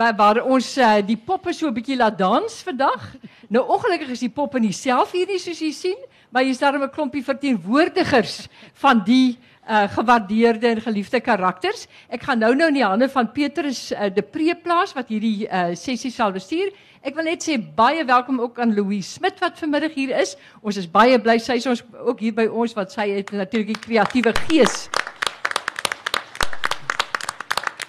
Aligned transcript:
by 0.00 0.14
waar 0.16 0.40
ons 0.48 0.72
uh, 0.80 0.98
die 1.04 1.18
poppe 1.18 1.52
so 1.52 1.68
'n 1.68 1.76
bietjie 1.76 1.96
laat 1.96 2.16
dans 2.16 2.62
vandag. 2.64 3.02
Nou 3.52 3.66
ongelukkig 3.68 4.14
is 4.16 4.24
die 4.24 4.32
poppe 4.32 4.58
nie 4.58 4.72
self 4.72 5.12
hierdie 5.12 5.38
soos 5.38 5.60
jy 5.60 5.72
sien, 5.72 5.98
maar 6.32 6.42
hier's 6.42 6.58
daar 6.58 6.78
'n 6.78 6.90
klompie 6.90 7.24
verteenwoordigers 7.24 8.48
van 8.80 9.04
die 9.04 9.36
uh, 9.68 9.84
gewaardeerde 9.92 10.66
en 10.68 10.80
geliefde 10.80 11.20
karakters. 11.20 11.86
Ek 12.08 12.22
gaan 12.22 12.38
nou 12.38 12.54
nou 12.54 12.68
in 12.68 12.74
die 12.80 12.84
hande 12.84 13.08
van 13.08 13.32
Petrus 13.32 13.92
uh, 13.92 14.08
de 14.08 14.22
Preeplaas 14.22 14.94
wat 14.94 15.08
hierdie 15.08 15.46
uh, 15.46 15.74
sessie 15.74 16.10
sal 16.10 16.32
bestuur. 16.32 16.72
Ek 17.02 17.14
wil 17.14 17.24
net 17.24 17.44
sê 17.44 17.58
baie 17.58 18.04
welkom 18.04 18.40
ook 18.40 18.58
aan 18.58 18.74
Louise 18.74 19.10
Smit 19.10 19.38
wat 19.40 19.58
vanmiddag 19.58 19.92
hier 19.94 20.16
is. 20.16 20.36
Ons 20.62 20.76
is 20.76 20.88
baie 20.88 21.18
bly 21.18 21.38
sy 21.38 21.60
is 21.60 21.66
ons 21.66 21.84
ook 22.06 22.20
hier 22.20 22.32
by 22.32 22.48
ons 22.48 22.72
wat 22.74 22.92
sy 22.92 23.10
het 23.20 23.32
natuurlik 23.32 23.76
die 23.76 23.84
kreatiewe 23.84 24.32
gees 24.48 24.88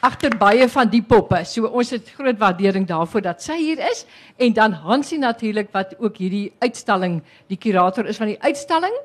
agter 0.01 0.33
baie 0.37 0.65
van 0.69 0.89
die 0.89 1.03
poppe. 1.05 1.43
So 1.45 1.69
ons 1.69 1.93
het 1.93 2.09
groot 2.17 2.39
waardering 2.41 2.87
daarvoor 2.89 3.21
dat 3.21 3.43
sy 3.43 3.57
hier 3.59 3.81
is 3.91 4.05
en 4.41 4.53
dan 4.57 4.73
Hansie 4.83 5.19
natuurlik 5.21 5.69
wat 5.75 5.93
ook 5.99 6.17
hierdie 6.17 6.49
uitstalling 6.59 7.21
die 7.51 7.57
kurator 7.61 8.09
is 8.09 8.17
van 8.17 8.33
die 8.33 8.39
uitstalling. 8.41 8.95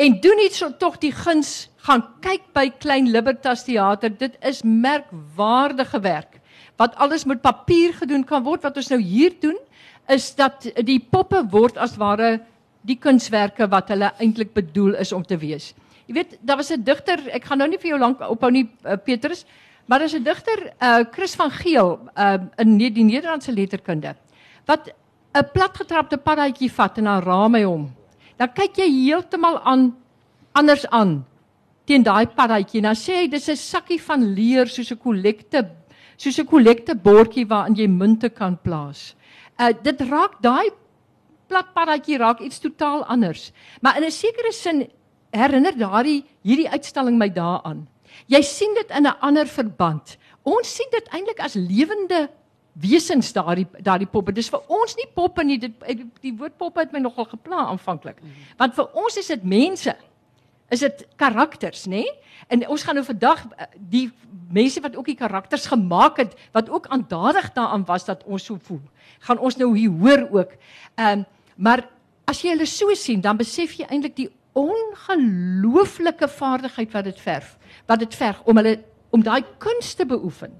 En 0.00 0.20
doen 0.20 0.38
net 0.40 0.56
so 0.56 0.70
tog 0.80 0.98
die 1.00 1.12
guns 1.12 1.70
gaan 1.84 2.04
kyk 2.24 2.52
by 2.56 2.68
Klein 2.80 3.10
Libertas 3.12 3.64
Theater. 3.64 4.12
Dit 4.12 4.36
is 4.44 4.62
merkwaardige 4.64 6.00
werk. 6.04 6.38
Wat 6.80 6.96
alles 6.96 7.26
met 7.28 7.42
papier 7.44 7.92
gedoen 7.96 8.24
kan 8.24 8.44
word 8.44 8.64
wat 8.64 8.76
ons 8.80 8.88
nou 8.92 9.00
hier 9.00 9.34
doen 9.40 9.58
is 10.10 10.32
dat 10.34 10.64
die 10.84 10.98
poppe 11.00 11.42
word 11.52 11.76
as 11.78 11.98
ware 12.00 12.40
die 12.88 12.96
kunswerke 12.96 13.68
wat 13.70 13.92
hulle 13.92 14.12
eintlik 14.18 14.54
bedoel 14.56 14.96
is 15.00 15.12
om 15.12 15.24
te 15.24 15.36
wees. 15.40 15.74
Jy 16.08 16.16
weet, 16.16 16.38
daar 16.42 16.56
was 16.56 16.72
'n 16.72 16.82
digter, 16.82 17.20
ek 17.30 17.44
gaan 17.44 17.58
nou 17.58 17.68
nie 17.68 17.78
vir 17.78 17.90
jou 17.90 17.98
lank 17.98 18.20
ophou 18.20 18.50
nie 18.50 18.68
uh, 18.84 18.96
Petrus, 18.96 19.44
Maar 19.90 20.02
is 20.06 20.14
'n 20.14 20.22
digter, 20.22 20.72
uh 20.78 21.02
Chris 21.10 21.34
van 21.34 21.50
Geel, 21.50 21.98
uh 22.14 22.38
in 22.56 22.76
die 22.78 23.04
Nederlandse 23.04 23.52
letterkunde, 23.52 24.14
wat 24.64 24.94
'n 25.34 25.50
platgetrapte 25.52 26.16
paddaatjie 26.16 26.70
vat 26.72 26.98
en 26.98 27.04
dan 27.04 27.22
raam 27.22 27.54
hy 27.54 27.62
hom. 27.62 27.90
Dan 28.36 28.52
kyk 28.52 28.76
jy 28.76 28.86
heeltemal 28.86 29.60
aan 29.60 29.96
anders 30.52 30.86
aan 30.86 31.26
teen 31.84 32.02
daai 32.02 32.26
paddaatjie. 32.26 32.80
Dan 32.82 32.94
sê 32.94 33.12
hy 33.14 33.28
dis 33.28 33.48
'n 33.48 33.56
sakkie 33.56 34.00
van 34.02 34.34
leer 34.34 34.66
soos 34.68 34.92
'n 34.92 34.98
kollekte 34.98 35.70
soos 36.16 36.38
'n 36.38 36.46
kollekte 36.46 36.94
bordjie 36.94 37.46
waarin 37.46 37.74
jy 37.74 37.88
munte 37.88 38.28
kan 38.30 38.58
plaas. 38.62 39.16
Uh 39.58 39.72
dit 39.82 40.00
raak 40.00 40.40
daai 40.40 40.70
plat 41.48 41.74
paddaatjie 41.74 42.18
raak 42.18 42.40
iets 42.40 42.60
totaal 42.60 43.04
anders. 43.04 43.52
Maar 43.82 43.96
in 43.96 44.04
'n 44.04 44.10
sekere 44.10 44.52
sin 44.52 44.88
herinner 45.32 45.76
daardie 45.76 46.24
hierdie 46.42 46.70
uitstalling 46.70 47.18
my 47.18 47.28
daaraan. 47.28 47.88
Jy 48.26 48.42
sien 48.42 48.74
dit 48.74 48.90
in 48.90 49.06
'n 49.06 49.18
ander 49.20 49.46
verband. 49.46 50.18
Ons 50.42 50.74
sien 50.74 50.88
dit 50.90 51.08
eintlik 51.08 51.40
as 51.40 51.54
lewende 51.54 52.28
wesens 52.72 53.32
daardie 53.32 53.66
daardie 53.82 54.06
poppe. 54.06 54.32
Dis 54.32 54.48
vir 54.48 54.62
ons 54.68 54.94
nie 54.96 55.08
poppe 55.14 55.44
nie. 55.44 55.58
Dit 55.58 55.72
die 56.22 56.32
woord 56.32 56.56
poppe 56.56 56.80
het 56.80 56.92
my 56.92 56.98
nogal 56.98 57.24
gepla 57.24 57.66
aanvanklik. 57.66 58.16
Want 58.56 58.74
vir 58.74 58.88
ons 58.94 59.16
is 59.16 59.26
dit 59.26 59.44
mense. 59.44 59.96
Is 60.70 60.80
dit 60.80 61.06
karakters, 61.18 61.88
nê? 61.90 62.04
En 62.48 62.62
ons 62.70 62.82
gaan 62.82 62.94
nou 62.94 63.04
vandag 63.04 63.42
eh, 63.56 63.66
die 63.74 64.10
mense 64.54 64.80
wat 64.80 64.96
ook 64.96 65.08
die 65.10 65.18
karakters 65.18 65.66
gemaak 65.66 66.20
het, 66.22 66.36
wat 66.54 66.70
ook 66.70 66.86
aandadig 66.86 67.52
daaraan 67.52 67.84
was 67.84 68.04
dat 68.04 68.22
ons 68.24 68.44
so 68.44 68.58
voel. 68.62 68.80
Gaan 69.26 69.38
ons 69.38 69.56
nou 69.58 69.76
hier 69.76 69.90
hoor 69.90 70.28
ook. 70.30 70.54
Ehm 70.94 71.18
um, 71.18 71.26
maar 71.60 71.82
as 72.24 72.38
jy 72.40 72.54
hulle 72.54 72.66
so 72.66 72.94
sien, 72.96 73.20
dan 73.20 73.36
besef 73.36 73.74
jy 73.76 73.84
eintlik 73.90 74.14
die 74.16 74.30
ongelooflike 74.52 76.28
vaardigheid 76.28 76.92
wat 76.92 77.04
dit 77.04 77.20
verf, 77.20 77.56
wat 77.86 77.98
dit 77.98 78.14
verg 78.14 78.42
om 78.44 78.56
hulle 78.56 78.78
om 79.10 79.22
daai 79.22 79.42
kunste 79.58 80.06
beoefen. 80.06 80.52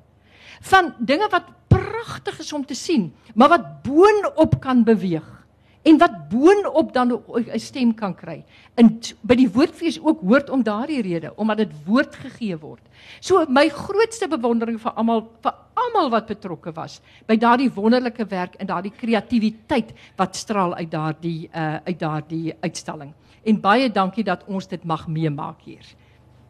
Van 0.61 0.95
dinge 0.99 1.29
wat 1.31 1.49
pragtig 1.71 2.41
is 2.43 2.53
om 2.53 2.65
te 2.67 2.75
sien, 2.75 3.13
maar 3.35 3.49
wat 3.49 3.69
boonop 3.87 4.61
kan 4.61 4.85
beweeg 4.85 5.41
en 5.83 5.97
wat 5.97 6.29
boonop 6.29 6.93
dan 6.93 7.13
'n 7.13 7.59
stem 7.59 7.95
kan 7.95 8.15
kry. 8.15 8.45
In 8.77 9.01
by 9.23 9.35
die 9.35 9.49
woordfees 9.49 10.01
ook 10.01 10.21
hoort 10.21 10.51
om 10.51 10.63
daardie 10.63 11.03
rede 11.03 11.33
omdat 11.37 11.57
dit 11.57 11.73
woord 11.87 12.15
gegee 12.17 12.59
word. 12.59 12.83
So 13.21 13.45
my 13.49 13.69
grootste 13.69 14.29
bewondering 14.29 14.81
vir 14.81 14.93
almal 14.93 15.29
vir 15.43 15.55
almal 15.75 16.11
wat 16.11 16.27
betrokke 16.27 16.73
was 16.73 17.01
by 17.27 17.37
daardie 17.37 17.71
wonderlike 17.71 18.27
werk 18.27 18.55
en 18.55 18.67
daardie 18.67 18.93
kreatiwiteit 18.93 19.93
wat 20.17 20.37
straal 20.37 20.75
uit 20.75 20.91
daardie 20.91 21.49
uh 21.55 21.79
uit 21.85 21.99
daardie 21.99 22.55
uitstalling. 22.61 23.15
En 23.43 23.61
baie 23.61 23.89
dankie 23.89 24.25
dat 24.25 24.45
ons 24.45 24.69
dit 24.69 24.83
mag 24.85 25.07
meemaak 25.09 25.63
hier. 25.65 25.87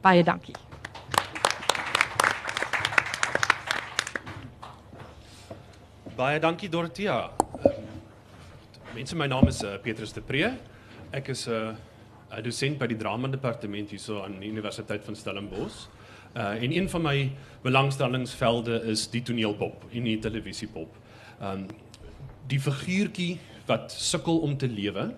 Baie 0.02 0.24
dankie. 0.26 0.56
Baie 6.16 6.40
dankie 6.42 6.68
Dorothea. 6.68 7.30
Mense, 8.94 9.14
my 9.16 9.28
naam 9.30 9.46
is 9.46 9.62
uh, 9.62 9.76
Petrus 9.82 10.12
de 10.12 10.20
Pre. 10.20 10.50
Ek 11.14 11.30
is 11.30 11.46
'n 11.46 11.76
uh, 12.34 12.42
dosent 12.42 12.78
by 12.78 12.86
die 12.86 12.98
drama 12.98 13.28
departement 13.28 13.90
hierso 13.90 14.22
aan 14.24 14.40
die 14.40 14.50
Universiteit 14.50 15.04
van 15.04 15.14
Stellenbosch. 15.14 15.86
Uh 16.34 16.62
en 16.62 16.72
een 16.72 16.88
van 16.88 17.02
my 17.02 17.32
belangstellingsvelde 17.62 18.82
is 18.90 19.08
die 19.10 19.22
toneelpop 19.22 19.84
en 19.92 20.04
die 20.04 20.18
televisiepop. 20.18 20.94
Um 21.42 21.66
die 22.46 22.60
figuurtjie 22.60 23.38
wat 23.66 23.92
sukkel 23.92 24.38
om 24.38 24.56
te 24.56 24.68
lewe 24.68 25.14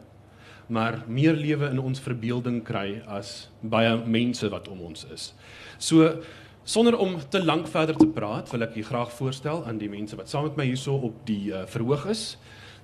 maar 0.66 1.02
meer 1.06 1.34
lewe 1.34 1.70
in 1.70 1.80
ons 1.82 2.00
verbeelding 2.00 2.62
kry 2.64 3.02
as 3.06 3.48
baie 3.60 3.96
mense 4.06 4.48
wat 4.52 4.68
om 4.68 4.80
ons 4.80 5.06
is. 5.12 5.32
So 5.78 6.22
sonder 6.64 6.96
om 6.98 7.16
te 7.30 7.42
lank 7.44 7.66
verder 7.68 7.96
te 7.98 8.06
praat, 8.06 8.50
wil 8.52 8.62
ek 8.68 8.76
u 8.78 8.84
graag 8.86 9.12
voorstel 9.12 9.64
aan 9.66 9.78
die 9.80 9.90
mense 9.90 10.16
wat 10.16 10.30
saam 10.30 10.46
met 10.50 10.60
my 10.60 10.66
hierso 10.70 10.94
op 11.10 11.24
die 11.26 11.50
uh, 11.50 11.64
verhoog 11.66 12.06
is. 12.12 12.36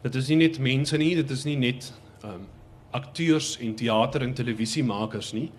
Dit 0.02 0.18
is 0.18 0.30
nie 0.32 0.40
net 0.42 0.58
mense 0.58 0.98
nie, 0.98 1.14
dit 1.18 1.30
is 1.30 1.44
nie 1.46 1.56
net 1.58 1.92
um 2.26 2.46
akteurs 2.96 3.58
en 3.60 3.74
teater 3.76 4.22
en 4.24 4.30
televisiemakers 4.32 5.34
nie, 5.36 5.50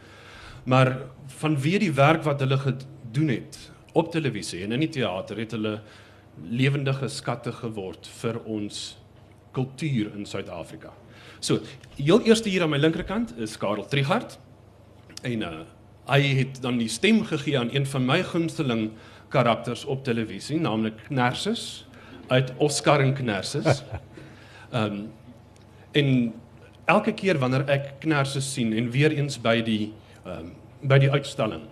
maar 0.66 0.96
vanweë 1.40 1.84
die 1.84 1.91
werk 1.94 2.24
wat 2.25 2.41
hulle 2.41 2.58
gedoen 2.58 3.29
het 3.35 3.59
op 3.94 4.09
televisie 4.12 4.63
en 4.66 4.74
in 4.74 4.81
die 4.81 4.90
teater 4.97 5.38
het 5.38 5.53
hulle 5.53 5.75
lewendige 6.50 7.09
skatte 7.12 7.53
geword 7.53 8.09
vir 8.22 8.40
ons 8.50 8.97
kultuur 9.53 10.13
in 10.16 10.25
Suid-Afrika. 10.25 10.91
So, 11.39 11.61
heel 11.95 12.22
eerste 12.27 12.50
hier 12.51 12.66
aan 12.66 12.73
my 12.73 12.77
linkerkant 12.77 13.31
is 13.39 13.57
Karel 13.57 13.88
Trigard. 13.88 14.39
En 15.23 15.45
uh 15.47 15.59
hy 16.09 16.23
het 16.39 16.55
dan 16.63 16.79
die 16.81 16.89
stem 16.89 17.19
gegee 17.22 17.53
aan 17.59 17.69
een 17.69 17.83
van 17.85 18.01
my 18.01 18.23
gunsteling 18.25 18.88
karakters 19.29 19.83
op 19.85 19.99
televisie, 20.03 20.57
naamlik 20.57 21.03
Knersus 21.05 21.85
uit 22.33 22.49
Oscar 22.57 23.03
en 23.03 23.13
Knersus. 23.13 23.83
Um 24.73 25.11
en 25.99 26.09
elke 26.89 27.13
keer 27.13 27.38
wanneer 27.38 27.67
ek 27.69 27.91
Knersus 28.01 28.47
sien 28.53 28.73
en 28.73 28.89
weer 28.89 29.13
eens 29.13 29.38
by 29.38 29.59
die 29.61 29.91
um 30.25 30.55
by 30.81 30.97
die 30.97 31.11
uitstalling 31.13 31.67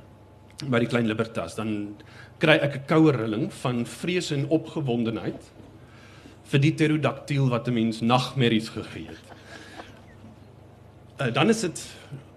by 0.69 0.83
die 0.85 0.89
Klein 0.91 1.09
Libertas, 1.09 1.55
dan 1.57 1.95
kry 2.37 2.59
ek 2.61 2.77
'n 2.77 2.85
koue 2.85 3.11
rilling 3.17 3.49
van 3.63 3.85
vrees 3.85 4.29
en 4.31 4.45
opgewondenheid 4.53 5.49
vir 6.45 6.59
die 6.61 6.73
pterodaktiel 6.77 7.49
wat 7.49 7.67
'n 7.67 7.73
mens 7.73 8.01
nagmerries 8.01 8.69
gegee 8.69 9.09
het. 9.09 9.36
Uh, 11.17 11.33
dan 11.33 11.49
is 11.49 11.63
dit 11.65 11.79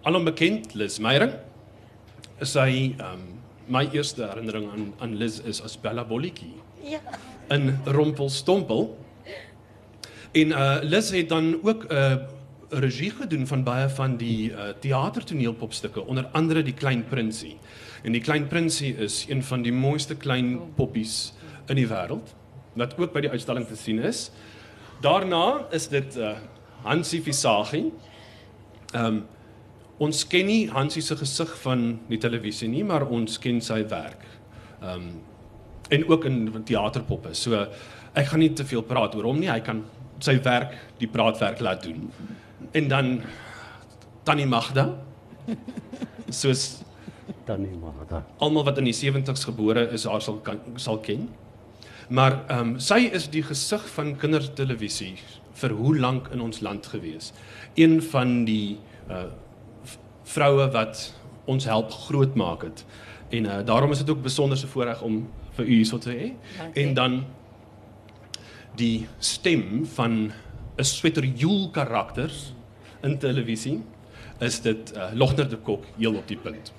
alom 0.09 0.25
bekend 0.25 0.73
Liz 0.75 0.95
Meyering. 1.05 1.35
Sy 2.41 2.95
ehm 2.97 3.05
um, 3.05 3.27
my 3.71 3.83
eerste 3.93 4.25
herinnering 4.25 4.71
aan 4.73 4.87
aan 5.05 5.13
Liz 5.21 5.37
is 5.45 5.61
as 5.63 5.77
Bella 5.77 6.05
Bolletjie. 6.05 6.55
Ja. 6.83 6.99
In 7.53 7.77
Rompelstompel. 7.85 8.97
En 10.33 10.49
uh 10.49 10.79
Liz 10.81 11.11
het 11.13 11.29
dan 11.29 11.61
ook 11.63 11.85
'n 11.85 11.95
uh, 11.95 12.17
regie 12.69 13.11
gedoen 13.11 13.47
van 13.47 13.65
baie 13.65 13.89
van 13.89 14.17
die 14.17 14.51
uh 14.51 14.73
teatertoneelpopstukke, 14.81 16.07
onder 16.07 16.27
andere 16.33 16.63
die 16.63 16.75
Klein 16.75 17.05
Prinsie. 17.05 17.59
En 18.03 18.13
die 18.13 18.21
Klein 18.21 18.49
Prinsie 18.49 18.97
is 18.97 19.27
een 19.29 19.45
van 19.45 19.63
die 19.63 19.73
mooiste 19.73 20.17
klein 20.17 20.75
poppies 20.75 21.33
in 21.67 21.77
die 21.77 21.89
wêreld 21.89 22.35
wat 22.73 22.99
ook 22.99 23.13
by 23.13 23.21
die 23.21 23.31
uitstalling 23.31 23.67
te 23.67 23.77
sien 23.77 23.99
is. 23.99 24.31
Daarna 25.01 25.67
is 25.71 25.89
dit 25.89 26.17
uh 26.17 26.33
Hansie 26.83 27.23
Visagie 27.23 27.93
Ehm 28.95 29.07
um, 29.07 29.21
ons 30.01 30.23
ken 30.25 30.47
nie 30.49 30.71
Hansie 30.73 31.03
se 31.05 31.13
gesig 31.21 31.51
van 31.61 31.83
die 32.09 32.19
televisie 32.19 32.69
nie, 32.73 32.81
maar 32.89 33.05
ons 33.13 33.37
ken 33.39 33.61
sy 33.61 33.83
werk. 33.89 34.25
Ehm 34.81 34.95
um, 34.95 35.11
en 35.91 36.05
ook 36.07 36.25
in 36.25 36.63
teaterpoppe. 36.65 37.35
So 37.35 37.67
ek 38.15 38.29
gaan 38.31 38.39
nie 38.39 38.53
te 38.55 38.65
veel 38.65 38.83
praat 38.87 39.15
oor 39.19 39.27
hom 39.27 39.41
nie. 39.43 39.51
Hy 39.51 39.61
kan 39.67 39.83
sy 40.23 40.37
werk, 40.45 40.77
die 41.01 41.09
praatwerk 41.11 41.61
laat 41.61 41.83
doen. 41.83 42.11
En 42.73 42.89
dan 42.89 43.09
Tannie 44.25 44.47
Magda. 44.47 44.87
Soos 46.41 46.83
Tannie 47.47 47.75
Magda. 47.75 48.23
Almal 48.39 48.69
wat 48.69 48.79
in 48.79 48.87
die 48.87 48.95
70's 48.95 49.45
gebore 49.49 49.89
is, 49.91 50.07
haar 50.07 50.23
sal 50.23 50.39
kan, 50.47 50.61
sal 50.77 51.01
ken. 51.03 51.29
Maar 52.09 52.41
ehm 52.47 52.75
um, 52.75 52.79
sy 52.83 53.05
is 53.11 53.29
die 53.31 53.43
gesig 53.47 53.87
van 53.95 54.17
kindertelevisie 54.19 55.17
vir 55.61 55.77
hoe 55.77 55.95
lank 55.99 56.29
in 56.35 56.41
ons 56.41 56.61
land 56.61 56.87
gewees. 56.87 57.33
Een 57.75 58.01
van 58.03 58.45
die 58.49 58.79
uh 59.09 59.29
vroue 60.31 60.69
wat 60.71 60.99
ons 61.51 61.65
help 61.67 61.91
grootmaak 61.91 62.63
het. 62.63 62.85
En 63.35 63.45
uh 63.45 63.61
daarom 63.67 63.91
is 63.91 63.99
dit 63.99 64.11
ook 64.11 64.23
besonderse 64.23 64.67
voorreg 64.67 65.03
om 65.03 65.29
vir 65.57 65.65
u 65.67 65.75
hierso 65.75 65.99
te 65.99 66.13
hê. 66.15 66.33
En 66.75 66.95
dan 66.95 67.25
die 68.77 69.09
stem 69.19 69.87
van 69.87 70.33
'n 70.77 70.85
sweterjoel 70.85 71.71
karakters 71.71 72.55
in 73.03 73.19
televisie, 73.19 73.83
is 74.39 74.61
dit 74.61 74.97
uh, 74.97 75.11
Logner 75.15 75.49
de 75.49 75.57
Kok 75.57 75.85
heel 75.97 76.15
op 76.15 76.29
die 76.29 76.37
punt. 76.37 76.73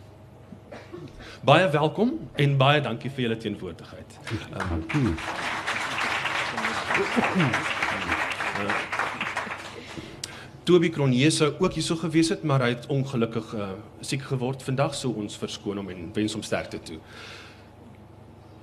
Baie 1.43 1.69
welkom 1.69 2.29
en 2.35 2.57
baie 2.57 2.81
dankie 2.81 3.11
vir 3.11 3.21
julle 3.21 3.37
teenwoordigheid. 3.37 4.19
Um, 4.53 4.85
Toby 10.63 10.89
Cronje 10.89 11.30
sou 11.31 11.50
ook 11.59 11.74
hierso 11.74 11.95
gewees 11.95 12.30
het, 12.30 12.44
maar 12.44 12.62
hy 12.62 12.69
het 12.75 12.86
ongelukkig 12.88 13.53
uh, 13.57 13.71
siek 14.06 14.21
geword 14.30 14.63
vandag, 14.63 14.94
so 14.95 15.09
ons 15.18 15.38
verskoon 15.42 15.81
hom 15.81 15.89
en 15.89 16.12
wens 16.13 16.36
hom 16.38 16.44
sterkte 16.45 16.80
toe. 16.86 17.00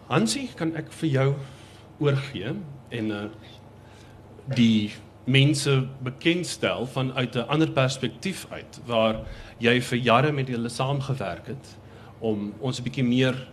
Hansie, 0.08 0.46
kan 0.56 0.72
ek 0.78 0.92
vir 1.00 1.10
jou 1.10 1.28
oorgee 1.98 2.54
en 2.94 3.10
uh 3.12 3.28
die 4.48 4.88
mense 5.28 5.74
bekendstel 6.00 6.86
vanuit 6.86 7.34
'n 7.36 7.48
ander 7.52 7.70
perspektief 7.70 8.46
uit 8.50 8.80
waar 8.86 9.26
jy 9.58 9.80
vir 9.80 9.98
jare 9.98 10.32
met 10.32 10.48
hulle 10.48 10.68
saamgewerk 10.68 11.46
het 11.46 11.76
om 12.18 12.54
ons 12.60 12.80
'n 12.80 12.82
bietjie 12.82 13.04
meer 13.04 13.48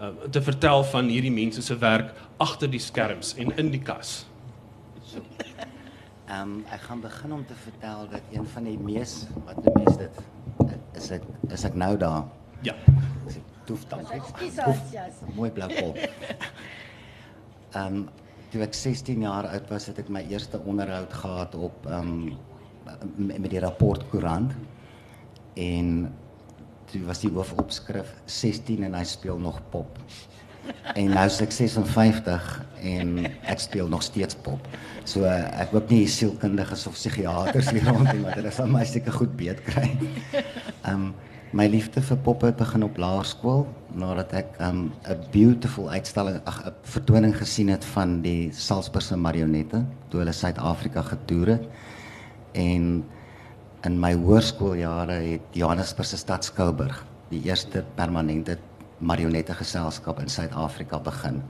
uh, 0.00 0.08
te 0.30 0.42
vertel 0.42 0.84
van 0.84 1.08
hierdie 1.08 1.32
mense 1.32 1.62
se 1.62 1.78
werk 1.78 2.14
agter 2.36 2.70
die 2.70 2.80
skerms 2.80 3.34
en 3.36 3.56
in 3.56 3.70
die 3.70 3.82
kas. 3.82 4.26
Ehm 6.28 6.40
um, 6.40 6.64
ek 6.68 6.82
gaan 6.84 7.00
begin 7.00 7.32
om 7.32 7.44
te 7.46 7.54
vertel 7.56 8.08
dat 8.10 8.32
een 8.32 8.46
van 8.52 8.66
die 8.68 8.78
mees 8.78 9.12
wat 9.46 9.62
die 9.64 9.72
mees 9.78 9.96
dit 9.96 10.18
is 10.98 11.06
ek 11.16 11.22
is 11.56 11.64
ek 11.64 11.76
nou 11.78 11.94
daar. 11.96 12.26
Ja. 12.66 12.74
Toef 13.64 13.86
dankie. 13.88 14.20
Mooi 15.36 15.50
blou 15.50 15.68
kop. 15.72 15.96
Ehm 17.72 17.96
um, 17.96 18.02
toe 18.52 18.62
ek 18.64 18.76
16 18.76 19.24
jaar 19.24 19.48
oud 19.48 19.66
was, 19.72 19.86
het 19.88 19.98
ek 20.00 20.08
my 20.12 20.22
eerste 20.28 20.60
onderhoud 20.60 21.16
gehad 21.22 21.56
op 21.56 21.88
ehm 21.88 22.12
um, 22.12 23.32
met 23.32 23.50
die 23.52 23.64
rapport 23.64 24.04
koerant. 24.12 24.52
En 25.56 26.12
toe 26.92 27.02
was 27.08 27.24
die 27.24 27.32
hoofopskrif 27.32 28.12
16 28.24 28.84
en 28.84 28.96
hy 29.00 29.04
speel 29.04 29.40
nog 29.40 29.60
pop. 29.72 29.96
En 30.94 31.12
nou 31.14 31.26
is 31.26 31.40
ek 31.44 31.52
56 31.54 32.48
en 32.88 33.14
ek 33.26 33.62
speel 33.62 33.88
nog 33.88 34.02
steeds 34.02 34.36
pop. 34.44 34.66
So 35.08 35.24
ek 35.28 35.72
hoop 35.74 35.90
nie 35.90 36.06
sielkundiges 36.10 36.86
of 36.90 36.98
psigiaters 36.98 37.70
hier 37.74 37.86
rond 37.88 38.10
nie, 38.12 38.24
dit 38.34 38.44
is 38.50 38.60
van 38.60 38.72
my 38.72 38.84
seker 38.88 39.16
goed 39.20 39.34
beet 39.38 39.64
kry. 39.68 39.90
Ehm 40.84 40.94
um, 40.94 41.08
my 41.56 41.64
liefde 41.64 42.02
vir 42.04 42.18
pop 42.20 42.42
het 42.44 42.58
begin 42.58 42.82
op 42.84 42.98
laerskool 43.00 43.62
nadat 43.96 44.32
ek 44.36 44.58
'n 44.60 44.92
um, 45.08 45.22
beautiful 45.32 45.88
uitstalling 45.88 46.42
ag 46.44 46.58
'n 46.66 46.74
vertoning 46.84 47.32
gesien 47.36 47.68
het 47.72 47.84
van 47.84 48.20
die 48.20 48.52
Salzburgse 48.52 49.16
marionette 49.16 49.80
toe 50.10 50.20
hulle 50.20 50.32
Suid-Afrika 50.32 51.02
getoer 51.02 51.46
het. 51.46 51.64
En 52.52 53.04
in 53.84 54.00
my 54.00 54.12
hoërskooljare 54.14 55.12
het 55.12 55.40
Johannesburg 55.52 56.08
se 56.08 56.16
stad 56.16 56.44
Skouburg 56.44 57.04
die 57.30 57.42
eerste 57.44 57.84
permanente 57.94 58.58
marionette 58.98 59.54
geselskap 59.54 60.20
in 60.20 60.28
Suid-Afrika 60.28 60.98
begin. 60.98 61.42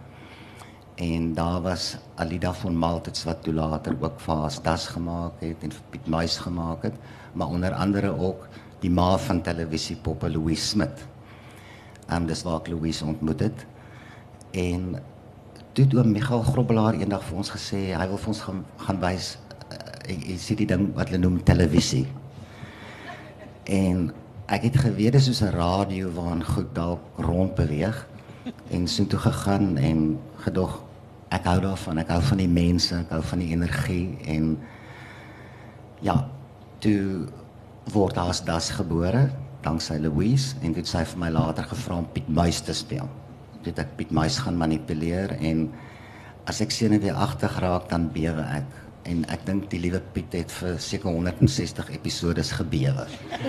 En 0.98 1.34
daar 1.34 1.60
was 1.62 1.96
Alida 2.14 2.52
von 2.54 2.76
Maltitz 2.76 3.24
wat 3.24 3.42
toe 3.42 3.54
later 3.54 3.94
ook 4.00 4.20
vir 4.20 4.34
haar 4.34 4.56
das 4.62 4.86
gemaak 4.86 5.40
het 5.40 5.62
en 5.62 5.72
vir 5.72 5.84
Piet 5.90 6.06
Muis 6.06 6.38
gemaak 6.42 6.82
het, 6.82 6.94
maar 7.32 7.48
onder 7.48 7.72
andere 7.72 8.10
ook 8.18 8.48
die 8.80 8.90
ma 8.90 9.18
van 9.18 9.42
televisiepoppe 9.42 10.30
Louise 10.30 10.66
Smit. 10.66 11.06
Ehm 12.08 12.22
um, 12.22 12.26
dis 12.26 12.42
waar 12.42 12.60
ek 12.60 12.68
Louise 12.68 13.04
ontmoet 13.04 13.40
het. 13.40 13.66
En 14.50 15.02
toe 15.72 15.84
het 15.84 15.94
oom 15.94 16.12
Michael 16.12 16.42
Grobbelaar 16.42 16.98
eendag 16.98 17.22
vir 17.24 17.36
ons 17.36 17.50
gesê 17.50 17.82
hy 17.94 18.06
wil 18.08 18.18
vir 18.18 18.32
ons 18.34 18.40
gaan 18.40 18.64
gaan 18.76 19.00
wys 19.02 19.36
uh, 19.70 20.16
jy 20.16 20.36
sien 20.40 20.58
die 20.58 20.66
ding 20.66 20.88
wat 20.96 21.12
hulle 21.12 21.22
noem 21.22 21.42
televisie. 21.44 22.06
En 23.64 24.10
ek 24.48 24.62
het 24.70 24.78
geweet 24.80 25.12
dis 25.12 25.26
soos 25.28 25.42
'n 25.44 25.52
radio 25.52 26.10
waarin 26.16 26.44
goed 26.44 26.74
dalk 26.74 27.00
rond 27.16 27.54
beweeg 27.54 28.06
en 28.70 28.88
so 28.88 29.04
toe 29.04 29.18
gegaan 29.18 29.76
en 29.76 30.18
gedog 30.36 30.82
ek 31.28 31.44
hou 31.44 31.60
daarvan, 31.60 31.98
ek 31.98 32.08
hou 32.08 32.22
van 32.22 32.40
die 32.40 32.48
mense, 32.48 32.94
ek 32.96 33.10
hou 33.10 33.22
van 33.22 33.38
die 33.38 33.52
energie 33.52 34.16
en 34.24 34.58
ja, 36.00 36.16
toe 36.80 37.28
word 37.92 38.16
as 38.18 38.40
das 38.44 38.70
gebore 38.70 39.28
danksy 39.62 39.98
Louise 40.00 40.56
en 40.62 40.72
dit 40.72 40.86
sy 40.86 41.04
vir 41.04 41.18
my 41.18 41.28
later 41.34 41.66
gevra 41.68 41.98
om 42.00 42.08
Piet 42.14 42.28
Muis 42.28 42.60
te 42.64 42.72
speel. 42.72 43.08
Dit 43.64 43.78
ek 43.78 43.96
Piet 43.96 44.10
Muis 44.10 44.38
gaan 44.38 44.56
manipuleer 44.56 45.36
en 45.40 45.68
as 46.48 46.62
ek 46.64 46.70
sien 46.72 46.94
dit 46.96 47.12
agter 47.12 47.52
raak 47.60 47.90
dan 47.90 48.08
bewe 48.14 48.44
ek 48.54 48.88
en 49.08 49.25
ek 49.32 49.44
dink 49.49 49.69
die 49.72 49.81
liewe 49.81 50.00
Piet 50.14 50.34
het 50.37 50.52
vir 50.60 50.76
seker 50.82 51.10
160 51.10 51.93
episode 51.96 52.44
gebewe. 52.44 53.06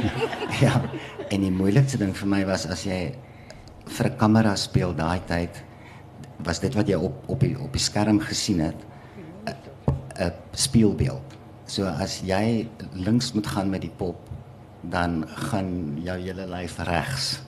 ja. 0.63 0.75
En 1.29 1.43
die 1.45 1.51
moeilikste 1.51 1.99
ding 2.01 2.13
vir 2.15 2.31
my 2.31 2.43
was 2.47 2.65
as 2.65 2.85
jy 2.87 2.99
vir 3.89 4.09
'n 4.09 4.17
kamera 4.17 4.55
speel 4.55 4.93
daai 4.95 5.19
tyd 5.27 5.63
was 6.45 6.59
dit 6.59 6.75
wat 6.75 6.87
jy 6.87 6.95
op 6.95 7.27
op 7.27 7.39
die 7.43 7.55
op 7.59 7.73
die 7.73 7.83
skerm 7.83 8.19
gesien 8.19 8.59
het 8.59 8.79
'n 10.19 10.31
speelbeeld. 10.53 11.37
So 11.65 11.85
as 11.85 12.21
jy 12.21 12.67
links 12.93 13.33
moet 13.33 13.47
gaan 13.47 13.69
met 13.69 13.81
die 13.81 13.95
pop 13.97 14.29
dan 14.81 15.25
gaan 15.27 15.99
jou 16.03 16.17
hele 16.19 16.47
lyf 16.47 16.77
regs. 16.87 17.41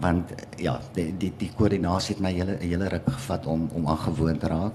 Want 0.00 0.32
ja, 0.56 0.80
die 0.94 1.16
die 1.18 1.32
die 1.36 1.50
koördinasie 1.56 2.14
het 2.14 2.22
my 2.22 2.32
hele 2.32 2.56
hele 2.60 2.88
ruk 2.88 3.10
gevat 3.10 3.46
om 3.46 3.68
om 3.72 3.88
aangewoon 3.88 4.38
te 4.38 4.46
raak. 4.46 4.72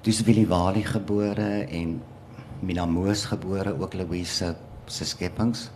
Dis 0.00 0.22
Willie 0.24 0.46
Wali 0.48 0.80
gebore 0.80 1.66
en 1.68 1.98
Mina 2.64 2.86
Moos 2.86 3.26
gebore, 3.28 3.74
ook 3.80 3.94
Louise 3.94 4.54
se 4.86 5.04
skepings. 5.04 5.66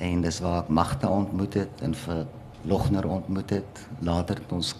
En 0.00 0.22
dis 0.24 0.38
waar 0.40 0.62
ek 0.62 0.70
Magda 0.72 1.10
ontmoet 1.12 1.58
het 1.60 1.82
en 1.84 1.92
vir 2.04 2.22
Logner 2.64 3.04
ontmoet 3.04 3.52
het. 3.52 3.82
Later 4.00 4.40
het 4.40 4.54
ons 4.56 4.72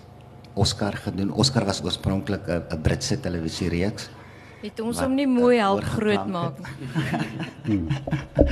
Oscar 0.56 0.96
gedoen. 0.96 1.34
Oscar 1.36 1.69
was 1.69 1.82
oorspronklik 1.84 2.48
'n 2.48 2.80
Britse 2.80 3.20
televisiereeks. 3.20 4.08
Het 4.62 4.80
ons 4.80 5.00
hom 5.00 5.14
nie 5.14 5.28
mooi 5.28 5.58
help 5.58 5.84
groot 5.84 6.26
maak 6.26 6.56
nie. 7.69 7.84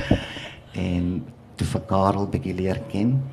en 0.87 1.25
toe 1.55 1.67
vir 1.67 1.81
Karel 1.87 2.27
bietjie 2.27 2.53
leer 2.53 2.81
ken 2.91 3.23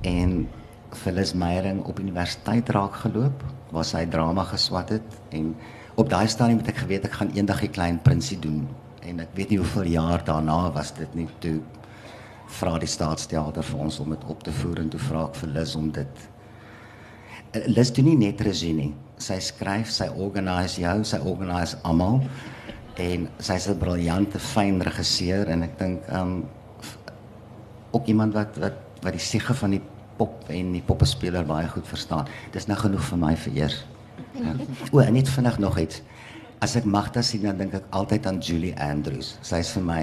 en 0.00 0.48
Phyllis 0.90 1.34
Meyering 1.34 1.84
op 1.84 1.98
universiteit 1.98 2.68
raak 2.68 2.94
geloop 2.94 3.44
waar 3.70 3.84
sy 3.84 4.06
drama 4.06 4.44
geswat 4.44 4.88
het 4.88 5.18
en 5.28 5.56
op 5.94 6.10
daai 6.10 6.26
stadium 6.28 6.58
het 6.58 6.72
ek 6.72 6.82
geweet 6.82 7.06
ek 7.08 7.18
gaan 7.20 7.30
eendag 7.36 7.60
die 7.62 7.70
klein 7.70 8.00
prinsie 8.02 8.38
doen. 8.38 8.64
En 9.04 9.20
ek 9.22 9.34
weet 9.38 9.52
nie 9.52 9.60
hoeveel 9.60 9.92
jaar 9.94 10.24
daarna 10.24 10.72
was 10.74 10.92
dit 10.96 11.14
nie. 11.14 11.28
Toe 11.44 11.60
vra 12.58 12.78
die 12.82 12.90
staatsteater 12.90 13.66
vir 13.66 13.84
ons 13.86 14.00
om 14.02 14.10
dit 14.14 14.26
op 14.30 14.42
te 14.44 14.52
voer 14.52 14.82
en 14.84 14.90
toe 14.92 15.00
vra 15.00 15.26
ek 15.28 15.38
vir 15.42 15.54
Lis 15.58 15.74
om 15.78 15.90
dit. 15.94 16.26
Lis 17.70 17.92
doen 17.94 18.10
nie 18.10 18.18
net 18.26 18.42
regie 18.42 18.74
nie. 18.74 18.90
Sy 19.22 19.38
skryf 19.42 19.92
sy 19.94 20.08
organise 20.10 20.80
jou 20.82 20.96
sy 21.06 21.20
organise 21.22 21.78
almal. 21.86 22.20
En 22.98 23.28
sy's 23.38 23.68
'n 23.68 23.78
briljante 23.78 24.38
fyn 24.38 24.80
regisseur 24.82 25.48
en 25.48 25.62
ek 25.62 25.78
dink 25.78 26.02
um 26.08 26.44
ook 27.92 28.06
iemand 28.06 28.34
wat 28.34 28.56
wat 28.58 28.78
wat 29.02 29.12
die 29.12 29.20
siege 29.20 29.54
van 29.54 29.70
die 29.70 29.82
pop 30.16 30.44
en 30.48 30.72
die 30.72 30.82
poppespeler 30.82 31.44
baie 31.44 31.68
goed 31.68 31.86
verstaan. 31.86 32.26
Dis 32.52 32.66
nou 32.66 32.78
genoeg 32.78 33.02
vir 33.02 33.18
my 33.18 33.36
vir 33.36 33.52
eers. 33.54 33.84
O, 34.90 35.00
en 35.00 35.12
net 35.12 35.28
vinnig 35.28 35.58
nog 35.58 35.78
iets. 35.78 36.02
As 36.64 36.74
ek 36.78 36.86
Magda 36.88 37.22
sien 37.22 37.44
dan 37.46 37.58
dink 37.60 37.74
ek 37.76 37.86
altyd 37.94 38.26
aan 38.26 38.38
Julie 38.42 38.74
Andrews. 38.80 39.34
Sy 39.46 39.60
is 39.62 39.70
vir 39.76 39.84
my 39.86 40.02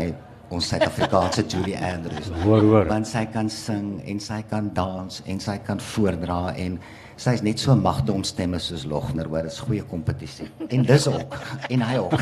ons 0.52 0.68
Suid-Afrikaanse 0.72 1.44
Julie 1.48 1.78
Andrews. 1.80 2.30
Hoor 2.44 2.64
hoor. 2.64 2.86
Want 2.92 3.08
sy 3.08 3.26
kan 3.32 3.50
sing 3.52 4.02
en 4.08 4.20
sy 4.24 4.42
kan 4.50 4.70
dans 4.76 5.22
en 5.26 5.40
sy 5.44 5.58
kan 5.68 5.80
voordra 5.92 6.54
en 6.60 6.80
sy 7.22 7.36
is 7.38 7.44
net 7.46 7.62
so 7.62 7.76
magte 7.78 8.12
om 8.14 8.24
stemme 8.28 8.60
soos 8.60 8.86
Logner, 8.90 9.28
hoor, 9.32 9.48
is 9.48 9.60
goeie 9.64 9.84
kompetisie. 9.88 10.48
En 10.70 10.84
dis 10.88 11.08
ook 11.12 11.38
en 11.70 11.86
hy 11.88 12.00
ook. 12.02 12.16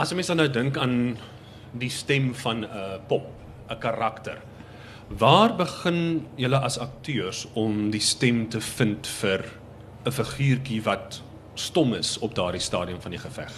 As 0.00 0.10
jy 0.10 0.18
mens 0.18 0.32
nou 0.34 0.48
dink 0.50 0.78
aan 0.80 0.96
die 1.78 1.90
stem 1.92 2.32
van 2.34 2.64
'n 2.64 2.70
uh, 2.70 2.98
pop, 3.08 3.26
'n 3.70 3.78
karakter. 3.78 4.38
Waar 5.18 5.52
begin 5.56 6.26
julle 6.40 6.56
as 6.64 6.78
akteurs 6.80 7.42
om 7.58 7.90
die 7.92 8.00
stem 8.00 8.46
te 8.48 8.60
vind 8.60 9.06
vir 9.20 9.44
'n 10.06 10.10
figuurtjie 10.10 10.82
wat 10.82 11.20
stom 11.54 11.94
is 11.94 12.18
op 12.18 12.34
daardie 12.34 12.60
stadium 12.60 13.00
van 13.00 13.10
die 13.10 13.20
geveg? 13.20 13.52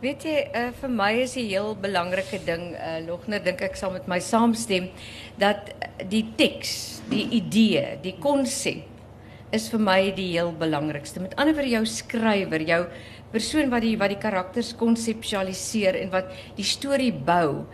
Weet 0.00 0.22
jy, 0.24 0.50
uh, 0.54 0.70
vir 0.80 0.90
my 0.90 1.12
is 1.12 1.36
'n 1.36 1.46
heel 1.46 1.76
belangrike 1.76 2.44
ding, 2.44 2.74
uh, 2.74 3.06
Logner 3.06 3.44
dink 3.44 3.60
ek 3.60 3.76
saam 3.76 3.92
met 3.92 4.08
my 4.08 4.18
saamstem, 4.18 4.90
dat 5.38 5.70
die 6.08 6.26
teks, 6.36 7.00
die 7.10 7.28
idee, 7.30 7.98
die 8.02 8.16
konsep 8.18 8.82
is 9.52 9.68
vir 9.68 9.80
my 9.80 10.10
die 10.10 10.32
heel 10.32 10.52
belangrikste. 10.52 11.20
Met 11.20 11.36
ander 11.36 11.54
woorde 11.54 11.70
jou 11.70 11.84
skrywer, 11.86 12.60
jou 12.60 12.86
persoon 13.32 13.70
wat 13.72 13.84
die 13.84 13.96
wat 14.00 14.12
die 14.12 14.20
karakters 14.20 14.74
konseptualiseer 14.76 15.96
en 16.02 16.10
wat 16.10 16.30
die 16.56 16.64
storie 16.64 17.12
bou. 17.12 17.66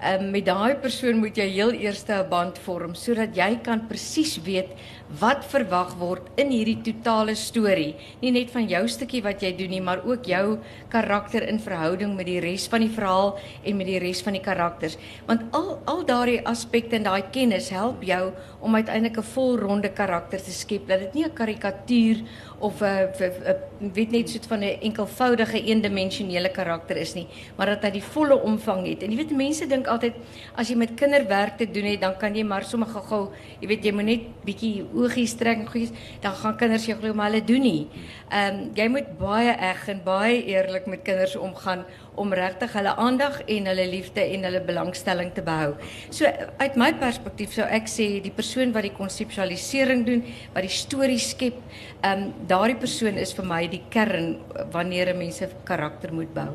Um, 0.00 0.30
met 0.32 0.46
daai 0.48 0.78
persoon 0.80 1.18
moet 1.20 1.36
jy 1.36 1.44
heel 1.52 1.74
eers 1.76 2.06
'n 2.08 2.28
band 2.30 2.58
vorm 2.64 2.94
sodat 2.94 3.36
jy 3.36 3.60
kan 3.60 3.86
presies 3.86 4.38
weet 4.40 4.72
wat 5.18 5.42
verwag 5.50 5.96
word 5.98 6.28
in 6.38 6.52
hierdie 6.54 6.78
totale 6.86 7.34
storie. 7.34 7.96
Nie 8.22 8.30
net 8.30 8.52
van 8.54 8.68
jou 8.70 8.84
stukkie 8.88 9.22
wat 9.24 9.42
jy 9.42 9.50
doen 9.58 9.72
nie, 9.74 9.80
maar 9.82 10.04
ook 10.06 10.28
jou 10.30 10.58
karakter 10.92 11.42
in 11.48 11.58
verhouding 11.58 12.14
met 12.14 12.28
die 12.28 12.38
res 12.40 12.68
van 12.70 12.84
die 12.84 12.92
verhaal 12.92 13.34
en 13.64 13.76
met 13.76 13.90
die 13.90 13.98
res 13.98 14.22
van 14.22 14.38
die 14.38 14.44
karakters. 14.44 14.96
Want 15.26 15.48
al 15.56 15.80
al 15.90 16.04
daardie 16.06 16.38
aspekte 16.46 16.96
en 16.96 17.08
daai 17.08 17.30
kennis 17.34 17.72
help 17.74 18.04
jou 18.06 18.30
om 18.60 18.74
uiteindelik 18.74 19.18
'n 19.18 19.32
volronde 19.34 19.88
karakter 19.88 20.38
te 20.42 20.52
skep. 20.52 20.86
Dat 20.86 21.00
dit 21.00 21.14
nie 21.14 21.24
'n 21.24 21.34
karikatuur 21.34 22.22
of 22.60 22.82
'n 22.82 23.92
weet 23.92 24.10
net 24.10 24.30
soet 24.30 24.46
van 24.46 24.60
'n 24.60 24.78
enkelvoudige 24.80 25.64
eendimensionele 25.64 26.50
karakter 26.50 26.96
is 26.96 27.14
nie, 27.14 27.26
maar 27.56 27.66
dat 27.66 27.82
hy 27.82 27.90
die 27.90 28.02
volle 28.02 28.42
omvang 28.42 28.86
het. 28.86 29.02
En 29.02 29.10
jy 29.10 29.16
weet 29.16 29.36
mense 29.36 29.66
dink 29.66 29.86
altyd 29.86 30.14
as 30.54 30.68
jy 30.68 30.76
met 30.76 30.94
kinderwerk 30.94 31.56
te 31.56 31.70
doen 31.70 31.84
het, 31.84 32.00
dan 32.00 32.16
kan 32.16 32.34
jy 32.34 32.44
maar 32.44 32.64
sommer 32.64 32.88
gou-gou, 32.88 33.30
jy 33.60 33.68
weet 33.68 33.84
jy 33.84 33.92
moet 33.92 34.04
net 34.04 34.20
bietjie 34.44 34.84
oogies 35.00 35.34
trek 35.40 35.62
en 35.62 35.68
goeies, 35.70 35.90
dan 36.22 36.36
gaan 36.38 36.56
kinders 36.60 36.86
jou 36.88 36.96
glo 37.00 37.16
maar 37.16 37.30
hulle 37.30 37.42
doen 37.44 37.64
nie. 37.64 37.88
Ehm 38.30 38.60
um, 38.60 38.70
jy 38.76 38.86
moet 38.92 39.08
baie 39.18 39.52
eg 39.70 39.88
en 39.88 40.00
baie 40.04 40.38
eerlik 40.52 40.86
met 40.86 41.02
kinders 41.06 41.36
omgaan 41.36 41.84
om 42.20 42.32
regtig 42.36 42.72
hulle 42.76 42.94
aandag 42.96 43.40
en 43.46 43.68
hulle 43.70 43.86
liefde 43.90 44.22
en 44.22 44.44
hulle 44.48 44.60
belangstelling 44.66 45.32
te 45.34 45.42
behou. 45.42 45.74
So 46.10 46.28
uit 46.58 46.76
my 46.76 46.92
perspektief 47.00 47.54
sou 47.56 47.66
ek 47.66 47.88
sê 47.88 48.08
die 48.22 48.34
persoon 48.34 48.74
wat 48.76 48.86
die 48.86 48.96
konseptualisering 48.96 50.04
doen, 50.06 50.24
wat 50.54 50.66
die 50.66 50.74
storie 50.74 51.18
skep, 51.18 51.58
ehm 52.02 52.26
um, 52.26 52.32
daardie 52.50 52.78
persoon 52.78 53.18
is 53.18 53.32
vir 53.36 53.46
my 53.46 53.64
die 53.66 53.84
kern 53.90 54.36
wanneer 54.72 55.14
'n 55.14 55.18
mens 55.18 55.42
'n 55.42 55.48
karakter 55.64 56.12
moet 56.12 56.34
bou. 56.34 56.50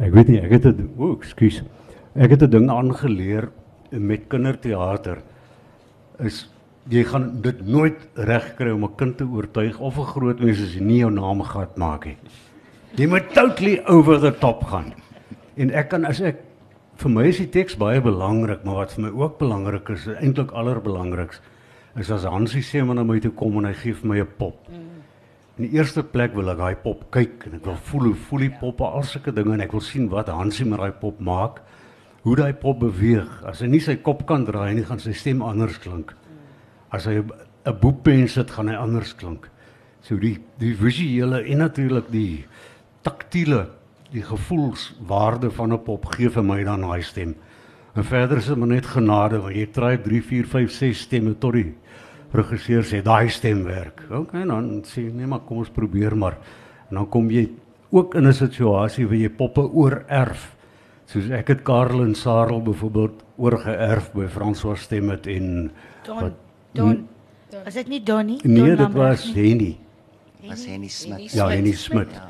Ek 0.00 0.14
weet 0.14 0.28
nie, 0.28 0.40
ek 0.40 0.50
het 0.50 0.66
'n 0.66 0.90
o, 0.98 1.12
ekskuus. 1.16 1.62
Ek 2.14 2.30
het 2.30 2.42
'n 2.42 2.50
ding 2.50 2.70
aangeleer 2.70 3.50
met 3.90 4.28
kinderteater 4.28 5.22
is 6.18 6.48
jy 6.90 7.04
gaan 7.06 7.26
dit 7.42 7.60
nooit 7.66 7.98
reg 8.14 8.54
kry 8.58 8.70
om 8.74 8.84
'n 8.84 8.96
kind 8.96 9.16
te 9.16 9.24
oortuig 9.24 9.78
of 9.78 9.98
'n 9.98 10.12
groot 10.12 10.40
mens 10.40 10.60
as 10.60 10.74
jy 10.74 10.80
nie 10.80 10.98
jou 10.98 11.10
naam 11.10 11.42
gehad 11.42 11.76
maak 11.76 12.04
nie. 12.04 12.16
Jy 12.96 13.06
moet 13.06 13.32
totally 13.34 13.80
over 13.86 14.18
the 14.20 14.32
top 14.38 14.64
gaan. 14.64 14.92
En 15.56 15.70
ek 15.70 15.88
kan 15.90 16.04
as 16.04 16.20
ek 16.20 16.36
vir 16.96 17.10
my 17.10 17.24
is 17.28 17.38
die 17.38 17.46
teks 17.46 17.76
baie 17.76 18.00
belangrik, 18.00 18.64
maar 18.64 18.74
wat 18.74 18.92
vir 18.92 19.04
my 19.04 19.10
ook 19.10 19.38
belangrik 19.38 19.88
is, 19.88 20.06
eintlik 20.06 20.52
allerbelangriks, 20.52 21.40
is 21.96 22.10
as 22.10 22.24
Hansie 22.24 22.62
sê 22.62 22.84
na 22.84 23.04
my 23.04 23.18
toe 23.20 23.30
kom 23.30 23.58
en 23.58 23.64
hy 23.64 23.72
gee 23.72 23.92
vir 23.92 24.08
my 24.08 24.20
'n 24.20 24.28
pop. 24.38 24.68
In 25.58 25.68
die 25.68 25.76
eerste 25.76 26.02
plek 26.02 26.34
wil 26.34 26.48
ek 26.50 26.58
daai 26.58 26.74
pop 26.74 27.10
kyk 27.10 27.46
en 27.46 27.54
ek 27.54 27.64
wil 27.64 27.76
voel 27.76 28.04
hoe 28.04 28.14
voel 28.14 28.38
die 28.40 28.56
poppe 28.60 28.84
al 28.84 29.02
sulke 29.02 29.32
dinge 29.32 29.52
en 29.54 29.60
ek 29.60 29.72
wil 29.72 29.80
sien 29.80 30.08
wat 30.08 30.28
Hansie 30.28 30.64
met 30.66 30.78
daai 30.78 30.92
pop 30.92 31.20
maak. 31.20 31.60
Hoe 32.22 32.36
daai 32.36 32.52
pop 32.52 32.80
beweeg. 32.80 33.44
As 33.44 33.60
hy 33.60 33.66
nie 33.66 33.80
sy 33.80 33.96
kop 33.96 34.26
kan 34.26 34.44
draai 34.44 34.74
nie, 34.74 34.84
gaan 34.84 34.98
sy 34.98 35.12
stem 35.12 35.42
anders 35.42 35.78
klink. 35.78 36.14
As 36.90 37.06
hy 37.06 37.22
'n 37.22 37.78
boekpen 37.80 38.28
sit, 38.28 38.50
gaan 38.50 38.68
hy 38.68 38.74
anders 38.74 39.14
klink. 39.14 39.48
So 40.02 40.16
die 40.16 40.38
die 40.58 40.74
visuele 40.74 41.44
en 41.44 41.58
natuurlik 41.58 42.10
die 42.10 42.44
taktiele, 43.02 43.68
die 44.12 44.22
gevoelswaarde 44.22 45.50
van 45.50 45.72
'n 45.72 45.84
pop 45.84 46.04
gee 46.14 46.28
vir 46.28 46.42
my 46.42 46.64
dan 46.64 46.80
daai 46.80 47.02
stem. 47.02 47.34
En 47.94 48.04
verder 48.04 48.38
is 48.38 48.46
dit 48.46 48.56
maar 48.56 48.68
net 48.68 48.86
genade 48.86 49.40
want 49.40 49.54
jy 49.54 49.66
try 49.66 49.96
3 49.96 50.22
4 50.22 50.46
5 50.46 50.70
6 50.70 51.00
stemme 51.00 51.34
tot 51.38 51.52
die 51.52 51.74
regisseur 52.32 52.82
sê 52.82 53.02
daai 53.02 53.28
stem 53.28 53.64
werk. 53.64 54.04
OK, 54.10 54.32
dan 54.32 54.82
sê 54.86 55.12
nee 55.12 55.26
maar 55.26 55.40
kom 55.40 55.58
ons 55.58 55.70
probeer 55.70 56.16
maar. 56.16 56.38
En 56.90 56.96
dan 56.96 57.08
kom 57.08 57.30
jy 57.30 57.48
ook 57.90 58.14
in 58.14 58.26
'n 58.26 58.32
situasie 58.32 59.06
waar 59.06 59.16
jy 59.16 59.28
poppe 59.28 59.60
oorerf. 59.60 60.56
Soos 61.06 61.30
ek 61.30 61.48
het 61.48 61.62
Karel 61.62 62.02
en 62.02 62.14
Sarel 62.14 62.62
byvoorbeeld 62.62 63.24
oorgeerf 63.36 64.12
by 64.12 64.26
François 64.26 64.78
Stemmet 64.78 65.26
en 65.26 65.70
Don 66.06 66.20
wat, 66.20 66.32
Don 66.72 67.08
Was 67.64 67.74
dit 67.74 67.88
nie 67.90 68.02
Donnie? 68.02 68.38
Nee, 68.46 68.76
dit 68.76 68.92
was 68.94 69.24
Henny. 69.34 69.76
Was 70.46 70.64
Henny 70.66 70.88
Smit. 70.88 71.32
Ja, 71.34 71.48
Henny 71.50 71.72
Smit. 71.72 72.12
Ja. 72.14 72.28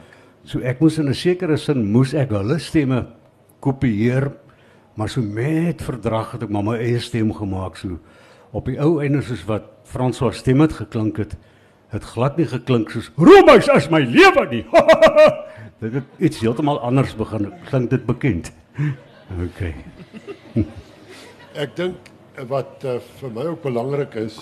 So 0.48 0.62
ek 0.64 0.80
moes 0.80 0.96
in 0.98 1.08
'n 1.08 1.14
sekere 1.14 1.56
sin 1.56 1.84
moes 1.92 2.14
ek 2.14 2.30
hulle 2.32 2.58
stemme 2.58 3.06
kopieer, 3.60 4.32
maar 4.96 5.08
so 5.08 5.20
met 5.20 5.82
verdrag 5.82 6.32
het 6.32 6.42
ek 6.42 6.50
maar 6.50 6.64
my 6.64 6.76
eie 6.78 6.98
stem 6.98 7.32
gemaak 7.32 7.76
so. 7.76 7.98
Op 8.52 8.64
die 8.66 8.80
ou 8.80 9.00
einde 9.02 9.22
soos 9.22 9.44
wat 9.44 9.62
François 9.84 10.36
stem 10.36 10.60
het 10.60 10.72
geklink 10.72 11.16
het, 11.16 11.36
het 11.88 12.02
glad 12.02 12.36
nie 12.36 12.46
geklink 12.46 12.90
soos 12.90 13.10
Romeis 13.16 13.68
as 13.68 13.90
my 13.90 14.00
lewe 14.00 14.46
nie. 14.50 14.64
dit 15.80 15.92
het 15.92 16.04
iets 16.18 16.40
heeltemal 16.40 16.80
anders 16.80 17.14
begin. 17.14 17.52
Klink 17.68 17.90
dit 17.90 18.06
bekend? 18.06 18.52
OK. 19.44 19.74
ek 21.54 21.76
dink 21.76 22.09
wat 22.48 22.84
uh, 22.84 22.98
vir 23.20 23.32
my 23.34 23.44
ook 23.50 23.62
belangrik 23.62 24.14
is, 24.22 24.38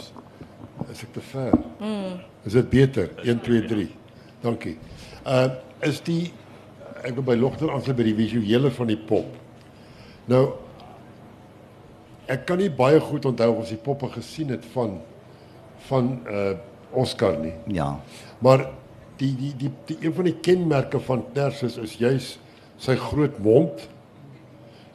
is 0.92 1.02
ek 1.02 1.12
te 1.16 1.24
ver. 1.32 1.56
Mm. 1.80 2.20
Is 2.46 2.54
dit 2.58 2.70
beter? 2.70 3.10
1 3.24 3.40
2 3.44 3.66
3. 3.70 3.88
Dankie. 4.44 4.76
Uh 5.26 5.48
is 5.86 6.00
die 6.02 6.32
ek 7.06 7.12
wil 7.14 7.22
by 7.22 7.36
Logter 7.38 7.70
aansluit 7.70 8.00
by 8.00 8.08
die 8.08 8.16
visuele 8.18 8.72
van 8.74 8.88
die 8.90 8.98
pop. 8.98 9.28
Nou 10.26 10.42
ek 12.28 12.48
kan 12.48 12.58
nie 12.58 12.70
baie 12.74 12.98
goed 13.00 13.28
onthou 13.30 13.52
of 13.52 13.60
ons 13.62 13.70
die 13.70 13.78
poppe 13.78 14.10
gesien 14.16 14.50
het 14.50 14.66
van 14.74 14.98
van 15.86 16.10
uh 16.26 16.56
Oscar 16.98 17.36
nie. 17.38 17.52
Ja. 17.68 18.00
Maar 18.42 18.64
die 19.20 19.34
die 19.36 19.52
die, 19.60 19.70
die 19.86 19.98
een 20.00 20.14
van 20.16 20.24
die 20.24 20.38
kenmerke 20.42 21.00
van 21.04 21.24
Tersus 21.36 21.76
is 21.78 21.98
juis 22.00 22.32
sy 22.80 22.96
groot 22.98 23.38
mond. 23.44 23.86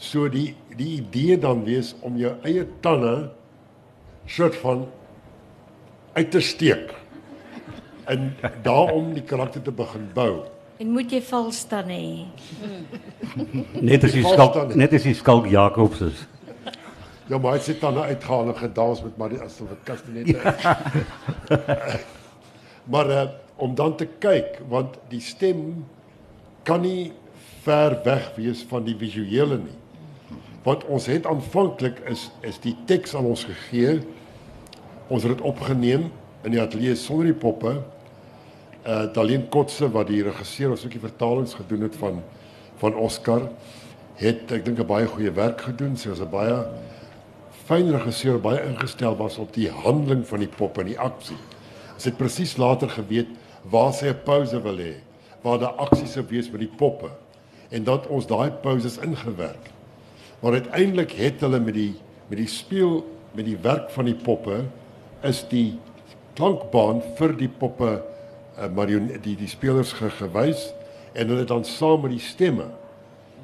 So 0.02 0.28
die 0.32 0.56
die 0.78 0.98
idee 1.02 1.38
dan 1.40 1.64
wees 1.68 1.94
om 2.02 2.18
jou 2.18 2.34
eie 2.44 2.66
tande 2.82 3.32
soort 4.26 4.56
van 4.56 4.86
uit 6.14 6.32
te 6.32 6.42
steek 6.42 6.94
en 8.06 8.34
daarom 8.64 9.14
die 9.14 9.24
karakter 9.24 9.62
te 9.62 9.72
begin 9.72 10.10
bou. 10.14 10.44
En 10.82 10.90
moet 10.92 11.12
jy 11.12 11.22
vals 11.24 11.64
staan 11.64 11.92
hê. 11.94 12.26
net 13.80 14.04
as 14.04 14.16
jy 14.16 14.24
skalk 14.26 14.76
net 14.76 14.94
as 14.94 15.06
jy 15.08 15.14
skalk 15.18 15.48
Jakobs 15.52 16.02
is. 16.10 16.26
Ja, 17.30 17.38
maar 17.40 17.56
hy 17.56 17.62
sit 17.64 17.80
dan 17.82 17.98
uitgehaal 17.98 18.52
en 18.52 18.58
gedans 18.60 19.04
met 19.06 19.18
maar 19.20 19.36
as 19.46 19.58
dit 19.58 19.86
kastanette 19.88 20.36
is. 20.36 22.04
maar 22.92 23.10
uh, 23.10 23.24
om 23.56 23.76
dan 23.76 23.96
te 23.96 24.10
kyk 24.20 24.60
want 24.70 24.98
die 25.10 25.22
stem 25.24 25.86
kan 26.68 26.84
nie 26.84 27.14
ver 27.64 27.96
weg 28.04 28.34
wees 28.36 28.66
van 28.68 28.84
die 28.84 28.96
visuele 29.00 29.58
nie. 29.62 29.80
Want 30.64 30.86
ons 30.86 31.06
het 31.06 31.26
aanvanklik 31.28 32.00
is 32.08 32.30
is 32.42 32.60
die 32.64 32.76
teks 32.86 33.16
aan 33.16 33.26
ons 33.26 33.44
gegee. 33.44 34.00
Ons 35.08 35.24
het 35.24 35.36
dit 35.36 35.46
opgeneem 35.46 36.12
in 36.44 36.52
die 36.52 36.62
ateljee 36.62 36.96
sonder 36.96 37.32
die 37.32 37.40
poppe 37.40 37.82
uh 38.84 39.04
Dalien 39.16 39.48
Kotse 39.50 39.88
wat 39.92 40.10
die 40.12 40.24
regisseur 40.24 40.74
ons 40.76 40.84
ook 40.86 40.96
die 40.96 41.04
vertalings 41.04 41.56
gedoen 41.56 41.86
het 41.88 41.96
van 41.96 42.24
van 42.82 42.96
Oscar 43.00 43.48
het 44.20 44.52
ek 44.52 44.66
dink 44.66 44.80
'n 44.80 44.88
baie 44.88 45.08
goeie 45.08 45.32
werk 45.32 45.62
gedoen. 45.62 45.98
Sy 45.98 46.10
was 46.10 46.22
'n 46.22 46.30
baie 46.30 46.66
fyn 47.66 47.92
regisseur, 47.92 48.40
baie 48.40 48.64
ingestel 48.68 49.16
was 49.16 49.38
op 49.38 49.54
die 49.54 49.70
handeling 49.70 50.28
van 50.28 50.40
die 50.40 50.52
pop 50.52 50.78
en 50.78 50.86
die 50.86 51.00
aksie. 51.00 51.40
Sy 51.98 52.10
het 52.10 52.18
presies 52.18 52.58
later 52.58 52.90
geweet 52.90 53.28
waar 53.72 53.94
sy 53.94 54.08
'n 54.08 54.24
pause 54.26 54.62
wil 54.62 54.78
hê, 54.78 54.96
waar 55.42 55.60
daar 55.60 55.76
aksie 55.78 56.08
sou 56.08 56.24
wees 56.30 56.52
met 56.52 56.60
die 56.60 56.76
poppe 56.78 57.10
en 57.70 57.84
dat 57.84 58.08
ons 58.08 58.28
daai 58.28 58.52
pauses 58.52 58.98
ingewerk. 58.98 59.73
Maar 60.44 60.60
uiteindelik 60.60 61.16
het 61.16 61.40
hulle 61.40 61.60
met 61.64 61.78
die 61.78 61.94
met 62.28 62.38
die 62.40 62.50
speel 62.52 63.02
met 63.32 63.46
die 63.48 63.58
werk 63.64 63.90
van 63.96 64.10
die 64.10 64.18
poppe 64.18 64.64
is 65.24 65.44
die 65.48 65.78
klankbaan 66.36 67.00
vir 67.18 67.36
die 67.40 67.48
poppe 67.48 67.92
uh, 67.96 68.68
marion 68.76 69.08
die 69.24 69.36
die 69.40 69.48
spelers 69.48 69.94
ge, 69.96 70.10
gewys 70.20 70.72
en 71.14 71.32
hulle 71.32 71.46
dan 71.48 71.64
saam 71.68 72.04
met 72.04 72.16
die 72.16 72.24
stemme 72.24 72.68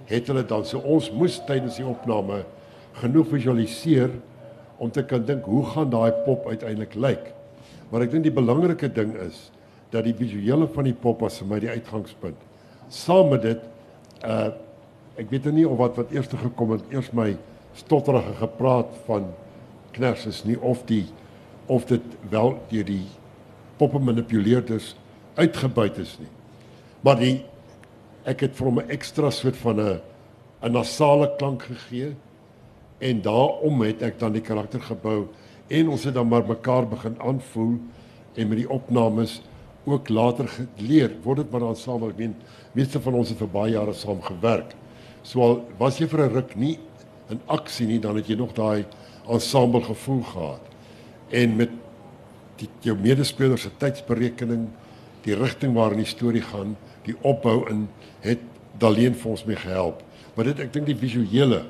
het 0.10 0.28
hulle 0.28 0.44
dan 0.44 0.66
so 0.66 0.82
ons 0.84 1.08
moes 1.16 1.40
tydens 1.48 1.78
die 1.80 1.88
opname 1.88 2.42
genoeg 3.00 3.30
visualiseer 3.32 4.12
om 4.80 4.92
te 4.92 5.04
kan 5.08 5.24
dink 5.28 5.48
hoe 5.48 5.64
gaan 5.72 5.92
daai 5.92 6.12
pop 6.26 6.48
uiteindelik 6.48 6.96
lyk. 6.96 7.32
Maar 7.92 8.06
ek 8.06 8.14
dink 8.16 8.26
die 8.26 8.34
belangrike 8.34 8.90
ding 8.96 9.12
is 9.24 9.50
dat 9.94 10.08
die 10.08 10.16
visuele 10.18 10.68
van 10.72 10.88
die 10.88 10.96
pop 10.96 11.22
was 11.24 11.40
vir 11.42 11.50
my 11.52 11.60
die 11.64 11.72
uitgangspunt. 11.72 12.40
Saam 12.90 13.32
met 13.36 13.46
dit 13.48 13.70
uh 14.26 14.50
ek 15.20 15.30
weet 15.34 15.50
nou 15.50 15.56
nie 15.58 15.68
of 15.68 15.80
wat 15.82 15.98
wat 16.00 16.12
eers 16.16 16.32
gekom 16.32 16.72
het, 16.78 16.84
eers 16.94 17.12
my 17.16 17.34
stotterige 17.78 18.34
gepraat 18.40 18.92
van 19.08 19.30
kners 19.96 20.26
is 20.30 20.44
nie 20.48 20.58
of 20.60 20.86
die 20.90 21.06
of 21.70 21.86
dit 21.90 22.06
wel 22.32 22.56
deur 22.72 22.88
die 22.88 23.06
poppe 23.78 24.00
manipuleerders 24.02 24.96
uitgebuit 25.40 26.00
is 26.02 26.16
nie. 26.20 26.32
Maar 27.06 27.20
die 27.20 27.36
ek 28.28 28.44
het 28.48 28.56
vir 28.58 28.68
hom 28.68 28.80
'n 28.80 28.90
ekstra 28.90 29.30
soort 29.32 29.58
van 29.58 29.80
'n 29.80 30.02
'n 30.64 30.72
nasale 30.72 31.36
klank 31.38 31.64
gegee 31.64 32.16
en 33.00 33.22
daarom 33.22 33.82
het 33.82 34.02
ek 34.02 34.20
dan 34.20 34.34
die 34.34 34.42
karakter 34.42 34.82
gebou 34.82 35.28
en 35.68 35.90
ons 35.90 36.04
het 36.04 36.14
dan 36.14 36.28
maar 36.28 36.46
mekaar 36.48 36.88
begin 36.88 37.16
aanvoel 37.22 37.80
en 38.36 38.48
met 38.48 38.58
die 38.58 38.70
opnames 38.70 39.42
ook 39.86 40.10
later 40.10 40.48
geleer 40.48 41.16
word 41.24 41.38
dit 41.38 41.52
maar 41.52 41.60
dan 41.60 41.76
saam 41.76 42.04
ek 42.10 42.18
meen 42.18 42.36
meeste 42.74 43.00
van 43.00 43.14
ons 43.14 43.30
het 43.30 43.38
vir 43.38 43.48
baie 43.48 43.72
jare 43.72 43.94
saam 43.94 44.22
gewerk. 44.22 44.76
So 45.24 45.42
al 45.42 45.56
was 45.78 46.00
jy 46.00 46.08
vir 46.08 46.26
'n 46.26 46.34
ruk 46.34 46.56
nie 46.56 46.80
in 47.30 47.42
aksie 47.48 47.88
nie 47.88 48.00
dan 48.00 48.16
het 48.16 48.28
jy 48.28 48.36
nog 48.36 48.54
daai 48.54 48.86
ensemble 49.30 49.82
gevoel 49.82 50.24
gehad. 50.24 50.62
En 51.30 51.56
met 51.56 51.70
die 52.58 52.70
jou 52.82 52.98
medespelers 52.98 53.62
se 53.62 53.70
tydsberekening, 53.78 54.68
die 55.24 55.36
rigting 55.36 55.74
waarin 55.74 55.98
die 55.98 56.06
storie 56.06 56.42
gaan, 56.42 56.78
die 57.06 57.16
opbou 57.22 57.70
in 57.70 57.88
het 58.22 58.40
Daleen 58.78 59.16
vir 59.16 59.32
ons 59.32 59.46
mee 59.46 59.56
gehelp. 59.56 60.04
Maar 60.36 60.46
dit 60.46 60.60
ek 60.60 60.74
dink 60.74 60.86
die 60.86 60.96
visuele 60.96 61.66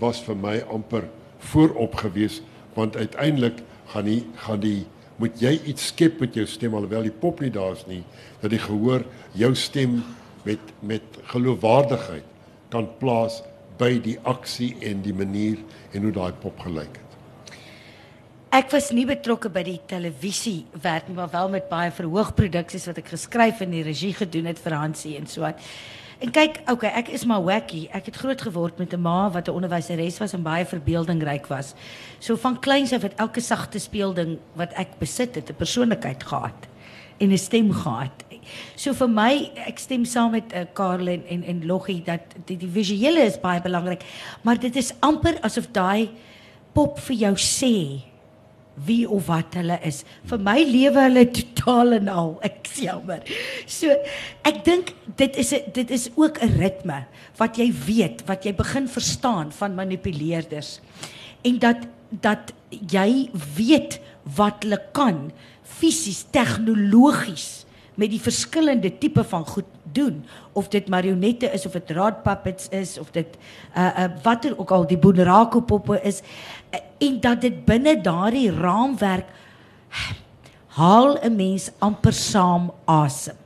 was 0.00 0.20
vir 0.20 0.36
my 0.36 0.60
amper 0.72 1.04
voorop 1.52 1.94
gewees 1.94 2.40
want 2.74 2.96
uiteindelik 2.96 3.60
gaan 3.92 4.04
die 4.08 4.22
gaan 4.44 4.60
die 4.62 4.86
moet 5.20 5.40
jy 5.42 5.52
iets 5.68 5.90
skep 5.90 6.20
met 6.22 6.36
jou 6.36 6.46
stem 6.48 6.74
alhoewel 6.76 7.04
die 7.04 7.18
pop 7.22 7.40
nie 7.44 7.52
daar's 7.52 7.84
nie 7.88 8.02
dat 8.40 8.52
die 8.54 8.62
gehoor 8.62 9.04
jou 9.36 9.52
stem 9.58 10.00
met 10.46 10.72
met 10.80 11.20
geloofwaardigheid 11.32 12.29
kan 12.70 12.88
plaas 12.98 13.42
by 13.80 13.98
die 14.02 14.18
aksie 14.28 14.74
en 14.84 15.02
die 15.02 15.14
manier 15.16 15.60
en 15.92 16.02
hoe 16.02 16.12
daai 16.12 16.32
pop 16.42 16.58
gelyk 16.60 16.98
het. 16.98 17.06
Ek 18.50 18.72
was 18.74 18.90
nie 18.90 19.06
betrokke 19.06 19.48
by 19.52 19.62
die 19.62 19.78
televisie 19.86 20.64
werk 20.82 21.06
nie, 21.08 21.14
maar 21.14 21.30
wel 21.30 21.52
met 21.52 21.68
baie 21.70 21.92
verhoogproduksies 21.94 22.88
wat 22.90 22.98
ek 22.98 23.12
geskryf 23.14 23.62
en 23.62 23.70
die 23.70 23.84
regie 23.86 24.12
gedoen 24.18 24.50
het 24.50 24.58
vir 24.58 24.74
Hansie 24.74 25.14
en 25.20 25.30
so 25.30 25.46
aan. 25.46 25.58
En 26.20 26.32
kyk, 26.34 26.58
okay, 26.68 26.90
ek 26.98 27.08
is 27.16 27.22
maar 27.24 27.40
wacky. 27.46 27.86
Ek 27.96 28.10
het 28.10 28.18
groot 28.20 28.42
geword 28.44 28.78
met 28.78 28.92
'n 28.92 29.00
ma 29.00 29.30
wat 29.30 29.48
'n 29.48 29.56
onderwyseres 29.56 30.18
was 30.18 30.34
en 30.34 30.42
baie 30.42 30.66
verbeeldingryk 30.66 31.46
was. 31.46 31.74
So 32.18 32.36
van 32.36 32.60
kleins 32.60 32.92
af 32.92 33.02
het 33.02 33.14
elke 33.16 33.40
sagte 33.40 33.78
speelding 33.78 34.38
wat 34.54 34.72
ek 34.74 34.98
besit 34.98 35.34
het, 35.34 35.48
'n 35.48 35.54
persoonlikheid 35.54 36.22
gehad 36.22 36.68
en 37.20 37.32
'n 37.32 37.38
stem 37.38 37.72
gehad. 37.72 38.24
So 38.76 38.92
vir 38.94 39.08
my, 39.08 39.32
ek 39.68 39.78
stem 39.78 40.04
saam 40.04 40.32
met 40.32 40.52
uh, 40.52 40.64
Karel 40.74 41.08
en 41.08 41.24
en, 41.28 41.42
en 41.44 41.66
Loggie 41.66 42.02
dat 42.02 42.34
die, 42.46 42.56
die 42.56 42.68
visuele 42.68 43.20
is 43.20 43.40
baie 43.40 43.60
belangrik, 43.60 44.02
maar 44.42 44.58
dit 44.58 44.76
is 44.76 44.94
amper 45.00 45.38
asof 45.42 45.68
daai 45.72 46.10
pop 46.72 46.98
vir 46.98 47.16
jou 47.16 47.34
sê 47.36 47.74
wie 48.86 49.04
of 49.08 49.26
wat 49.28 49.54
hulle 49.58 49.76
is. 49.84 50.04
Vir 50.30 50.40
my 50.40 50.56
lewe 50.64 51.02
hulle 51.04 51.26
totaal 51.34 51.98
en 51.98 52.08
al. 52.08 52.30
Ek 52.46 52.70
jammer. 52.80 53.24
So 53.68 53.92
ek 54.46 54.62
dink 54.64 54.94
dit 55.16 55.36
is 55.36 55.52
'n 55.52 55.72
dit 55.74 55.90
is 55.90 56.10
ook 56.16 56.40
'n 56.40 56.56
ritme 56.58 57.04
wat 57.36 57.58
jy 57.58 57.72
weet, 57.72 58.26
wat 58.26 58.44
jy 58.44 58.52
begin 58.52 58.88
verstaan 58.88 59.52
van 59.52 59.74
manipuleerders. 59.74 60.80
En 61.44 61.58
dat 61.58 61.86
dat 62.10 62.52
jy 62.70 63.30
weet 63.56 64.00
wat 64.36 64.62
hulle 64.62 64.80
kan 64.92 65.32
fisies, 65.78 66.24
tegnologies 66.34 67.64
met 68.00 68.12
die 68.12 68.20
verskillende 68.22 68.90
tipe 68.98 69.24
van 69.24 69.44
goed 69.46 69.68
doen 69.92 70.22
of 70.52 70.68
dit 70.72 70.88
marionette 70.88 71.50
is 71.52 71.66
of 71.66 71.74
dit 71.76 71.90
rod 71.96 72.22
puppets 72.22 72.68
is 72.74 72.98
of 72.98 73.10
dit 73.14 73.36
uh 73.76 73.90
uh 74.04 74.08
watter 74.22 74.56
ook 74.58 74.70
al 74.70 74.86
die 74.86 74.98
Bonerako 74.98 75.60
poppe 75.60 76.00
is 76.02 76.22
uh, 76.22 76.80
en 76.98 77.20
dat 77.20 77.40
dit 77.40 77.64
binne 77.64 77.96
daardie 78.00 78.50
raamwerk 78.54 79.28
haal 80.78 81.18
'n 81.22 81.36
mens 81.36 81.70
amper 81.78 82.12
saam 82.12 82.70
asem. 82.84 83.36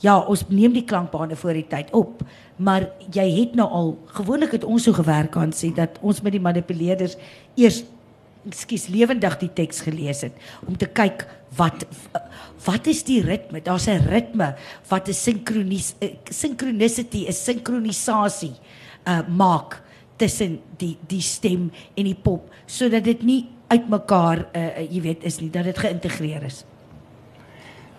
Ja, 0.00 0.18
ons 0.18 0.44
neem 0.48 0.72
die 0.72 0.84
klankbane 0.84 1.36
voor 1.36 1.52
die 1.52 1.66
tyd 1.68 1.90
op, 1.92 2.22
maar 2.56 2.88
jy 3.12 3.26
het 3.40 3.54
nou 3.54 3.68
al 3.68 3.98
gewoonlik 4.16 4.52
het 4.56 4.64
ons 4.64 4.82
so 4.82 4.92
gewerk 4.92 5.36
aan 5.36 5.52
sê 5.52 5.74
dat 5.74 5.98
ons 6.00 6.20
met 6.20 6.32
die 6.32 6.40
manipuleerders 6.40 7.16
eers 7.54 7.82
ekskuus 8.48 8.88
lewendig 8.88 9.36
die 9.42 9.50
teks 9.52 9.82
gelees 9.84 10.22
het 10.24 10.32
om 10.66 10.76
te 10.76 10.86
kyk 10.86 11.26
wat 11.58 11.84
wat 12.64 12.86
is 12.86 13.02
die 13.08 13.20
ritme? 13.24 13.60
Daar's 13.60 13.88
'n 13.88 14.06
ritme 14.08 14.54
wat 14.88 15.08
'n 15.08 15.12
sinkronis 15.12 15.94
synchronicity, 16.30 17.26
'n 17.26 17.32
sinkronisasie 17.32 18.54
uh 19.06 19.22
maak 19.28 19.82
tussen 20.16 20.60
die 20.78 20.96
die 21.08 21.20
stem 21.20 21.70
en 21.96 22.04
die 22.04 22.14
pop 22.14 22.50
sodat 22.66 23.04
dit 23.04 23.22
nie 23.22 23.48
uitmekaar 23.68 24.46
uh 24.54 24.80
jy 24.90 25.00
weet 25.00 25.24
is 25.24 25.40
nie 25.40 25.50
dat 25.50 25.64
dit 25.64 25.78
geïntegreer 25.78 26.42
is. 26.42 26.64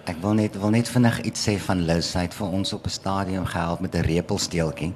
Ek 0.06 0.18
wil 0.22 0.34
net 0.34 0.58
wil 0.58 0.70
net 0.70 0.90
vinnig 0.90 1.22
iets 1.22 1.48
sê 1.48 1.58
van 1.60 1.86
Liz. 1.86 2.14
Hy 2.14 2.22
het 2.22 2.34
vir 2.34 2.48
ons 2.48 2.74
op 2.74 2.86
'n 2.86 2.90
stadium 2.90 3.46
gehelp 3.46 3.80
met 3.80 3.96
'n 3.96 4.02
repelsteeltjie 4.02 4.94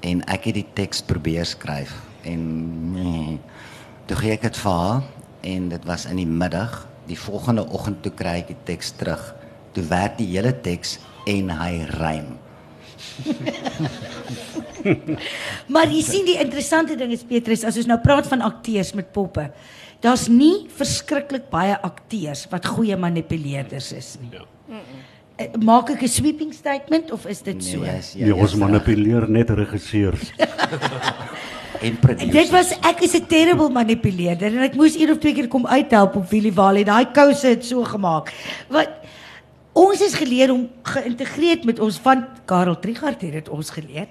en 0.00 0.22
ek 0.24 0.44
het 0.44 0.54
die 0.54 0.66
teks 0.74 1.02
probeer 1.02 1.44
skryf 1.44 1.92
en 2.24 2.92
nee, 2.92 3.38
toe 4.10 4.18
gee 4.18 4.34
ek 4.34 4.42
dit 4.42 4.56
vir 4.58 4.72
haar 4.74 5.04
en 5.46 5.66
dit 5.70 5.84
was 5.86 6.04
in 6.10 6.18
die 6.18 6.26
middag 6.26 6.72
die 7.06 7.18
volgende 7.18 7.62
oggend 7.70 8.00
toe 8.02 8.10
kry 8.10 8.40
ek 8.40 8.48
die 8.50 8.62
teks 8.66 8.90
terug. 8.98 9.22
Toe 9.74 9.84
werk 9.86 10.16
die 10.18 10.26
hele 10.32 10.50
teks 10.64 10.96
en 11.30 11.52
hy 11.54 11.84
rym. 11.94 12.32
maar 15.74 15.94
jy 15.94 16.02
sien 16.02 16.26
die 16.26 16.40
interessante 16.42 16.96
ding 16.98 17.14
is 17.14 17.22
Petrus, 17.26 17.62
as 17.66 17.78
ons 17.78 17.86
nou 17.86 18.00
praat 18.02 18.26
van 18.30 18.42
akteurs 18.48 18.90
met 18.98 19.12
poppe. 19.14 19.46
Daar's 20.02 20.26
nie 20.32 20.66
verskriklik 20.74 21.46
baie 21.52 21.76
akteurs 21.78 22.48
wat 22.50 22.66
goeie 22.66 22.98
manipuleerders 22.98 23.92
is 23.94 24.16
nie. 24.22 24.32
Ja. 24.34 24.46
Eh, 24.74 24.82
maak 25.58 25.90
ek 25.90 26.02
'n 26.02 26.08
sweeping 26.08 26.52
statement 26.52 27.12
of 27.12 27.26
is 27.26 27.42
dit 27.42 27.64
so? 27.64 27.80
Nee, 27.80 27.96
yes, 27.96 28.12
Ja, 28.16 28.34
ons 28.34 28.54
manipuleer 28.54 29.28
net 29.28 29.50
regisseurs. 29.50 30.32
en 31.86 31.98
produsers. 31.98 32.32
Dit 32.32 32.50
was 32.50 32.72
ek 32.80 33.00
is 33.00 33.14
'n 33.16 33.26
terrible 33.26 33.70
manipuleerder 33.70 34.52
en 34.52 34.62
ek 34.62 34.74
moes 34.74 34.96
een 34.96 35.10
of 35.10 35.18
twee 35.18 35.34
keer 35.34 35.48
kom 35.48 35.66
uithelp 35.66 36.16
op 36.16 36.30
Willie 36.30 36.52
Wally. 36.52 36.84
Daai 36.84 37.10
kouse 37.12 37.46
het 37.46 37.64
so 37.64 37.84
gemaak. 37.84 38.32
Wat 38.68 38.90
ons 39.72 40.00
is 40.00 40.14
geleer 40.14 40.52
om 40.52 40.68
geïntegreerd 40.82 41.64
met 41.64 41.80
ons 41.80 41.98
van 41.98 42.26
Karel 42.44 42.78
Trigard 42.78 43.20
het 43.20 43.32
dit 43.32 43.48
ons 43.48 43.70
geleer 43.70 44.08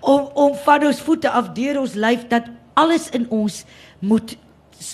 om 0.00 0.30
om 0.34 0.54
van 0.64 0.86
ons 0.86 1.00
voete 1.00 1.30
af 1.30 1.52
deur 1.52 1.80
ons 1.80 1.94
lyf 1.94 2.26
dat 2.28 2.48
alles 2.74 3.10
in 3.10 3.26
ons 3.28 3.64
moet 4.00 4.36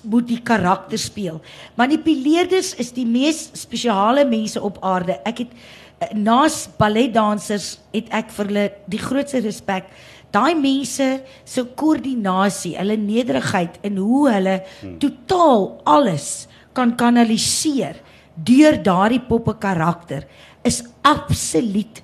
moet 0.05 0.29
die 0.29 0.41
karakter 0.45 0.99
speel. 1.01 1.41
Manipuleerders 1.79 2.75
is 2.81 2.93
die 2.97 3.07
mees 3.07 3.49
spesiale 3.59 4.25
mense 4.29 4.61
op 4.63 4.81
aarde. 4.85 5.19
Ek 5.29 5.45
het 5.45 5.55
eh, 5.55 6.13
naas 6.17 6.67
balletdansers 6.79 7.79
het 7.95 8.11
ek 8.15 8.33
vir 8.37 8.51
hulle 8.53 8.67
die 8.91 9.03
grootste 9.03 9.43
respek. 9.45 9.89
Daai 10.35 10.55
mense 10.59 11.07
se 11.49 11.65
koördinasie, 11.79 12.75
hulle 12.77 12.99
nederigheid 13.01 13.79
en 13.87 13.97
hoe 14.03 14.27
hulle 14.29 14.59
hmm. 14.61 14.99
totaal 15.01 15.71
alles 15.89 16.47
kan 16.77 16.93
kanaliseer 16.99 17.97
deur 18.39 18.77
daardie 18.85 19.23
poppe 19.27 19.57
karakter 19.59 20.29
is 20.63 20.83
absoluut 21.03 22.03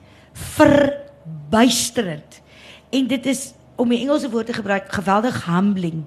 verbuisterend. 0.57 2.41
En 2.91 3.07
dit 3.11 3.27
is 3.31 3.53
om 3.77 3.91
die 3.91 4.01
Engelse 4.03 4.31
woord 4.31 4.47
te 4.51 4.57
gebruik 4.57 4.91
geweldig 4.93 5.45
humbling 5.47 6.05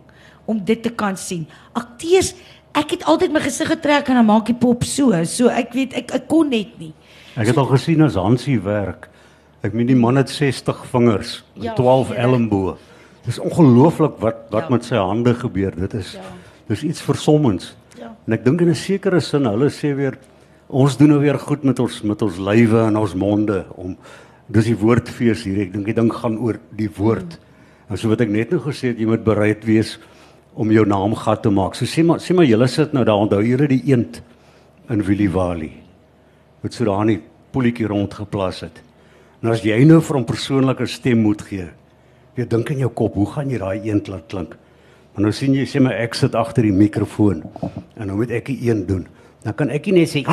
om 0.47 0.59
dit 0.63 0.79
te 0.83 0.89
kan 0.95 1.17
sien. 1.19 1.45
Akteurs, 1.77 2.33
ek 2.77 2.91
het 2.95 3.03
altyd 3.09 3.33
my 3.35 3.41
gesig 3.43 3.67
getrek 3.73 4.09
en 4.11 4.19
dan 4.21 4.25
maak 4.29 4.45
die 4.49 4.55
pop 4.57 4.83
so, 4.87 5.11
so 5.27 5.51
ek 5.51 5.73
weet 5.75 5.93
ek, 5.99 6.13
ek 6.21 6.27
kon 6.31 6.49
net 6.53 6.73
nie. 6.81 6.93
Ek 7.37 7.51
het 7.51 7.57
al 7.61 7.69
gesien 7.69 8.01
as 8.05 8.15
Hansie 8.17 8.57
werk. 8.63 9.09
Ek 9.65 9.73
meen 9.73 9.89
die 9.89 9.97
man 9.97 10.17
het 10.17 10.29
60 10.31 10.83
vingers 10.91 11.43
Ja, 11.59 11.73
12 11.77 12.13
ja. 12.13 12.23
elmboë. 12.27 12.75
Dis 13.27 13.39
ongelooflik 13.43 14.19
wat 14.23 14.45
wat 14.53 14.63
Ja. 14.69 14.69
met 14.69 14.85
sy 14.85 14.95
hande 14.95 15.33
gebeur. 15.35 15.75
Dit 15.75 15.93
is 15.93 16.13
Ja. 16.13 16.21
dis 16.67 16.83
iets 16.83 17.01
versommends. 17.01 17.75
Ja. 17.99 18.15
En 18.27 18.33
ek 18.33 18.45
dink 18.45 18.61
in 18.61 18.69
'n 18.69 18.75
sekere 18.75 19.19
sin 19.21 19.45
hulle 19.45 19.69
sê 19.69 19.95
weer 19.95 20.17
ons 20.69 20.97
doen 20.97 21.09
nou 21.09 21.19
weer 21.19 21.39
goed 21.39 21.63
met 21.63 21.79
ons 21.79 22.01
met 22.03 22.21
ons 22.21 22.37
lywe 22.37 22.87
en 22.87 22.95
ons 22.97 23.13
monde 23.15 23.65
om 23.75 23.97
dis 24.49 24.65
die 24.65 24.75
woordfees 24.77 25.43
hier. 25.43 25.61
Ek 25.61 25.73
dink 25.73 25.85
die 25.85 25.93
ding 25.93 26.11
gaan 26.13 26.37
oor 26.37 26.57
die 26.75 26.89
woord. 26.97 27.37
Mm. 27.39 27.91
En 27.91 27.97
so 27.97 28.09
wat 28.09 28.21
ek 28.21 28.29
net 28.29 28.51
nou 28.51 28.59
gesê 28.59 28.87
het, 28.89 28.97
jy 28.99 29.05
moet 29.05 29.23
bereid 29.23 29.63
wees 29.65 29.97
om 30.57 30.71
jou 30.73 30.85
naam 30.89 31.13
gat 31.15 31.43
te 31.45 31.51
maak. 31.53 31.75
So 31.77 31.85
sê 31.85 32.03
maar 32.05 32.21
sê 32.23 32.33
maar 32.35 32.47
julle 32.49 32.67
sit 32.67 32.93
nou 32.93 33.05
daar 33.05 33.21
onthou 33.21 33.43
julle 33.45 33.69
die 33.69 33.83
eend 33.91 34.21
in 34.89 35.03
Willie 35.05 35.29
Valley 35.29 35.71
wat 36.63 36.73
so 36.73 36.87
daar 36.87 37.03
in 37.05 37.13
die 37.13 37.21
poeltjie 37.53 37.87
rondgeplas 37.87 38.63
het. 38.65 38.81
Nou 39.45 39.53
as 39.53 39.61
jy 39.61 39.77
nou 39.85 39.99
vir 40.01 40.17
hom 40.17 40.25
persoonlike 40.25 40.87
stem 40.89 41.21
moet 41.21 41.43
gee, 41.45 41.67
jy 42.37 42.45
dink 42.49 42.71
in 42.73 42.81
jou 42.81 42.89
kop, 42.89 43.13
hoe 43.15 43.27
gaan 43.35 43.51
jy 43.53 43.59
daai 43.61 43.85
eend 43.85 44.09
laat 44.09 44.25
klink? 44.31 44.55
Maar 45.13 45.27
nou 45.27 45.33
sien 45.33 45.53
jy 45.53 45.67
sê 45.69 45.81
my 45.81 45.93
ek 45.93 46.17
sit 46.17 46.35
agter 46.37 46.65
die 46.65 46.73
mikrofoon 46.73 47.43
en 47.61 48.09
nou 48.09 48.17
moet 48.17 48.33
ek 48.37 48.49
die 48.49 48.69
een 48.69 48.83
doen. 48.89 49.05
Dan 49.45 49.53
kan 49.53 49.69
ek 49.69 49.85
nie 49.87 50.01
net 50.01 50.09
sê 50.11 50.23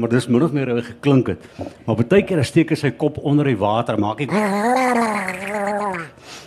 maar 0.00 0.08
dis 0.12 0.28
min 0.28 0.42
of 0.42 0.52
meer 0.52 0.70
hoe 0.72 0.82
geklink 0.84 1.32
het. 1.32 1.46
Maar 1.86 1.96
baie 2.00 2.24
keer 2.24 2.44
steek 2.44 2.70
hy 2.72 2.78
sy 2.78 2.90
kop 2.96 3.18
onder 3.26 3.48
die 3.48 3.58
water, 3.60 3.98
maak 4.00 4.20
hy 4.22 4.28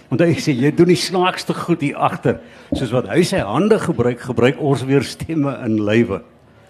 Want 0.09 0.21
hy 0.21 0.33
sê 0.37 0.53
jy 0.53 0.69
doen 0.77 0.91
die 0.93 0.99
snaakste 0.99 1.55
goed 1.57 1.81
hier 1.81 1.97
agter. 1.97 2.39
Soos 2.73 2.93
wat 2.93 3.09
hy 3.09 3.23
sy 3.25 3.41
hande 3.41 3.79
gebruik, 3.81 4.21
gebruik 4.21 4.61
ons 4.61 4.85
weer 4.85 5.05
stemme 5.05 5.55
in 5.65 5.79
lywe. 5.81 6.21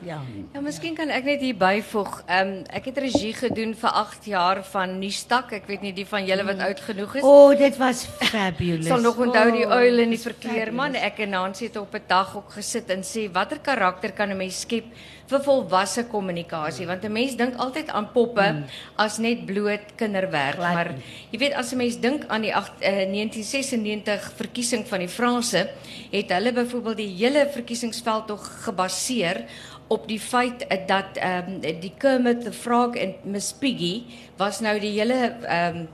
Ja. 0.05 0.19
Ja, 0.53 0.61
miskien 0.61 0.95
kan 0.97 1.09
ek 1.09 1.23
net 1.27 1.41
hier 1.43 1.55
byvoeg. 1.57 2.23
Ehm 2.27 2.47
um, 2.47 2.65
ek 2.69 2.89
het 2.91 2.97
regie 3.05 3.33
gedoen 3.33 3.73
vir 3.79 3.89
8 4.03 4.25
jaar 4.25 4.63
van 4.67 4.97
Nuustak. 4.99 5.53
Ek 5.55 5.67
weet 5.69 5.81
nie 5.85 5.93
die 5.95 6.05
van 6.05 6.25
julle 6.27 6.43
wat 6.47 6.59
oud 6.67 6.83
genoeg 6.89 7.15
is. 7.19 7.23
O, 7.23 7.31
oh, 7.47 7.57
dit 7.57 7.77
was 7.77 8.05
fabulous. 8.35 8.87
sal 8.87 9.01
nog 9.01 9.17
onthou 9.17 9.47
die 9.55 9.65
uil 9.65 10.03
en 10.05 10.13
die 10.15 10.19
verkleerman. 10.19 10.97
fabulous. 10.97 11.11
Ek 11.13 11.23
en 11.25 11.35
Nancy 11.37 11.69
het 11.69 11.77
op 11.77 11.95
'n 11.95 12.07
dag 12.07 12.35
ook 12.35 12.51
gesit 12.59 12.89
en 12.89 13.03
sê 13.03 13.31
watter 13.31 13.59
karakter 13.59 14.11
kan 14.11 14.29
'n 14.29 14.37
mens 14.37 14.61
skep 14.61 14.85
vir 15.27 15.39
volwasse 15.39 16.03
kommunikasie? 16.11 16.85
Want 16.85 17.03
'n 17.03 17.11
mens 17.11 17.35
dink 17.35 17.55
altyd 17.55 17.89
aan 17.89 18.11
poppe 18.11 18.65
as 18.97 19.17
net 19.17 19.45
bloot 19.45 19.95
kinderwerk, 19.95 20.55
Glad 20.55 20.73
maar 20.73 20.89
jy 21.31 21.39
weet 21.39 21.53
as 21.53 21.71
'n 21.73 21.77
mens 21.77 21.99
dink 21.99 22.25
aan 22.27 22.41
die 22.41 22.55
8, 22.55 22.71
uh, 22.81 23.05
1996 23.07 24.31
verkiesing 24.35 24.87
van 24.87 24.99
die 24.99 25.07
Franse, 25.07 25.69
het 26.11 26.29
hulle 26.29 26.53
byvoorbeeld 26.53 26.97
die 26.97 27.15
hele 27.17 27.47
verkiesingsveld 27.49 28.27
tog 28.27 28.63
gebaseer 28.63 29.45
op 29.93 30.07
die 30.09 30.19
feit 30.19 30.67
eh, 30.67 30.87
dat 30.87 31.17
ehm 31.21 31.57
um, 31.61 31.79
die 31.81 31.93
Kermit 31.97 32.43
the 32.43 32.53
Frog 32.53 32.95
en 32.95 33.15
Miss 33.23 33.53
Piggy 33.53 34.03
was 34.37 34.59
nou 34.59 34.79
die 34.79 34.95
hele 34.99 35.19
ehm 35.41 35.83
um, 35.83 35.87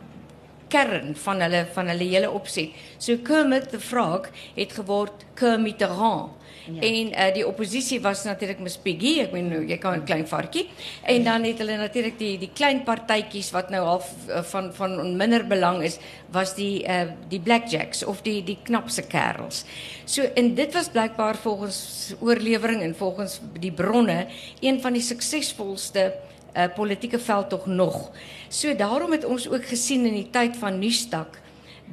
kern 0.69 1.15
van 1.17 1.41
hulle 1.41 1.63
van 1.73 1.87
hulle 1.89 2.05
hele 2.05 2.29
opset. 2.31 2.75
So 2.97 3.17
Kermit 3.25 3.71
the 3.73 3.79
Frog 3.81 4.29
het 4.55 4.73
geword 4.77 5.25
Kermit 5.33 5.79
the 5.81 5.89
Haan. 5.97 6.29
En 6.77 7.11
uh, 7.11 7.33
die 7.33 7.45
oppositie 7.47 7.99
was 8.01 8.23
natuurlik 8.23 8.59
Miss 8.63 8.77
Piggy, 8.77 9.15
ek 9.23 9.33
meen 9.33 9.49
nou, 9.49 9.61
jy 9.67 9.77
kan 9.81 10.03
klein 10.05 10.27
varkie. 10.29 10.67
En 11.09 11.25
dan 11.25 11.47
het 11.47 11.61
hulle 11.63 11.79
natuurlik 11.79 12.17
die 12.19 12.35
die 12.41 12.51
klein 12.53 12.83
partytjies 12.87 13.51
wat 13.55 13.71
nou 13.73 13.81
half 13.87 14.11
uh, 14.27 14.43
van 14.51 14.69
van 14.77 14.95
minder 15.17 15.45
belang 15.49 15.81
is, 15.83 15.99
was 16.35 16.53
die 16.57 16.85
uh, 16.85 17.09
die 17.31 17.41
blackjacks 17.41 18.03
of 18.05 18.21
die 18.25 18.39
die 18.45 18.57
knapse 18.63 19.05
kerels. 19.09 19.63
So 20.05 20.27
en 20.35 20.53
dit 20.55 20.73
was 20.77 20.91
blykbaar 20.93 21.39
volgens 21.41 22.13
oorlewering 22.19 22.81
en 22.85 22.95
volgens 22.95 23.39
die 23.59 23.73
bronne 23.73 24.27
een 24.61 24.81
van 24.81 24.93
die 24.93 25.03
suksesvolste 25.03 26.11
uh, 26.55 26.69
politieke 26.75 27.19
tog 27.49 27.65
nog. 27.65 28.11
So 28.47 28.75
daarom 28.75 29.11
het 29.11 29.25
ons 29.25 29.49
ook 29.49 29.65
gesien 29.65 30.05
in 30.05 30.13
die 30.13 30.29
tyd 30.29 30.57
van 30.57 30.79
Nuustak 30.79 31.39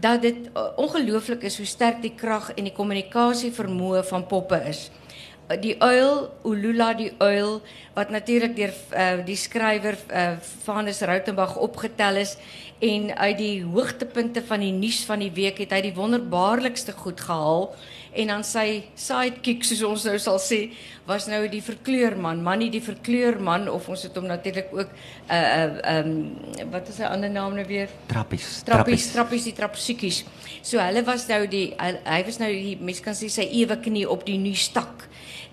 dat 0.01 0.23
dit 0.23 0.49
uh, 0.53 0.69
ongelooflik 0.77 1.43
is 1.43 1.57
hoe 1.57 1.67
sterk 1.67 2.03
die 2.03 2.15
krag 2.15 2.53
en 2.55 2.69
die 2.69 2.77
kommunikasie 2.77 3.53
vermoë 3.53 4.05
van 4.05 4.27
poppe 4.27 4.61
is. 4.69 4.89
Uh, 4.91 5.07
Die 5.47 5.77
uil, 5.79 6.27
Ulula 6.43 6.89
die 6.99 7.13
uil 7.23 7.61
wat 7.95 8.11
natuurlik 8.11 8.57
deur 8.57 8.73
uh, 8.75 9.21
die 9.23 9.37
skrywer 9.39 9.95
uh, 10.11 10.33
Vanus 10.65 11.05
Rautenbach 11.07 11.55
opgetel 11.63 12.19
is 12.19 12.35
en 12.83 13.13
uit 13.15 13.39
die 13.39 13.63
hoogtepunte 13.63 14.43
van 14.43 14.65
die 14.65 14.73
nuus 14.75 15.05
van 15.07 15.23
die 15.23 15.31
week 15.31 15.63
het 15.63 15.71
hy 15.71 15.85
die 15.87 15.95
wonderbaarlikste 15.95 16.97
goed 16.99 17.23
gehaal 17.23 17.71
en 18.17 18.33
dan 18.33 18.45
sy 18.47 18.85
sidekick 18.99 19.65
soos 19.67 19.83
ons 19.87 20.05
nou 20.09 20.17
sal 20.23 20.39
sê 20.43 20.61
was 21.07 21.29
nou 21.31 21.43
die 21.51 21.63
verkleurman, 21.63 22.43
Mannie 22.43 22.71
die 22.73 22.83
verkleurman 22.83 23.69
of 23.71 23.87
ons 23.93 24.03
het 24.09 24.17
hom 24.19 24.27
natuurlik 24.27 24.73
ook 24.75 24.95
uh 25.31 25.41
uh 25.41 25.99
um 26.01 26.71
wat 26.73 26.89
is 26.91 26.99
sy 27.01 27.09
ander 27.09 27.31
naam 27.31 27.55
nou 27.55 27.67
weer? 27.69 27.93
Trappies. 28.11 28.63
Trappies, 28.67 29.11
trappies 29.15 29.49
die 29.51 29.57
trapsiekies. 29.57 30.23
So 30.63 30.83
hulle 30.83 31.05
was 31.07 31.29
nou 31.31 31.45
die 31.51 31.69
hy, 31.79 31.93
hy 32.05 32.23
was 32.27 32.41
nou 32.43 32.51
die 32.51 32.77
mense 32.81 33.05
kan 33.05 33.19
sê 33.19 33.31
sy 33.33 33.47
ewe 33.63 33.79
knie 33.83 34.07
op 34.09 34.27
die 34.27 34.39
nuus 34.43 34.67
stak. 34.71 35.07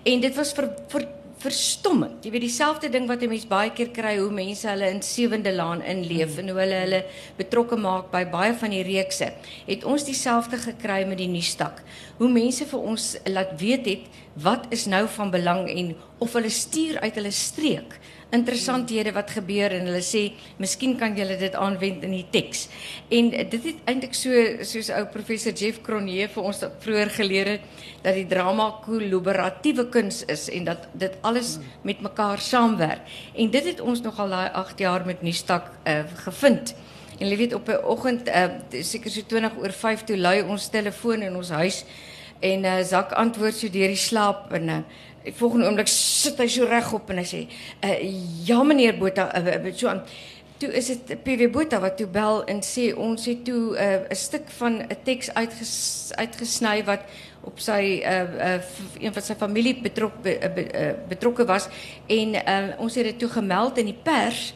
En 0.04 0.24
dit 0.24 0.34
was 0.36 0.52
vir 0.56 0.72
vir 0.92 1.06
verstommend. 1.44 2.24
Jy 2.24 2.32
weet 2.32 2.46
dieselfde 2.46 2.88
ding 2.92 3.06
wat 3.10 3.22
'n 3.22 3.28
mens 3.28 3.46
baie 3.46 3.70
keer 3.70 3.90
kry 3.92 4.16
hoe 4.18 4.30
mense 4.30 4.66
hulle 4.68 4.88
in 4.90 5.02
sewende 5.02 5.52
laan 5.52 5.82
inleef 5.82 6.38
en 6.38 6.48
hoe 6.48 6.58
hulle 6.58 6.78
hulle 6.84 7.04
betrokke 7.36 7.76
maak 7.76 8.10
by 8.10 8.24
baie 8.24 8.54
van 8.54 8.70
die 8.70 8.82
reekse. 8.82 9.32
Het 9.66 9.84
ons 9.84 10.04
dieselfde 10.04 10.56
gekry 10.56 11.04
met 11.06 11.18
die 11.18 11.28
nuusstak. 11.28 11.82
Hoe 12.18 12.28
mense 12.28 12.64
vir 12.64 12.80
ons 12.80 13.16
laat 13.26 13.60
weet 13.60 13.86
het 13.86 14.04
wat 14.34 14.66
is 14.70 14.86
nou 14.86 15.06
van 15.08 15.30
belang 15.30 15.68
en 15.68 15.94
of 16.18 16.32
hulle 16.32 16.50
stuur 16.50 17.00
uit 17.00 17.14
hulle 17.14 17.30
streek 17.30 18.00
interessanthede 18.34 19.12
wat 19.14 19.30
gebeur 19.34 19.72
en 19.76 19.88
hulle 19.88 20.02
sê 20.04 20.24
miskien 20.62 20.96
kan 20.98 21.14
julle 21.16 21.36
dit 21.40 21.54
aanwend 21.54 22.04
in 22.06 22.14
die 22.16 22.26
teks. 22.34 22.66
En 23.14 23.30
dit 23.30 23.54
het 23.68 23.82
eintlik 23.90 24.16
so 24.18 24.44
soos 24.66 24.90
ou 24.94 25.04
professor 25.14 25.54
Jeff 25.54 25.80
Cronje 25.86 26.28
vir 26.34 26.48
ons 26.50 26.64
vroeër 26.84 27.12
geleer 27.18 27.52
het 27.54 27.68
dat 28.04 28.18
die 28.18 28.26
drama 28.30 28.70
kollaboratiewe 28.84 29.86
kuns 29.94 30.22
is 30.30 30.48
en 30.52 30.66
dat 30.70 30.88
dit 30.92 31.14
alles 31.22 31.58
met 31.82 32.02
mekaar 32.04 32.42
saamwerk. 32.42 33.06
En 33.34 33.50
dit 33.50 33.70
het 33.72 33.80
ons 33.80 34.02
nogal 34.02 34.34
daai 34.34 34.48
8 34.64 34.78
jaar 34.78 35.06
met 35.06 35.22
Nuustak 35.22 35.70
uh, 35.86 36.02
gevind. 36.26 36.74
En 37.18 37.28
jy 37.30 37.36
weet 37.38 37.54
op 37.54 37.68
'n 37.68 37.84
oggend 37.84 38.28
uh, 38.28 38.48
seker 38.82 39.10
so 39.10 39.22
20 39.26 39.56
oor 39.62 39.72
5 39.72 40.04
toe 40.04 40.16
lui 40.16 40.42
ons 40.42 40.68
telefoon 40.68 41.22
in 41.22 41.36
ons 41.36 41.48
huis 41.48 41.84
en 42.44 42.68
uh, 42.68 42.76
Zak 42.84 43.14
antwoord 43.20 43.56
so 43.56 43.72
deur 43.72 43.92
die 43.92 44.00
slaap 44.00 44.52
en 44.56 44.68
uh, 44.68 44.78
volgende 45.38 45.66
oomblik 45.70 45.88
sit 45.88 46.40
hy 46.42 46.48
so 46.52 46.68
regop 46.68 47.10
en 47.12 47.22
hy 47.22 47.26
sê 47.28 47.42
uh, 47.48 47.98
ja 48.46 48.60
meneer 48.66 48.98
Botha 49.00 49.30
uh, 49.40 49.72
so 49.72 49.90
aan. 49.92 50.04
Toe 50.60 50.70
is 50.78 50.86
dit 50.92 51.14
PW 51.24 51.48
Botha 51.52 51.80
wat 51.82 51.96
toe 51.98 52.06
bel 52.10 52.44
en 52.50 52.60
sê 52.64 52.90
ons 52.94 53.28
het 53.30 53.44
toe 53.46 53.74
'n 53.74 54.04
uh, 54.10 54.16
stuk 54.16 54.50
van 54.60 54.82
'n 54.82 54.98
teks 55.04 55.32
uitges, 55.34 56.12
uitgesny 56.16 56.84
wat 56.84 57.08
op 57.44 57.60
sy 57.60 58.00
uh, 58.00 58.20
uh, 58.22 58.60
een 59.00 59.12
van 59.12 59.22
sy 59.22 59.34
familie 59.34 59.76
betrok 59.80 60.22
be, 60.22 60.38
uh, 60.38 60.52
be, 60.54 60.64
uh, 60.72 60.92
betrokke 61.08 61.44
was 61.44 61.68
en 62.06 62.34
uh, 62.34 62.68
ons 62.78 62.94
het 62.94 63.04
dit 63.04 63.18
toe 63.18 63.28
gemeld 63.28 63.78
in 63.78 63.92
die 63.92 64.00
pers 64.02 64.54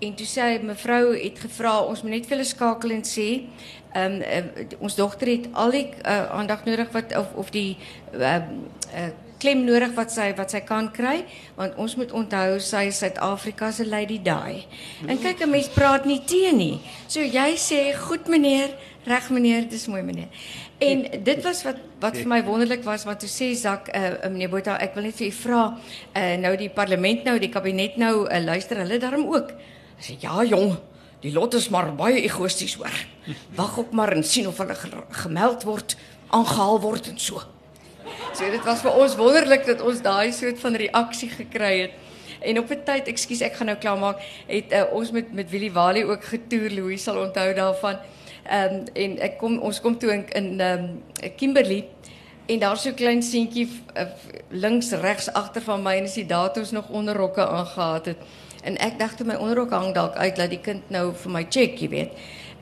En 0.00 0.14
toe 0.16 0.26
sê 0.26 0.60
mevrou 0.64 1.12
het 1.12 1.38
gevra 1.38 1.74
ons 1.84 2.02
moet 2.02 2.16
net 2.16 2.28
vir 2.28 2.38
hulle 2.38 2.48
skakel 2.48 2.94
en 2.96 3.02
sê 3.04 3.28
ehm 3.90 4.20
um, 4.20 4.20
uh, 4.22 4.78
ons 4.78 4.94
dogter 4.94 5.28
het 5.28 5.48
al 5.52 5.74
die 5.74 5.88
uh, 6.06 6.30
aandag 6.38 6.62
nodig 6.64 6.92
wat 6.94 7.16
of 7.18 7.34
of 7.34 7.50
die 7.50 7.76
ehm 8.14 8.22
uh, 8.22 9.02
uh, 9.02 9.10
klem 9.40 9.64
nodig 9.64 9.94
wat 9.96 10.12
sy 10.12 10.28
wat 10.36 10.52
sy 10.54 10.60
kan 10.68 10.90
kry 10.92 11.22
want 11.56 11.76
ons 11.80 11.96
moet 12.00 12.12
onthou 12.16 12.58
sy 12.64 12.86
is 12.90 13.00
Suid-Afrika 13.00 13.70
se 13.72 13.86
Lady 13.88 14.20
Di. 14.22 14.64
En 15.08 15.20
kyk 15.20 15.44
'n 15.44 15.50
mens 15.50 15.68
praat 15.68 16.04
nie 16.04 16.20
teen 16.24 16.56
nie. 16.56 16.80
So 17.08 17.20
jy 17.20 17.56
sê 17.56 17.96
goed 17.96 18.28
meneer, 18.28 18.70
reg 19.06 19.30
meneer, 19.30 19.68
dis 19.68 19.86
mooi 19.86 20.02
meneer. 20.02 20.28
En 20.78 21.06
dit 21.24 21.42
was 21.42 21.62
wat 21.64 21.76
wat 22.00 22.16
vir 22.16 22.28
my 22.28 22.42
wonderlik 22.44 22.84
was 22.84 23.04
want 23.04 23.20
toe 23.20 23.28
sê 23.28 23.54
Zak 23.54 23.88
uh, 23.94 24.28
meneer 24.28 24.48
Botha 24.48 24.76
ek 24.80 24.94
wil 24.94 25.04
net 25.04 25.16
vir 25.16 25.26
u 25.26 25.32
vra 25.32 25.62
uh, 26.16 26.36
nou 26.36 26.56
die 26.56 26.70
parlement 26.70 27.24
nou 27.24 27.38
die 27.38 27.52
kabinet 27.52 27.96
nou 27.96 28.26
uh, 28.28 28.40
luister 28.44 28.76
hulle 28.76 28.98
daarom 28.98 29.26
ook. 29.28 29.52
Hy 30.00 30.04
sê 30.06 30.16
ja 30.22 30.40
jong, 30.48 30.78
die 31.20 31.32
lot 31.32 31.54
is 31.54 31.68
maar 31.68 31.90
baie 31.96 32.22
egoïsties 32.24 32.78
hoor. 32.80 32.94
Wag 33.58 33.78
ook 33.78 33.92
maar 33.92 34.12
en 34.16 34.24
sien 34.24 34.46
of 34.48 34.58
hulle 34.58 34.74
ge- 34.74 35.04
gemeld 35.22 35.62
word, 35.68 35.96
aangehaal 36.32 36.80
word 36.80 37.08
en 37.12 37.18
so. 37.18 37.42
So 38.32 38.48
dit 38.50 38.64
was 38.64 38.80
vir 38.80 38.96
ons 38.96 39.16
wonderlik 39.18 39.66
dat 39.66 39.80
ons 39.84 40.00
daai 40.02 40.32
soort 40.32 40.58
van 40.62 40.74
reaksie 40.80 41.28
gekry 41.28 41.80
het. 41.80 41.92
En 42.40 42.58
op 42.58 42.70
'n 42.70 42.82
tyd, 42.84 43.08
ekskuus, 43.08 43.40
ek 43.44 43.54
gaan 43.60 43.66
nou 43.66 43.76
klaarmaak, 43.78 44.18
het 44.48 44.72
uh, 44.72 44.84
ons 44.92 45.10
met 45.10 45.32
met 45.32 45.50
Willie 45.50 45.72
Wally 45.72 46.02
ook 46.02 46.24
getoer, 46.24 46.70
Louis 46.70 47.02
sal 47.02 47.16
onthou 47.20 47.54
daarvan. 47.54 47.98
Ehm 48.48 48.74
um, 48.74 48.84
en 48.94 49.18
ek 49.20 49.38
kom 49.38 49.58
ons 49.58 49.80
kom 49.80 49.98
toe 49.98 50.10
in 50.12 50.24
in 50.32 50.60
ehm 50.60 50.84
um, 50.84 51.02
Kimberley 51.36 51.84
en 52.48 52.58
daar's 52.58 52.82
so 52.82 52.88
'n 52.88 52.94
klein 52.94 53.22
seentjie 53.22 53.68
uh, 53.96 54.02
links 54.48 54.90
regs 54.92 55.32
agter 55.32 55.62
van 55.62 55.82
my 55.82 55.96
en 55.96 56.04
is 56.04 56.14
die 56.14 56.26
datums 56.26 56.70
nog 56.70 56.88
onderrokke 56.88 57.46
aangetree 57.46 58.14
het. 58.14 58.24
En 58.62 58.76
ek 58.76 58.98
dacht 59.00 59.16
toe 59.16 59.26
my 59.26 59.34
onderrok 59.40 59.72
hang 59.72 59.94
dalk 59.96 60.20
uit 60.20 60.36
dat 60.36 60.52
die 60.52 60.60
kind 60.60 60.90
nou 60.92 61.14
vir 61.16 61.32
my 61.32 61.46
check, 61.48 61.80
jy 61.80 61.88
weet. 61.88 62.12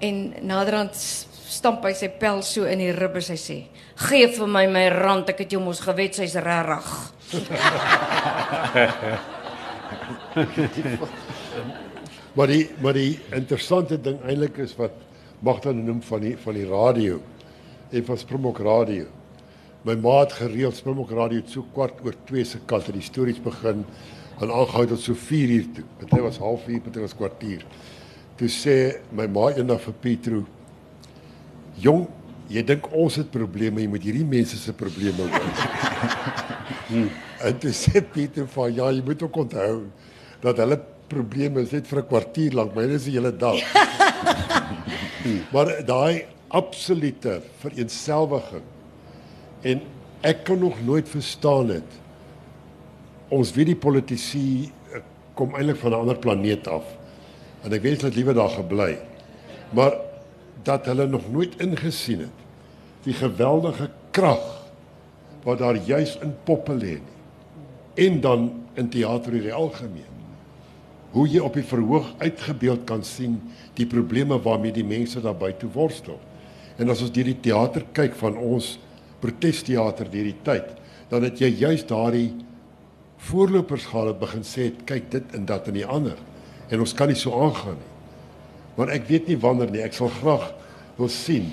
En 0.05 0.35
naderhand 0.47 0.95
stamp 1.49 1.85
hy 1.87 1.95
sy 1.97 2.09
pel 2.21 2.43
so 2.47 2.69
in 2.69 2.83
die 2.83 2.93
ribbes 2.95 3.31
hy 3.33 3.39
sê: 3.41 3.57
"Gee 4.09 4.29
vir 4.29 4.47
my 4.47 4.67
my 4.67 4.89
rand, 4.95 5.31
ek 5.31 5.39
het 5.39 5.53
jou 5.53 5.63
mos 5.63 5.81
gewet 5.81 6.15
sy's 6.15 6.35
regtig." 6.35 7.13
Maar 12.39 12.47
die 12.47 12.69
maar 12.79 12.95
die 12.95 13.19
interessante 13.35 13.97
ding 13.99 14.21
eintlik 14.23 14.61
is 14.63 14.77
wat 14.79 14.93
Magda 15.43 15.73
noem 15.75 15.99
van 16.07 16.21
die 16.23 16.37
van 16.39 16.55
die 16.55 16.69
radio 16.69 17.17
en 17.91 18.05
van 18.05 18.21
Springbok 18.21 18.61
Radio. 18.63 19.09
My 19.83 19.97
ma 19.99 20.21
het 20.21 20.37
gereeld 20.39 20.77
Springbok 20.77 21.11
Radio 21.11 21.41
het 21.41 21.51
so 21.51 21.67
kwart 21.75 21.99
oor 22.05 22.15
2 22.29 22.45
se 22.45 22.61
kant 22.67 22.87
het 22.87 22.95
die 22.95 23.03
stories 23.03 23.41
begin 23.43 23.83
en 24.41 24.51
aangehou 24.51 24.87
tot 24.87 25.01
so 25.01 25.15
4 25.15 25.55
uur 25.57 25.67
toe. 25.75 25.85
Party 25.99 26.21
was 26.23 26.39
halfuur, 26.39 26.81
party 26.81 27.01
was 27.01 27.15
kwartier. 27.15 27.65
Toe 28.39 28.49
sê 28.49 28.77
my 29.13 29.27
ma 29.27 29.51
eendag 29.51 29.81
vir 29.83 29.95
Pietro: 30.03 30.45
"Jong, 31.77 32.07
jy 32.49 32.63
dink 32.63 32.87
ons 32.93 33.17
het 33.17 33.31
probleme, 33.31 33.81
jy 33.81 33.89
moet 33.89 34.03
hierdie 34.03 34.25
mense 34.27 34.57
se 34.57 34.73
probleme 34.73 35.29
hoor." 35.29 35.49
Hmm. 36.89 37.11
En 37.45 37.59
toe 37.61 37.71
sê 37.77 38.01
Pieter 38.01 38.47
van 38.49 38.73
ja, 38.73 38.87
jy 38.89 39.03
moet 39.05 39.23
ook 39.23 39.37
onthou 39.37 39.91
dat 40.41 40.57
hulle 40.63 40.79
probleme 41.09 41.61
is 41.61 41.75
net 41.77 41.87
vir 41.87 42.01
'n 42.01 42.09
kwartier 42.09 42.55
lank, 42.55 42.75
maar 42.75 42.87
dit 42.89 43.01
is 43.01 43.07
'n 43.07 43.13
hele 43.13 43.33
dag. 43.37 43.61
maar 45.53 45.85
daai 45.85 46.25
absolute 46.49 47.43
vereenselwiging 47.61 48.65
en 49.63 49.81
ek 50.23 50.45
kan 50.45 50.59
nog 50.59 50.81
nooit 50.85 51.09
verstaan 51.09 51.69
het. 51.69 51.91
Ons 53.29 53.53
weet 53.53 53.75
die 53.75 53.77
politici 53.79 54.71
eh, 54.93 55.03
kom 55.37 55.55
eintlik 55.55 55.81
van 55.83 55.93
'n 55.93 56.01
ander 56.01 56.19
planeet 56.19 56.69
af. 56.69 56.85
En 57.63 57.73
ek 57.73 57.83
wens 57.83 58.01
hulle 58.01 58.09
het 58.09 58.17
liewer 58.17 58.35
daar 58.35 58.51
gebly. 58.51 58.99
Maar 59.71 59.93
dat 60.63 60.87
hulle 60.87 61.07
nog 61.07 61.31
nooit 61.31 61.61
ingesien 61.61 62.21
het 62.21 62.47
die 63.05 63.15
geweldige 63.15 63.91
krag 64.11 64.45
wat 65.45 65.59
daar 65.59 65.77
juis 65.77 66.19
in 66.23 66.35
poppe 66.45 66.73
lê 66.73 66.99
nie. 66.99 67.17
En 67.95 68.21
dan 68.21 68.53
in 68.75 68.89
teater 68.89 69.35
in 69.35 69.43
die 69.43 69.53
algemeen. 69.53 70.15
Hoe 71.11 71.29
jy 71.29 71.41
op 71.41 71.55
die 71.55 71.65
verhoog 71.65 72.15
uitgebeeld 72.19 72.85
kan 72.85 73.05
sien 73.05 73.41
die 73.75 73.87
probleme 73.87 74.41
waarmee 74.43 74.73
die 74.73 74.85
mense 74.85 75.21
daar 75.21 75.37
buite 75.37 75.67
worstel. 75.73 76.19
En 76.77 76.91
as 76.91 77.01
ons 77.03 77.13
deur 77.13 77.25
die 77.25 77.41
teater 77.41 77.85
kyk 77.93 78.15
van 78.15 78.37
ons 78.37 78.77
protesteater 79.23 80.11
deur 80.11 80.29
die 80.29 80.37
tyd, 80.43 80.69
dan 81.09 81.25
het 81.27 81.41
jy 81.41 81.49
juis 81.59 81.87
daardie 81.89 82.35
voorlopers 83.19 83.85
gehad 83.91 84.05
wat 84.13 84.19
begin 84.21 84.45
sê 84.47 84.71
kyk 84.87 85.11
dit 85.11 85.35
en 85.35 85.45
dat 85.49 85.67
en 85.69 85.75
die 85.75 85.87
ander. 85.87 86.17
En 86.71 86.81
ons 86.81 86.95
kan 86.95 87.09
nie 87.11 87.17
so 87.19 87.33
aangaan 87.45 87.79
nie. 87.79 87.93
Maar 88.79 88.89
ek 88.95 89.09
weet 89.09 89.27
nie 89.29 89.39
wanneer 89.43 89.71
nie. 89.75 89.83
Ek 89.83 89.93
sal 89.97 90.09
graag 90.21 90.53
wil 90.99 91.09
sien 91.11 91.53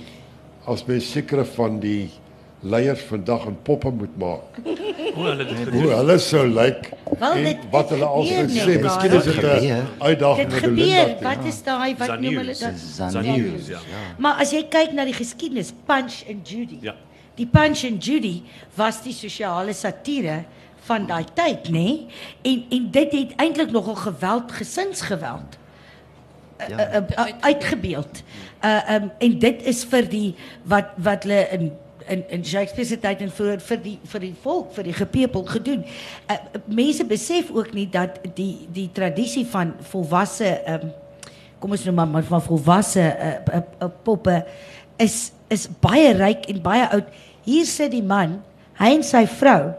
as 0.69 0.85
mens 0.85 1.07
sekere 1.11 1.45
van 1.55 1.79
die 1.79 2.09
leiers 2.65 3.01
vandag 3.05 3.43
in 3.49 3.55
poppe 3.63 3.91
moet 3.93 4.13
maak. 4.17 4.55
Hoe 4.65 4.75
hulle 5.27 5.35
dit 5.45 5.51
Hoe 5.57 5.65
gedoen. 5.65 5.91
hulle 5.95 6.15
sou 6.19 6.45
lyk 6.47 6.89
Wel, 7.19 7.31
en 7.31 7.43
dit- 7.43 7.65
wat 7.71 7.89
dit 7.89 7.97
hulle 7.97 8.05
al 8.09 8.23
gebeur 8.25 8.49
gesê, 8.49 8.77
miskien 8.81 9.11
is 9.13 9.23
dit 9.23 9.35
'n 9.35 9.39
Gebeur. 9.39 9.85
uitdaging 9.99 10.49
Dit 10.49 10.59
vir 10.59 10.69
gebeur. 10.69 11.05
Belinda. 11.05 11.29
Wat 11.35 11.45
is 11.45 11.63
daai 11.63 11.95
wat 11.97 12.19
noem 12.21 12.35
hulle 12.37 12.53
dit? 12.53 12.79
Zanews, 12.97 13.67
ja. 13.67 13.79
Maar 14.17 14.35
as 14.41 14.51
jy 14.51 14.63
kyk 14.69 14.93
na 14.93 15.05
die 15.05 15.13
geskiedenis 15.13 15.73
Punch 15.85 16.23
and 16.29 16.49
Judy. 16.49 16.77
Ja. 16.81 16.95
Die 17.35 17.45
Punch 17.47 17.83
and 17.85 18.03
Judy 18.05 18.43
was 18.75 19.01
die 19.03 19.13
sosiale 19.13 19.73
satire 19.73 20.43
van 20.85 21.05
daai 21.09 21.25
tyd, 21.33 21.69
nê? 21.69 21.71
Nee? 21.71 22.07
En 22.41 22.65
en 22.77 22.89
dit 22.91 23.11
het 23.11 23.37
eintlik 23.41 23.71
nogal 23.71 23.95
geweld, 23.95 24.51
gesinsgeweld 24.51 25.57
Ja. 26.55 26.95
uh, 26.95 27.01
uh, 27.17 27.33
uitgebeeld. 27.39 28.23
Uh 28.63 28.93
um 28.95 29.11
en 29.17 29.39
dit 29.39 29.63
is 29.63 29.83
vir 29.91 30.05
die 30.07 30.35
wat 30.63 30.93
wat 31.03 31.23
hulle 31.27 31.41
in 31.51 31.71
in 32.07 32.23
in 32.29 32.45
Shakespeare 32.45 32.87
se 32.87 32.97
tyd 32.99 33.21
en 33.25 33.31
vir 33.31 33.59
vir 33.59 33.81
die 33.83 33.95
vir 34.03 34.23
die 34.23 34.35
volk, 34.41 34.71
vir 34.73 34.87
die 34.87 34.93
gepepel 34.95 35.43
gedoen. 35.49 35.83
Uh, 36.31 36.37
mense 36.65 37.03
besef 37.05 37.51
ook 37.51 37.73
nie 37.73 37.89
dat 37.91 38.21
die 38.37 38.67
die 38.71 38.87
tradisie 38.93 39.45
van 39.51 39.73
volwasse 39.91 40.53
um 40.77 40.93
kom 41.59 41.75
ons 41.75 41.83
noem 41.85 41.95
maar 41.95 42.07
maar 42.07 42.27
van 42.29 42.43
volwasse 42.47 43.03
uh, 43.03 43.35
uh, 43.51 43.61
uh, 43.81 43.91
poppe 44.03 44.39
is 44.95 45.33
is 45.51 45.67
baie 45.83 46.13
ryk 46.15 46.47
en 46.49 46.61
baie 46.61 46.87
oud. 46.87 47.11
Hier 47.43 47.65
sit 47.65 47.91
die 47.91 48.03
man, 48.03 48.39
hy 48.79 48.95
en 48.95 49.03
sy 49.03 49.25
vrou 49.27 49.75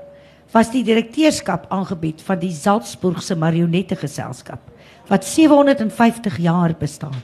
was 0.57 0.71
die 0.73 0.85
direkteurskap 0.87 1.67
aangebied 1.75 2.23
van 2.25 2.41
die 2.41 2.53
Salzburgse 2.55 3.37
marionette 3.37 3.97
geselskap 4.01 4.63
wat 5.11 5.27
750 5.29 6.39
jaar 6.43 6.73
bestaan. 6.79 7.17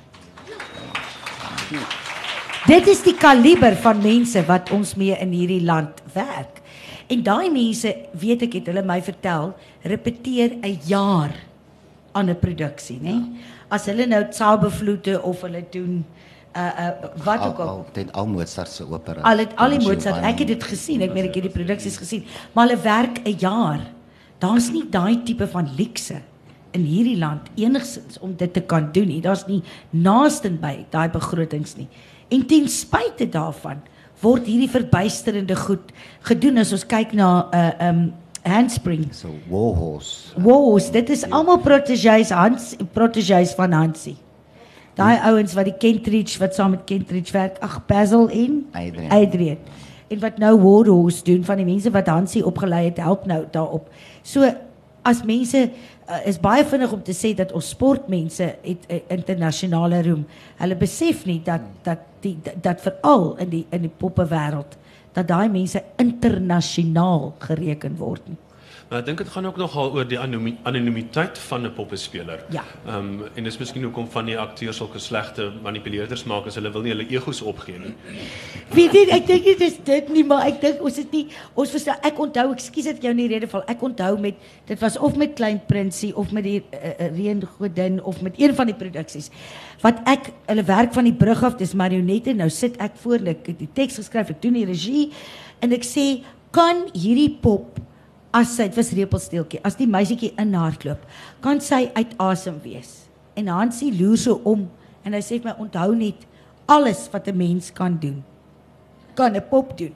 Dit 2.68 2.86
is 2.92 3.00
die 3.02 3.16
kaliber 3.18 3.74
van 3.82 4.02
mense 4.04 4.42
wat 4.46 4.70
ons 4.76 4.92
mee 5.00 5.16
in 5.16 5.32
hierdie 5.34 5.62
land 5.64 6.02
werk. 6.14 6.60
En 7.10 7.24
daai 7.24 7.48
mense, 7.50 7.90
weet 8.12 8.44
ek 8.46 8.58
het 8.60 8.68
hulle 8.70 8.84
my 8.86 9.00
vertel, 9.02 9.50
repeteer 9.82 10.60
'n 10.60 10.78
jaar 10.86 11.32
aan 12.12 12.30
'n 12.30 12.38
produksie, 12.38 13.00
nê? 13.00 13.16
As 13.68 13.86
hulle 13.86 14.06
nou 14.06 14.22
Zauberflute 14.30 15.22
of 15.22 15.40
hulle 15.40 15.64
doen 15.70 16.04
uh 16.56 16.62
uh 16.84 17.10
wat 17.24 17.46
ook 17.46 17.58
al. 17.58 17.68
al 17.68 17.86
ten 17.92 18.12
al 18.12 18.26
Mozart 18.26 18.68
se 18.68 18.84
opera. 18.90 19.20
Al 19.20 19.38
het 19.38 19.56
al 19.56 19.68
die 19.68 19.80
Mozart, 19.80 20.22
ek 20.22 20.38
het 20.38 20.48
dit 20.48 20.64
gesien, 20.64 21.00
ek 21.02 21.14
meen 21.14 21.28
ek 21.28 21.34
het 21.34 21.48
die 21.48 21.54
produksies 21.54 21.96
gesien, 21.96 22.24
maar 22.52 22.68
hulle 22.68 22.80
werk 22.82 23.22
'n 23.24 23.36
jaar. 23.38 23.80
Daar's 24.38 24.70
nie 24.72 24.84
daai 24.90 25.22
tipe 25.22 25.46
van 25.46 25.68
luukse 25.76 26.20
in 26.70 26.84
hierdie 26.84 27.18
land 27.18 27.48
enigsins 27.54 28.18
om 28.18 28.34
dit 28.36 28.52
te 28.52 28.60
kan 28.60 28.88
doen 28.92 29.06
nie. 29.06 29.20
Daar's 29.20 29.46
nie 29.46 29.62
naaste 29.90 30.50
by 30.50 30.86
daai 30.90 31.08
begrotings 31.08 31.76
nie. 31.76 31.88
En 32.28 32.46
ten 32.46 32.68
spyte 32.68 33.28
daarvan 33.28 33.82
word 34.20 34.46
hierdie 34.46 34.70
verbuisterende 34.70 35.56
goed 35.56 35.92
gedoen 36.20 36.58
as 36.58 36.72
ons 36.72 36.86
kyk 36.86 37.12
na 37.12 37.48
'n 37.52 37.54
uh, 37.54 37.88
um 37.88 38.12
Handspring. 38.42 39.06
so 39.14 39.28
Warhorse. 39.48 40.34
Woos, 40.36 40.90
dit 40.90 41.10
is 41.10 41.22
almal 41.30 41.60
protegees 41.62 42.30
Hans 42.30 42.74
protegees 42.92 43.54
van 43.54 43.72
Hansie. 43.72 44.16
Daai 44.94 45.16
ouens 45.30 45.54
wat 45.56 45.70
die 45.70 45.78
Kentridge 45.80 46.38
wat 46.38 46.54
saam 46.54 46.74
met 46.76 46.84
Kentridge 46.84 47.32
werk, 47.32 47.56
ag 47.64 47.78
Basil 47.86 48.28
en 48.28 48.58
Adrian. 48.72 49.10
Adrian. 49.10 49.56
En 50.12 50.20
wat 50.20 50.38
nou 50.38 50.52
Warhorse 50.60 51.24
doen 51.24 51.44
van 51.44 51.56
die 51.56 51.64
mense 51.64 51.90
wat 51.90 52.10
Hansie 52.12 52.44
opgelei 52.46 52.84
het, 52.90 53.00
help 53.00 53.24
nou 53.26 53.44
daarop. 53.50 53.88
So 54.22 54.50
as 55.02 55.22
mense 55.24 55.70
uh, 56.08 56.20
is 56.28 56.38
baie 56.40 56.64
vinnig 56.68 56.92
om 56.92 57.02
te 57.02 57.14
sê 57.16 57.32
dat 57.34 57.52
ons 57.56 57.72
sportmense 57.74 58.44
het 58.62 58.86
uh, 58.88 59.00
internasionale 59.14 60.02
roem. 60.06 60.26
Hulle 60.60 60.76
besef 60.78 61.24
nie 61.26 61.40
dat 61.44 61.64
dat 61.86 62.04
die 62.22 62.36
dat, 62.42 62.60
dat 62.62 62.84
veral 62.84 63.32
in 63.42 63.50
die 63.50 63.64
in 63.70 63.88
die 63.88 63.94
poppewêreld 63.98 64.76
dat 65.12 65.28
daai 65.28 65.48
mense 65.52 65.82
internasionaal 66.00 67.32
gereken 67.42 67.96
word 68.00 68.28
nie. 68.28 68.38
Maar 68.92 69.00
ek 69.00 69.06
dink 69.06 69.22
dit 69.22 69.28
gaan 69.32 69.46
ook 69.48 69.56
nogal 69.56 69.94
oor 69.96 70.04
die 70.04 70.18
anonimi- 70.20 70.58
anonimiteit 70.68 71.38
van 71.38 71.62
'n 71.64 71.72
poppespeler. 71.72 72.44
Ja. 72.50 72.62
Ehm 72.86 72.96
um, 72.96 73.22
en 73.34 73.44
dis 73.44 73.58
miskien 73.58 73.82
hoekom 73.82 74.08
van 74.10 74.24
die 74.24 74.38
akteurs 74.38 74.76
sulke 74.76 74.98
slegte 74.98 75.52
manipuleerders 75.62 76.24
maak 76.24 76.46
as 76.46 76.54
hulle 76.54 76.72
wil 76.72 76.82
nie 76.82 76.90
hulle 76.92 77.06
egos 77.08 77.40
opgee 77.42 77.78
nie. 77.78 77.94
Weet 78.68 78.92
jy, 78.92 79.06
ek 79.08 79.26
dink 79.26 79.44
dit 79.44 79.60
is 79.60 79.78
dit 79.84 80.08
nie, 80.08 80.24
maar 80.24 80.44
ek 80.46 80.60
dink 80.60 80.82
ons 80.82 80.96
het 80.96 81.12
nie 81.12 81.28
ons 81.54 81.70
verstaan 81.70 81.96
ek 82.02 82.18
onthou, 82.18 82.52
ekskuus 82.52 82.84
dat 82.84 82.96
ek 82.96 83.02
jou 83.02 83.14
nie 83.14 83.28
rede 83.28 83.48
val. 83.48 83.62
Ek 83.66 83.82
onthou 83.82 84.18
met 84.20 84.34
dit 84.66 84.80
was 84.80 84.98
of 84.98 85.16
met 85.16 85.32
Klein 85.34 85.60
Prinsie 85.66 86.16
of 86.16 86.32
met 86.32 86.44
die 86.44 86.60
uh, 86.60 86.88
uh, 87.00 87.16
Reengodin 87.16 88.02
of 88.02 88.20
met 88.20 88.34
een 88.36 88.54
van 88.54 88.66
die 88.66 88.76
produksies. 88.76 89.30
Wat 89.80 90.02
ek 90.04 90.28
hulle 90.46 90.64
werk 90.64 90.92
van 90.92 91.04
die 91.04 91.14
brug 91.14 91.42
af, 91.42 91.56
dis 91.56 91.72
marionette. 91.72 92.34
Nou 92.34 92.50
sit 92.50 92.76
ek 92.76 92.92
voor 92.96 93.14
en 93.14 93.26
ek 93.26 93.46
het 93.46 93.58
die 93.58 93.72
teks 93.72 93.96
geskryf, 93.96 94.28
ek 94.28 94.42
doen 94.42 94.52
die 94.52 94.66
regie 94.68 95.10
en 95.60 95.72
ek 95.72 95.82
sê 95.84 96.20
kan 96.50 96.84
hierdie 96.92 97.38
pop 97.40 97.80
as 98.32 98.56
sy 98.56 98.68
dit 98.68 98.76
was 98.76 98.92
repelsteeltjie, 98.96 99.60
as 99.64 99.76
die 99.76 99.86
meisietjie 99.86 100.32
inhardloop, 100.40 101.04
kan 101.44 101.60
sy 101.60 101.90
uit 101.94 102.14
asem 102.18 102.58
wees. 102.64 103.08
En 103.36 103.48
Hansie 103.48 103.92
loer 103.92 104.16
so 104.16 104.40
om 104.44 104.68
en 105.04 105.12
hy 105.12 105.20
sê 105.20 105.38
vir 105.38 105.52
my 105.52 105.56
onthou 105.60 105.94
net 105.94 106.26
alles 106.66 107.08
wat 107.12 107.28
'n 107.28 107.36
mens 107.36 107.70
kan 107.70 107.98
doen 108.00 108.22
kan 109.14 109.36
'n 109.36 109.48
pop 109.48 109.78
doen. 109.78 109.94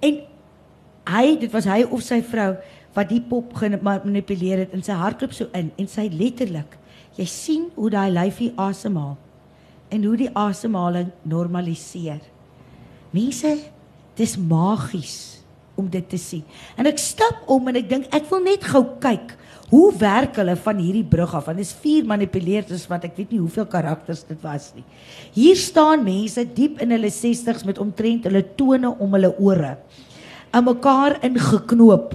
En 0.00 0.20
hy, 1.04 1.36
dit 1.38 1.50
was 1.52 1.64
hy 1.64 1.82
of 1.82 2.02
sy 2.02 2.22
vrou 2.22 2.56
wat 2.92 3.08
die 3.08 3.20
pop 3.20 3.54
gemanipuleer 3.54 4.58
het 4.58 4.72
en 4.72 4.82
sy 4.82 4.92
hardloop 4.92 5.32
so 5.32 5.48
in 5.52 5.72
en 5.76 5.88
sy 5.88 6.08
letterlik 6.12 6.78
jy 7.16 7.24
sien 7.24 7.70
hoe 7.74 7.90
daai 7.90 8.10
lyfie 8.10 8.52
asemhaal 8.56 9.16
en 9.90 10.04
hoe 10.04 10.16
die 10.16 10.30
asemhaling 10.36 11.10
normaliseer. 11.22 12.20
Mense, 13.10 13.58
dis 14.16 14.36
magies 14.36 15.41
om 15.74 15.88
dit 15.90 16.08
te 16.08 16.18
sien. 16.20 16.42
En 16.76 16.86
ek 16.86 17.00
stap 17.00 17.48
om 17.50 17.68
en 17.68 17.78
ek 17.80 17.88
dink 17.88 18.10
ek 18.14 18.28
wil 18.30 18.42
net 18.44 18.64
gou 18.72 18.84
kyk 19.02 19.36
hoe 19.72 19.88
werk 19.96 20.36
hulle 20.36 20.54
van 20.60 20.80
hierdie 20.82 21.06
brug 21.14 21.32
af 21.32 21.46
want 21.48 21.60
dit 21.60 21.66
is 21.66 21.76
vier 21.80 22.04
manipuleerders 22.08 22.84
wat 22.90 23.06
ek 23.08 23.16
weet 23.16 23.32
nie 23.32 23.40
hoeveel 23.40 23.68
karakters 23.72 24.24
dit 24.28 24.40
was 24.44 24.72
nie. 24.76 24.84
Hier 25.32 25.56
staan 25.56 26.04
mense 26.04 26.44
diep 26.44 26.82
in 26.84 26.92
hulle 26.92 27.12
60's 27.12 27.64
met 27.68 27.80
omtrent 27.80 28.28
hulle 28.28 28.44
tone 28.58 28.92
om 28.92 29.16
hulle 29.16 29.32
ore 29.40 29.76
aan 30.52 30.68
mekaar 30.68 31.16
ingeknoop 31.24 32.12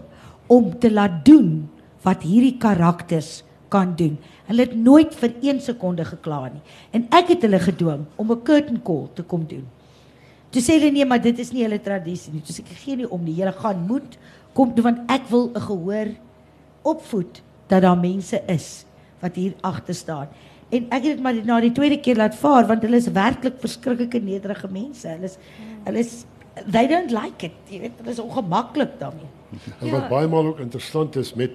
om 0.54 0.70
te 0.80 0.92
laat 0.94 1.24
doen 1.26 1.66
wat 2.06 2.22
hierdie 2.24 2.56
karakters 2.62 3.42
kan 3.74 3.96
doen. 4.00 4.16
Hulle 4.48 4.64
het 4.64 4.76
nooit 4.78 5.16
vir 5.20 5.34
1 5.42 5.64
sekonde 5.66 6.06
gekla 6.08 6.46
nie. 6.54 6.62
En 6.96 7.08
ek 7.12 7.34
het 7.34 7.44
hulle 7.44 7.60
gedwing 7.60 8.06
om 8.16 8.32
'n 8.32 8.44
curtain 8.44 8.80
call 8.82 9.10
te 9.14 9.24
kom 9.24 9.44
doen. 9.48 9.66
Toe 10.58 10.64
sê 10.66 10.80
hulle 10.80 10.90
nee, 10.90 11.06
maar 11.06 11.22
dit 11.22 11.38
is 11.38 11.52
nie 11.54 11.62
hulle 11.62 11.78
tradisie 11.86 12.32
nie. 12.34 12.40
Toe 12.42 12.56
sê 12.56 12.64
ek 12.66 12.80
gee 12.82 12.98
nie 12.98 13.06
om 13.14 13.22
nie. 13.22 13.36
Julle 13.38 13.52
gaan 13.60 13.84
moet 13.86 14.16
kom 14.58 14.72
doen 14.74 14.88
want 14.88 15.12
ek 15.14 15.28
wil 15.30 15.52
'n 15.54 15.62
gehoor 15.62 16.10
opvoed 16.82 17.44
dat 17.70 17.84
daar 17.86 18.00
mense 18.00 18.42
is 18.50 18.86
wat 19.22 19.38
hier 19.38 19.54
agter 19.62 19.94
staan. 19.94 20.28
En 20.74 20.90
ek 20.90 21.04
het 21.04 21.14
dit 21.14 21.22
maar 21.22 21.38
na 21.46 21.60
die 21.62 21.72
tweede 21.72 22.02
keer 22.02 22.18
laat 22.18 22.36
vaar 22.36 22.66
want 22.66 22.82
hulle 22.82 22.98
is 22.98 23.12
werklik 23.14 23.62
verskriklike 23.62 24.20
nederige 24.20 24.68
mense. 24.68 25.06
Hulle 25.08 25.30
is 25.30 25.38
hulle 25.86 26.00
is 26.00 26.26
they 26.72 26.88
don't 26.88 27.12
like 27.12 27.46
it. 27.46 27.54
Jy 27.70 27.80
weet, 27.80 28.02
hulle 28.02 28.12
is 28.12 28.20
ongemaklik 28.20 28.98
daarmee. 28.98 29.30
En 29.82 29.92
wat 29.92 30.10
baie 30.10 30.28
maal 30.28 30.46
ook 30.46 30.60
interessant 30.60 31.16
is 31.16 31.34
met 31.34 31.54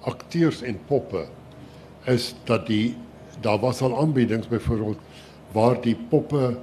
akteurs 0.00 0.62
en 0.62 0.78
poppe 0.86 1.28
is 2.06 2.34
dat 2.44 2.66
die 2.66 2.96
daar 3.40 3.60
was 3.60 3.82
al 3.82 4.00
aanbiedings 4.00 4.48
byvoorbeeld 4.48 4.98
waar 5.52 5.80
die 5.80 5.96
poppe 6.08 6.56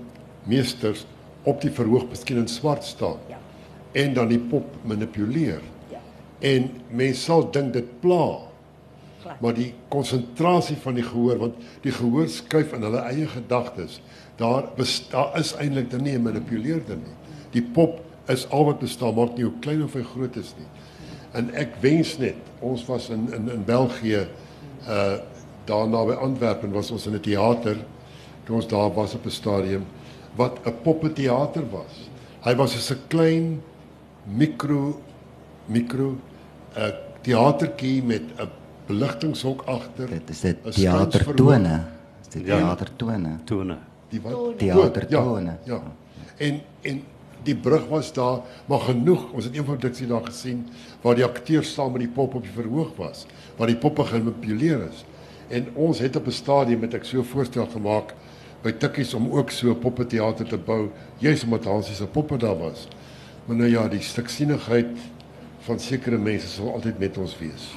meesters 0.49 1.05
op 1.45 1.61
die 1.61 1.71
verhoog 1.71 2.07
miskien 2.09 2.37
in 2.41 2.47
swart 2.47 2.83
staan 2.83 3.17
Ja. 3.29 3.37
en 3.91 4.13
dan 4.13 4.27
die 4.27 4.39
pop 4.39 4.65
manipuleer. 4.81 5.61
Ja. 5.91 5.99
En 6.39 6.69
mense 6.89 7.21
sal 7.21 7.51
dink 7.51 7.73
dit 7.73 7.99
pla. 8.01 8.37
Glad. 9.21 9.39
Maar 9.41 9.53
die 9.53 9.73
konsentrasie 9.89 10.75
van 10.77 10.93
die 10.93 11.03
gehoor 11.03 11.37
want 11.37 11.53
die 11.81 11.91
gehoor 11.91 12.27
skuif 12.29 12.73
in 12.73 12.81
hulle 12.81 13.01
eie 13.09 13.27
gedagtes. 13.27 14.01
Daar 14.35 14.69
daar 15.09 15.39
is 15.39 15.53
eintlik 15.55 15.89
dan 15.91 16.03
nie 16.03 16.17
'n 16.17 16.21
manipuleerder 16.21 16.97
nie. 16.97 17.15
Die 17.51 17.63
pop 17.63 18.01
is 18.27 18.49
al 18.49 18.65
wat 18.65 18.79
bestaan, 18.79 19.15
maak 19.15 19.35
nie 19.37 19.43
hoe 19.43 19.59
klein 19.59 19.83
of 19.83 19.93
hy 19.93 20.03
groot 20.03 20.35
is 20.35 20.53
nie. 20.57 20.67
En 21.33 21.53
ek 21.53 21.75
wens 21.81 22.17
net 22.17 22.35
ons 22.59 22.85
was 22.85 23.09
in 23.09 23.33
in 23.33 23.49
in 23.49 23.63
België 23.65 24.27
uh 24.89 25.17
daar 25.65 25.87
naby 25.87 26.11
Antwerpen 26.13 26.71
was 26.71 26.91
ons 26.91 27.05
in 27.07 27.13
'n 27.13 27.19
teater 27.19 27.77
toe 28.43 28.55
ons 28.55 28.67
daar 28.67 28.93
was 28.93 29.13
op 29.13 29.25
'n 29.25 29.29
stadium 29.29 29.85
wat 30.35 30.59
'n 30.65 30.73
poppeteater 30.83 31.63
was. 31.69 32.09
Hy 32.43 32.55
was 32.55 32.85
so 32.85 32.93
'n 32.93 32.99
klein 33.07 33.61
mikro 34.23 35.01
mikro 35.65 36.17
uh 36.77 36.89
teatertjie 37.21 38.03
met 38.03 38.21
'n 38.37 38.49
beligtingshok 38.87 39.61
agter. 39.65 40.07
Dit 40.09 40.29
is 40.29 40.39
dit 40.41 40.57
teatertone. 40.73 41.83
Dis 42.21 42.33
dit 42.33 42.45
Ja. 42.45 42.57
teatertone. 42.57 43.37
Tone. 43.43 43.77
Die 44.09 44.21
wat? 44.21 44.57
Theatertone. 44.57 45.57
Ja, 45.63 45.73
ja. 45.73 45.81
En 46.37 46.61
en 46.81 47.03
die 47.43 47.55
brug 47.55 47.87
was 47.87 48.13
daar, 48.13 48.39
maar 48.65 48.79
genoeg. 48.79 49.31
Ons 49.31 49.43
het 49.43 49.57
een 49.57 49.65
van 49.65 49.77
dit 49.79 50.07
daar 50.07 50.25
gesien 50.25 50.67
waar 51.01 51.15
die 51.15 51.23
akteurs 51.23 51.73
saam 51.73 51.91
met 51.91 52.01
die 52.01 52.09
pop 52.09 52.33
op 52.33 52.41
die 52.41 52.51
verhoog 52.51 52.95
was, 52.95 53.25
waar 53.57 53.67
die 53.67 53.75
poppe 53.77 54.03
gemanipuleer 54.03 54.87
is. 54.91 55.05
En 55.47 55.67
ons 55.73 55.99
het 55.99 56.15
op 56.15 56.25
'n 56.25 56.31
stadium 56.31 56.79
met 56.79 56.93
ek 56.93 57.03
so 57.05 57.19
'n 57.19 57.23
voorstel 57.23 57.67
gemaak 57.67 58.13
by 58.65 58.73
Tikkies 58.73 59.13
om 59.13 59.29
ook 59.29 59.51
so 59.53 59.69
'n 59.69 59.79
poppeteater 59.79 60.47
te 60.47 60.57
bou, 60.57 60.89
juis 61.17 61.43
omdat 61.43 61.65
Hansie 61.65 61.95
se 61.95 62.05
poppe 62.05 62.37
daar 62.37 62.57
was. 62.57 62.87
Maar 63.45 63.55
nou 63.55 63.69
ja, 63.69 63.87
die 63.87 64.01
stiksinigheid 64.01 64.97
van 65.59 65.79
sekere 65.79 66.17
mense 66.17 66.47
sal 66.47 66.73
altyd 66.73 66.99
met 66.99 67.17
ons 67.17 67.37
wees. 67.37 67.75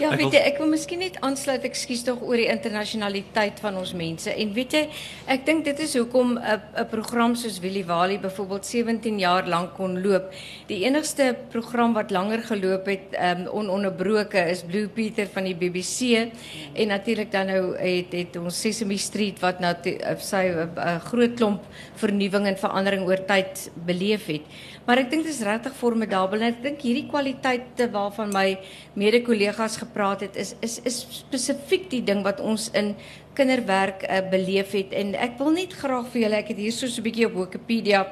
Ja, 0.00 0.08
Ek 0.10 0.18
weet 0.18 0.34
jy, 0.34 0.40
ek 0.48 0.56
wil 0.58 0.70
miskien 0.72 1.02
net 1.02 1.18
aansluit, 1.22 1.62
ekskuus 1.68 2.00
tog 2.06 2.22
oor 2.24 2.40
die 2.40 2.48
internasionaliteit 2.50 3.60
van 3.62 3.76
ons 3.78 3.92
mense. 3.94 4.32
En 4.32 4.52
weet 4.56 4.74
jy, 4.74 4.80
ek 5.30 5.44
dink 5.46 5.66
dit 5.66 5.82
is 5.84 5.94
hoekom 5.98 6.38
'n 6.38 6.60
'n 6.80 6.86
program 6.90 7.34
soos 7.36 7.60
Willie 7.60 7.84
Wally 7.84 8.18
byvoorbeeld 8.18 8.66
17 8.66 9.18
jaar 9.18 9.46
lank 9.46 9.74
kon 9.74 10.00
loop. 10.02 10.32
Die 10.66 10.84
enigste 10.84 11.36
program 11.50 11.92
wat 11.92 12.10
langer 12.10 12.42
geloop 12.42 12.86
het, 12.86 13.14
um 13.20 13.46
ononderbroke 13.46 14.40
is 14.50 14.62
Blue 14.62 14.88
Peter 14.88 15.26
van 15.26 15.44
die 15.44 15.54
BBC 15.54 16.30
en 16.74 16.88
natuurlik 16.88 17.30
dan 17.30 17.46
nou 17.46 17.76
het 17.76 18.12
het 18.12 18.36
ons 18.36 18.60
Sesame 18.60 18.98
Street 18.98 19.40
wat 19.40 19.60
nou 19.60 19.74
sy 20.18 20.44
'n 20.48 21.00
groot 21.00 21.34
klomp 21.36 21.62
vernuwing 21.94 22.46
en 22.46 22.56
verandering 22.56 23.06
oor 23.06 23.24
tyd 23.26 23.70
beleef 23.74 24.26
het. 24.26 24.42
Maar 24.86 24.98
ek 25.04 25.10
dink 25.12 25.26
dit 25.26 25.30
is 25.30 25.44
regtig 25.46 25.74
formidabel 25.78 26.40
en 26.42 26.48
ek 26.50 26.62
dink 26.64 26.80
hierdie 26.82 27.06
kwaliteite 27.10 27.86
waarvan 27.94 28.32
my 28.34 28.46
mede-kollegas 28.98 29.78
gepraat 29.78 30.24
het 30.26 30.38
is 30.42 30.56
is 30.60 30.80
is 30.88 30.98
spesifiek 31.20 31.88
die 31.92 32.02
ding 32.02 32.24
wat 32.26 32.42
ons 32.42 32.68
in 32.74 32.96
kinderwerk 33.38 34.02
uh, 34.04 34.18
beleef 34.32 34.74
het. 34.76 34.92
En 34.92 35.14
ek 35.14 35.38
wil 35.38 35.54
net 35.54 35.72
graag 35.78 36.08
vir 36.12 36.24
julle 36.24 36.40
ek 36.42 36.50
het 36.52 36.62
hier 36.64 36.74
so 36.74 36.86
'n 36.90 37.06
bietjie 37.06 37.26
op 37.30 37.38
Wikipedia 37.38 38.06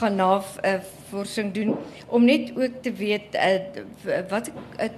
gaan 0.00 0.16
navorsing 0.16 1.52
doen 1.52 1.76
om 2.08 2.24
net 2.24 2.56
ook 2.56 2.82
te 2.82 2.92
weet 2.92 3.36
uh, 3.36 4.24
wat 4.30 4.50
uh, 4.80 4.88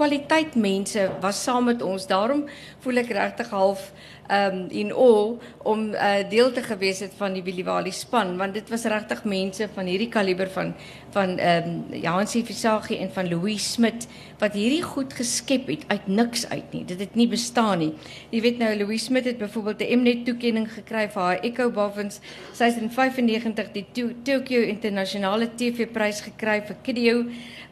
kwaliteit 0.00 0.56
mense 0.56 1.10
was 1.20 1.42
saam 1.44 1.68
met 1.68 1.82
ons. 1.84 2.06
Daarom 2.08 2.46
voel 2.80 3.02
ek 3.04 3.12
regtig 3.16 3.52
half 3.52 3.90
um 4.30 4.60
in 4.70 4.92
awe 4.94 5.38
om 5.66 5.80
uh, 5.90 6.20
deel 6.30 6.52
te 6.54 6.62
gewees 6.62 7.00
het 7.02 7.14
van 7.18 7.34
die 7.34 7.42
Willie 7.42 7.64
Wally 7.66 7.90
span 7.90 8.36
want 8.38 8.54
dit 8.54 8.68
was 8.70 8.84
regtig 8.86 9.24
mense 9.26 9.66
van 9.74 9.88
hierdie 9.90 10.06
kaliber 10.12 10.46
van 10.54 10.70
van 11.10 11.32
um 11.42 11.72
Jansie 11.98 12.44
Visagie 12.46 13.00
en 13.02 13.10
van 13.10 13.26
Louis 13.26 13.64
Smit 13.72 14.06
wat 14.38 14.54
hierdie 14.54 14.84
goed 14.86 15.16
geskep 15.18 15.66
het 15.68 15.82
uit 15.90 16.06
niks 16.06 16.44
uit 16.48 16.72
nie. 16.72 16.84
Dit 16.86 17.00
het 17.02 17.16
nie 17.18 17.26
bestaan 17.28 17.82
nie. 17.82 17.90
Jy 18.30 18.40
weet 18.46 18.62
nou 18.62 18.70
Louis 18.84 19.04
Smit 19.10 19.26
het 19.26 19.38
byvoorbeeld 19.42 19.82
'n 19.82 19.98
Mnet 20.00 20.24
toekenning 20.24 20.68
gekry 20.72 21.08
vir 21.10 21.22
haar 21.22 21.40
Echo 21.42 21.70
Boffins. 21.70 22.20
Sy 22.54 22.64
het 22.70 22.78
in 22.80 22.90
95 22.90 23.72
die 23.72 23.86
To- 23.92 24.14
Tokyo 24.22 24.60
Internasionale 24.62 25.50
TV-prys 25.56 26.20
gekry 26.20 26.62
vir 26.66 26.76
Kidio 26.82 27.24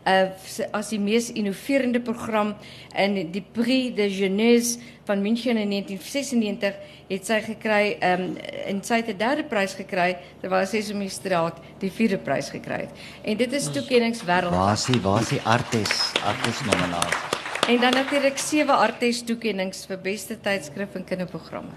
uh, 0.06 0.28
as 0.72 0.88
die 0.88 1.00
mees 1.00 1.30
innoverende 1.32 2.00
program 2.00 2.54
en 2.94 3.14
die 3.32 3.44
Prix 3.52 3.94
de 3.96 4.08
Jeunesse 4.10 4.78
van 5.08 5.22
München 5.22 5.56
in 5.56 5.70
1996 5.70 6.74
het 7.08 7.26
sy 7.26 7.40
gekry 7.40 7.96
um, 8.04 8.36
en 8.66 8.82
sy 8.84 9.00
het 9.00 9.08
'n 9.08 9.18
derde 9.18 9.44
prys 9.44 9.74
gekry 9.74 10.18
terwyl 10.40 10.66
Sesame 10.66 11.08
Straat 11.08 11.56
die 11.80 11.90
vierde 11.90 12.18
prys 12.18 12.50
gekry 12.50 12.80
het. 12.86 12.92
En 13.24 13.36
dit 13.36 13.52
is 13.52 13.70
toekennings 13.72 14.22
wêreld. 14.24 14.52
Waar 14.52 14.72
is 14.72 14.84
die 14.84 15.00
waar 15.00 15.20
is 15.20 15.28
die 15.28 15.42
artes 15.42 16.12
artes 16.24 16.60
nominasie? 16.64 17.28
En 17.68 17.80
dan 17.80 17.92
natuurlik 17.92 18.38
sewe 18.38 18.72
Artes 18.72 19.22
toekennings 19.22 19.82
vir 19.86 19.98
beste 20.00 20.38
tydskrif 20.40 20.94
en 20.96 21.04
kinderprogramme. 21.04 21.74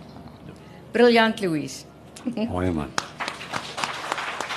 Briljant 0.92 1.42
Louise. 1.44 1.84
Mooi 2.48 2.72
man. 2.72 2.88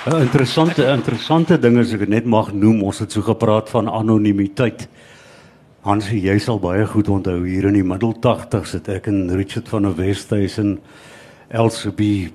'n 0.04 0.20
Interessante 0.20 0.84
interessante 0.84 1.56
ding 1.58 1.78
as 1.78 1.92
ek 1.92 2.00
dit 2.04 2.08
net 2.08 2.26
mag 2.28 2.52
noem, 2.52 2.82
ons 2.84 2.98
het 2.98 3.12
so 3.12 3.22
gepraat 3.24 3.70
van 3.72 3.88
anonimiteit. 3.88 4.84
Hansie, 5.80 6.20
jy 6.20 6.38
sal 6.38 6.58
baie 6.60 6.84
goed 6.86 7.08
onthou 7.08 7.38
hier 7.46 7.64
in 7.64 7.78
die 7.78 7.84
middel 7.84 8.12
80s 8.12 8.74
het 8.76 8.88
ek 8.88 9.08
en 9.08 9.32
Richard 9.32 9.68
van 9.68 9.82
der 9.82 9.94
Westhuizen 9.96 10.78
Elsabie 11.48 12.32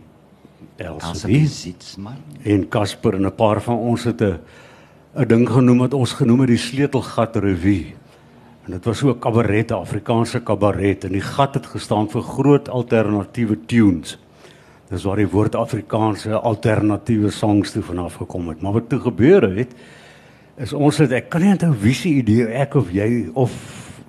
Elsabie 0.77 0.97
Elsabie 1.05 1.47
Sietsman. 1.47 2.17
en 2.43 2.65
Casper 2.69 3.13
en 3.15 3.25
'n 3.27 3.35
paar 3.35 3.61
van 3.61 3.77
ons 3.77 4.03
het 4.03 4.21
'n 4.21 4.39
'n 5.15 5.27
ding 5.27 5.49
genoem 5.49 5.77
wat 5.77 5.93
ons 5.93 6.13
genoem 6.13 6.39
het 6.39 6.49
die 6.49 6.57
sleutelgat 6.57 7.35
revue. 7.35 7.93
En 8.65 8.71
dit 8.71 8.85
was 8.85 8.97
so 8.97 9.09
'n 9.09 9.19
kabaret, 9.19 9.69
'n 9.69 9.73
Afrikaanse 9.73 10.39
kabaret 10.39 11.03
en 11.03 11.11
die 11.11 11.21
gat 11.21 11.53
het 11.53 11.65
gestaan 11.65 12.09
vir 12.09 12.21
groot 12.21 12.69
alternatiewe 12.69 13.57
tunes. 13.65 14.17
Dis 14.89 15.05
waar 15.05 15.19
die 15.21 15.29
woord 15.29 15.55
Afrikaanse 15.55 16.33
alternatiewe 16.33 17.29
songs 17.29 17.75
toe 17.75 17.83
vanaf 17.85 18.15
gekom 18.23 18.47
het. 18.49 18.61
Maar 18.61 18.79
wat 18.79 18.89
toe 18.89 18.99
gebeur 18.99 19.45
het 19.55 19.75
is 20.59 20.73
ons 20.73 20.97
het 20.99 21.13
ek 21.15 21.29
kan 21.31 21.43
nie 21.45 21.53
onthou 21.53 21.71
wie 21.79 21.93
se 21.95 22.09
idee 22.09 22.47
ek 22.59 22.73
of 22.75 22.89
jy 22.91 23.29
of 23.37 23.53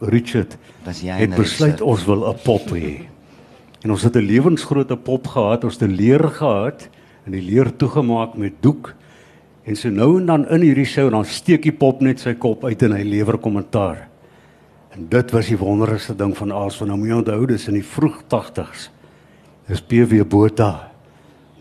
Richard 0.01 0.57
Was 0.87 1.03
jy 1.05 1.19
het 1.21 1.37
besluit 1.37 1.77
Richard? 1.77 1.88
ons 1.93 2.05
wil 2.09 2.25
'n 2.31 2.38
pop 2.43 2.73
hê. 2.73 3.07
En 3.85 3.90
ons 3.90 4.03
het 4.03 4.16
'n 4.16 4.25
lewensgrootte 4.25 4.97
pop 4.97 5.27
gehad, 5.27 5.64
ons 5.64 5.79
het 5.79 5.88
'n 5.88 5.95
leer 5.95 6.25
gehad 6.29 6.88
en 7.27 7.33
die 7.33 7.43
leer 7.43 7.77
toegemaak 7.77 8.37
met 8.37 8.53
doek. 8.61 8.95
En 9.64 9.77
so 9.77 9.90
nou 9.90 10.19
en 10.19 10.27
dan 10.27 10.49
in 10.49 10.61
hierdie 10.61 10.85
show 10.85 11.11
dan 11.11 11.25
steek 11.25 11.62
die 11.62 11.73
pop 11.73 12.01
net 12.01 12.21
sy 12.21 12.35
kop 12.35 12.64
uit 12.64 12.83
en 12.83 12.93
hy 12.93 13.03
lewer 13.03 13.38
kommentaar. 13.38 14.09
En 14.90 15.07
dit 15.09 15.31
was 15.31 15.47
die 15.47 15.59
wonderlikste 15.59 16.16
ding 16.16 16.37
van 16.37 16.51
alles 16.51 16.77
van 16.77 16.88
nou 16.88 16.99
moet 16.99 17.09
jy 17.09 17.14
onthou 17.14 17.47
dis 17.47 17.69
in 17.69 17.75
die 17.75 17.85
vroeg 17.85 18.23
80s. 18.27 18.90
Dis 19.70 19.83
PW 19.87 20.24
Botha. 20.26 20.90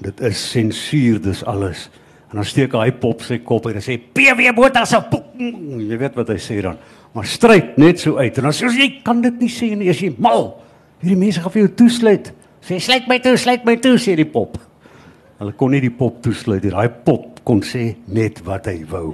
Dit 0.02 0.22
is 0.26 0.40
sensuur 0.52 1.20
dis 1.22 1.44
alles. 1.46 1.90
En 2.30 2.40
dan 2.40 2.48
steek 2.48 2.74
hy 2.78 2.90
pop 3.02 3.22
sy 3.26 3.40
kop 3.46 3.68
en 3.70 3.78
sê 3.84 4.00
PW 4.00 4.54
Botha 4.58 4.86
se 4.90 4.98
pop. 5.12 5.36
Jy 5.38 6.00
weet 6.00 6.18
wat 6.18 6.32
hy 6.34 6.40
sê 6.42 6.58
dan. 6.66 6.80
Maar 7.14 7.30
stryk 7.30 7.78
net 7.82 8.02
so 8.02 8.18
uit 8.22 8.38
en 8.38 8.50
dan 8.50 8.56
sê 8.56 8.70
jy 8.74 8.90
kan 9.06 9.22
dit 9.22 9.38
nie 9.42 9.52
sê 9.54 9.72
nie 9.78 9.92
as 9.94 10.02
jy 10.02 10.12
mal. 10.18 10.52
Hierdie 11.04 11.20
mense 11.20 11.42
gaan 11.44 11.54
vir 11.54 11.66
jou 11.68 11.74
toesluit. 11.84 12.34
Sê 12.66 12.80
sluit 12.82 13.06
my 13.10 13.20
toe, 13.24 13.38
sluit 13.40 13.64
my 13.68 13.78
toe 13.82 13.96
sê 14.02 14.18
die 14.20 14.28
pop. 14.30 14.58
Hulle 15.40 15.54
kon 15.58 15.72
nie 15.74 15.84
die 15.84 15.94
pop 15.94 16.18
toesluit 16.26 16.66
nie. 16.66 16.74
Daai 16.74 16.90
pop 17.06 17.44
kon 17.48 17.62
sê 17.66 17.94
net 18.10 18.42
wat 18.48 18.68
hy 18.72 18.82
wou. 18.90 19.14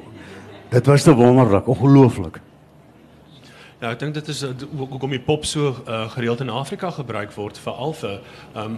Dit 0.72 0.88
was 0.90 1.06
te 1.06 1.14
wonderlik, 1.16 1.68
ongelooflik. 1.72 2.40
Ja, 3.82 3.92
ek 3.92 4.00
dink 4.00 4.14
dit 4.14 4.28
is 4.32 4.42
ho- 4.42 4.88
hoekom 4.90 5.10
die 5.12 5.20
pop 5.20 5.46
so 5.46 5.76
uh, 5.88 6.10
gereeld 6.10 6.40
in 6.42 6.50
Afrika 6.50 6.90
gebruik 6.96 7.34
word 7.36 7.58
veral 7.60 7.94
vir 7.94 8.20
um 8.56 8.78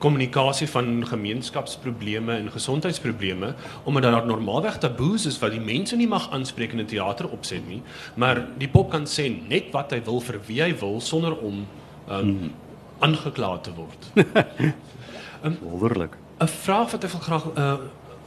kommunikasie 0.00 0.68
van 0.70 1.02
gemeenskapsprobleme 1.04 2.32
en 2.32 2.46
gesondheidsprobleme 2.50 3.50
omdat 3.84 4.02
daar 4.02 4.26
normaalweg 4.26 4.78
taboes 4.80 5.26
is 5.26 5.36
wat 5.42 5.50
die 5.52 5.60
mense 5.60 5.96
nie 5.96 6.06
mag 6.08 6.30
aanspreek 6.32 6.72
in 6.72 6.80
'n 6.80 6.86
teater 6.86 7.28
opset 7.28 7.66
nie, 7.68 7.82
maar 8.16 8.46
die 8.58 8.68
pop 8.68 8.90
kan 8.90 9.04
sê 9.04 9.28
net 9.48 9.68
wat 9.72 9.90
hy 9.92 10.00
wil 10.04 10.20
vir 10.20 10.40
wie 10.46 10.62
hy 10.62 10.72
wil 10.80 11.00
sonder 11.00 11.36
om 11.38 11.66
um 12.08 12.52
aangekla 13.00 13.58
te 13.60 13.70
word. 13.76 14.00
Wonderlik. 15.60 16.16
'n 16.40 16.46
Vraag 16.48 16.90
wat 16.92 17.04
ek 17.04 17.10
wil 17.10 17.20
graag 17.20 17.44
uh, 17.56 17.76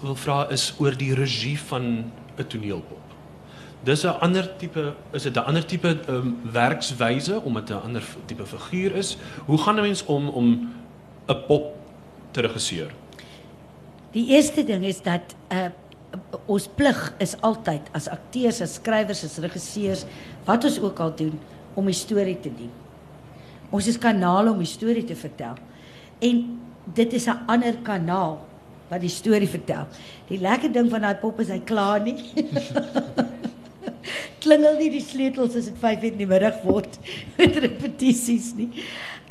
wil 0.01 0.15
vra 0.15 0.47
is 0.51 0.73
oor 0.79 0.93
die 0.97 1.13
regie 1.15 1.57
van 1.59 2.11
'n 2.37 2.47
toneelpop. 2.47 3.02
Dis 3.83 4.03
'n 4.03 4.15
ander 4.19 4.47
tipe 4.57 4.93
is 5.11 5.23
dit 5.23 5.35
'n 5.35 5.39
ander 5.39 5.65
tipe 5.65 5.99
um, 6.07 6.39
werkswyse 6.51 7.41
omdat 7.41 7.67
dit 7.67 7.77
'n 7.77 7.83
ander 7.83 8.03
tipe 8.25 8.45
figuur 8.45 8.95
is. 8.95 9.17
Hoe 9.45 9.57
gaan 9.57 9.75
'n 9.75 9.81
mens 9.81 10.05
om 10.05 10.27
om 10.27 10.73
'n 11.27 11.45
pop 11.47 11.75
te 12.31 12.41
regisseer? 12.41 12.91
Die 14.11 14.27
eerste 14.27 14.63
ding 14.63 14.85
is 14.85 15.01
dat 15.01 15.35
uh 15.51 15.67
ons 16.45 16.67
plig 16.75 17.13
is 17.17 17.33
altyd 17.41 17.81
as 17.91 18.07
akteurs, 18.07 18.61
as 18.61 18.73
skrywers, 18.73 19.23
as 19.23 19.37
regisseurs, 19.37 20.05
wat 20.45 20.63
ons 20.63 20.79
ook 20.79 20.99
al 20.99 21.15
doen 21.15 21.39
om 21.73 21.87
'n 21.87 21.93
storie 21.93 22.39
te 22.39 22.51
dien. 22.55 22.71
Ons 23.69 23.87
is 23.87 23.97
kanale 23.97 24.51
om 24.51 24.57
die 24.57 24.67
storie 24.67 25.03
te 25.03 25.15
vertel. 25.15 25.55
En 26.19 26.59
dit 26.93 27.13
is 27.13 27.25
'n 27.27 27.39
ander 27.45 27.75
kanaal 27.81 28.45
wat 28.87 29.01
die 29.01 29.09
storie 29.09 29.49
vertel. 29.49 29.87
Die 30.27 30.39
lekker 30.39 30.71
ding 30.71 30.89
van 30.89 31.01
daai 31.01 31.15
pop 31.15 31.39
is 31.39 31.47
hy 31.47 31.59
klaar 31.59 32.01
nie. 32.01 32.15
Klingel 34.43 34.77
nie 34.79 34.89
die 34.91 35.03
sleutels 35.03 35.55
as 35.55 35.69
dit 35.71 35.77
5 35.79 36.07
in 36.11 36.17
die 36.19 36.27
middag 36.29 36.59
word 36.67 36.97
met 37.39 37.59
repetisies 37.63 38.53
nie. 38.59 38.69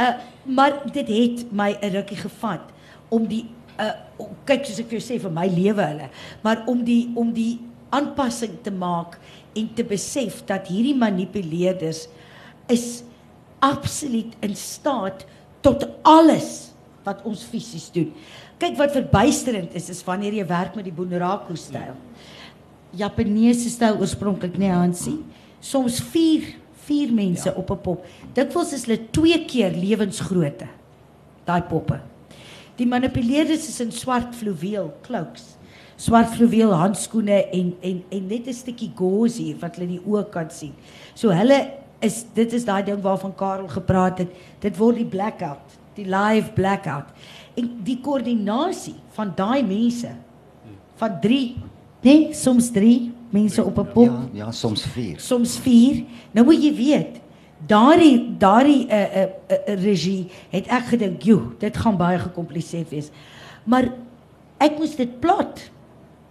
Uh 0.00 0.14
maar 0.42 0.80
dit 0.90 1.06
het 1.06 1.42
my 1.54 1.70
'n 1.78 1.92
rukkie 1.94 2.16
gevat 2.18 2.72
om 3.14 3.26
die 3.30 3.44
uh 3.78 3.92
om- 4.18 4.34
kyk 4.44 4.64
soos 4.66 4.80
ek 4.80 4.88
vir 4.90 4.98
jou 4.98 5.04
sê 5.06 5.20
vir 5.22 5.30
my 5.30 5.46
lewe 5.46 5.84
hulle, 5.86 6.08
maar 6.42 6.64
om 6.66 6.82
die 6.84 7.12
om 7.14 7.30
die 7.32 7.60
aanpassing 7.92 8.56
te 8.64 8.70
maak 8.70 9.18
en 9.54 9.68
te 9.74 9.84
besef 9.84 10.42
dat 10.48 10.66
hierdie 10.66 10.96
manipuleerders 10.96 12.08
is 12.68 13.04
absoluut 13.60 14.32
in 14.40 14.56
staat 14.56 15.26
tot 15.60 15.86
alles 16.02 16.72
wat 17.04 17.22
ons 17.28 17.44
fisies 17.44 17.90
doen. 17.92 18.10
Kyk 18.58 18.76
wat 18.78 18.94
verbuisterend 18.94 19.74
is 19.74 19.90
is 19.90 20.04
wanneer 20.06 20.34
jy 20.34 20.46
werk 20.46 20.74
met 20.74 20.84
die 20.84 20.94
Bunraku 20.94 21.56
styl. 21.56 21.94
Japaneese 22.96 23.70
styl 23.70 23.98
oorspronklik 24.00 24.58
nê 24.58 24.68
Hansie. 24.68 25.20
soms 25.60 26.00
4 26.00 26.62
vier 26.86 27.12
mense 27.14 27.48
ja. 27.48 27.54
op 27.56 27.70
'n 27.70 27.80
pop. 27.80 28.06
Dikwels 28.34 28.72
is 28.72 28.84
hulle 28.86 29.10
twee 29.10 29.44
keer 29.44 29.70
lewensgrootte. 29.70 30.66
Daai 31.44 31.62
poppe. 31.62 32.00
Die 32.76 32.86
manipuleerders 32.86 33.68
is 33.68 33.80
in 33.80 33.92
swart 33.92 34.34
fluweel 34.34 34.92
cloaks. 35.06 35.56
Swart 35.96 36.32
fluweel 36.34 36.72
handskoene 36.72 37.44
en 37.50 37.74
en 37.80 38.02
en 38.08 38.26
net 38.26 38.46
'n 38.46 38.52
stukkie 38.52 38.92
gauze 38.96 39.42
hier 39.42 39.56
wat 39.60 39.76
hulle 39.76 39.88
die 39.88 40.02
oë 40.06 40.30
kan 40.30 40.50
sien. 40.50 40.74
So 41.14 41.30
hulle 41.30 41.70
is 42.00 42.24
dit 42.34 42.52
is 42.52 42.64
daai 42.64 42.82
ding 42.82 43.02
waarvan 43.02 43.34
Karel 43.34 43.68
gepraat 43.68 44.18
het. 44.18 44.30
Dit 44.60 44.76
word 44.76 44.96
die 44.96 45.06
blackout, 45.06 45.78
die 45.94 46.06
live 46.06 46.52
blackout. 46.52 47.06
En 47.54 47.70
die 47.84 48.00
koördinasie 48.00 48.94
van 49.12 49.32
daai 49.36 49.62
mense 49.62 50.10
van 50.96 51.20
3, 51.20 51.56
nee, 52.02 52.34
soms 52.34 52.70
3 52.70 53.12
mense 53.32 53.64
op 53.64 53.78
'n 53.78 53.92
pop. 53.92 54.04
Ja, 54.04 54.28
ja, 54.32 54.50
soms 54.52 54.82
4. 54.82 55.20
Soms 55.20 55.56
4. 55.58 56.04
Nou 56.32 56.46
moet 56.46 56.62
jy 56.62 56.74
weet, 56.74 57.20
daardie 57.66 58.36
daardie 58.38 58.86
'n 58.86 58.90
uh, 58.90 58.96
'n 58.96 59.18
uh, 59.18 59.56
uh, 59.56 59.58
uh, 59.68 59.84
regie 59.84 60.26
het 60.50 60.66
ek 60.66 60.84
gedink, 60.84 61.22
"Jo, 61.22 61.54
dit 61.58 61.76
gaan 61.76 61.96
baie 61.96 62.18
gekompliseerd 62.18 62.88
wees." 62.88 63.10
Maar 63.64 63.92
ek 64.58 64.78
moes 64.78 64.96
dit 64.96 65.20
plot 65.20 65.70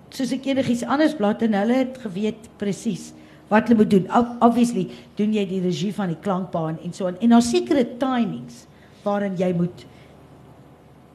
soos 0.10 0.32
ek 0.32 0.46
enigiets 0.46 0.84
anders 0.84 1.16
plot 1.16 1.42
en 1.42 1.54
hulle 1.54 1.74
het 1.74 1.98
geweet 2.04 2.50
presies 2.58 3.14
wat 3.52 3.68
hulle 3.68 3.82
moet 3.84 3.92
doen. 3.92 4.08
Obviously, 4.40 4.88
doen 5.20 5.34
jy 5.34 5.46
die 5.48 5.62
regie 5.64 5.94
van 5.94 6.08
die 6.08 6.20
klankbaan 6.24 6.80
en 6.84 6.94
so 6.94 7.08
aan 7.08 7.20
en 7.20 7.30
daar 7.30 7.44
sekere 7.44 7.84
timings 8.00 8.66
waarin 9.04 9.36
jy 9.40 9.52
moet 9.56 9.88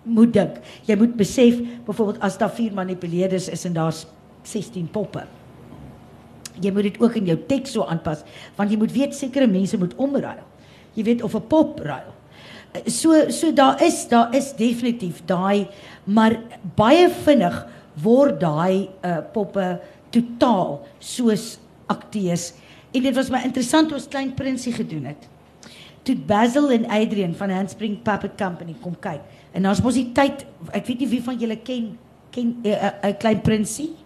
moet 0.06 0.30
dink. 0.32 0.60
Jy 0.86 0.94
moet 1.00 1.16
besef 1.18 1.56
byvoorbeeld 1.86 2.20
as 2.22 2.36
daar 2.38 2.52
vier 2.54 2.72
manipuleerders 2.72 3.48
is 3.50 3.64
en 3.66 3.72
daar's 3.74 4.04
16 4.46 4.88
poppe 4.94 5.26
jy 6.62 6.72
moet 6.72 6.88
dit 6.88 7.00
ook 7.02 7.16
in 7.20 7.30
jou 7.30 7.38
teks 7.48 7.74
so 7.76 7.86
aanpas 7.88 8.22
want 8.56 8.72
jy 8.72 8.78
moet 8.80 8.94
weet 8.94 9.16
sekere 9.16 9.48
mense 9.50 9.78
moet 9.78 9.94
omruil. 10.00 10.44
Jy 10.96 11.04
weet 11.04 11.22
of 11.22 11.34
'n 11.34 11.46
pop 11.48 11.80
ruil. 11.80 12.12
So 12.86 13.30
so 13.30 13.52
daar 13.52 13.82
is 13.82 14.08
daar 14.08 14.34
is 14.34 14.52
definitief 14.56 15.22
daai 15.26 15.68
maar 16.04 16.40
baie 16.76 17.08
vinnig 17.08 17.66
word 18.02 18.40
daai 18.40 18.88
uh, 19.04 19.18
poppe 19.32 19.80
totaal 20.10 20.86
soos 20.98 21.58
akteurs 21.86 22.52
en 22.92 23.02
dit 23.02 23.14
was 23.14 23.30
my 23.30 23.42
interessant 23.44 23.90
hoe 23.90 23.98
ons 23.98 24.08
klein 24.08 24.34
prinsie 24.34 24.72
gedoen 24.72 25.04
het. 25.04 25.28
Toe 26.02 26.16
Basil 26.16 26.70
en 26.70 26.86
Adrian 26.86 27.34
van 27.34 27.50
Handspring 27.50 28.02
Puppet 28.02 28.36
Company 28.38 28.76
kom 28.80 28.96
kyk. 29.00 29.20
En 29.52 29.66
ons 29.66 29.82
mos 29.82 29.94
die 29.94 30.12
tyd 30.12 30.46
ek 30.72 30.86
weet 30.86 30.98
nie 30.98 31.08
wie 31.08 31.22
van 31.22 31.38
julle 31.38 31.56
ken 31.56 31.98
ken 32.30 32.56
'n 32.62 32.66
uh, 32.66 32.72
uh, 32.72 32.92
uh, 33.04 33.18
klein 33.18 33.40
prinsie 33.40 34.05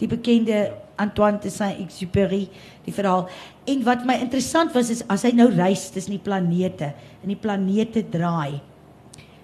die 0.00 0.10
bekende. 0.10 0.66
Antoine 0.96 1.38
de 1.42 1.50
Saint-Exupéry, 1.52 2.46
die 2.86 2.94
verhaal. 2.94 3.26
En 3.68 3.82
wat 3.84 4.04
my 4.08 4.16
interessant 4.24 4.72
was 4.72 4.90
is 4.92 5.02
as 5.12 5.26
hy 5.26 5.34
nou 5.36 5.50
reis 5.52 5.90
tussen 5.92 6.14
die 6.16 6.22
planete 6.22 6.92
en 7.20 7.32
die 7.32 7.36
planete 7.36 8.00
draai 8.12 8.62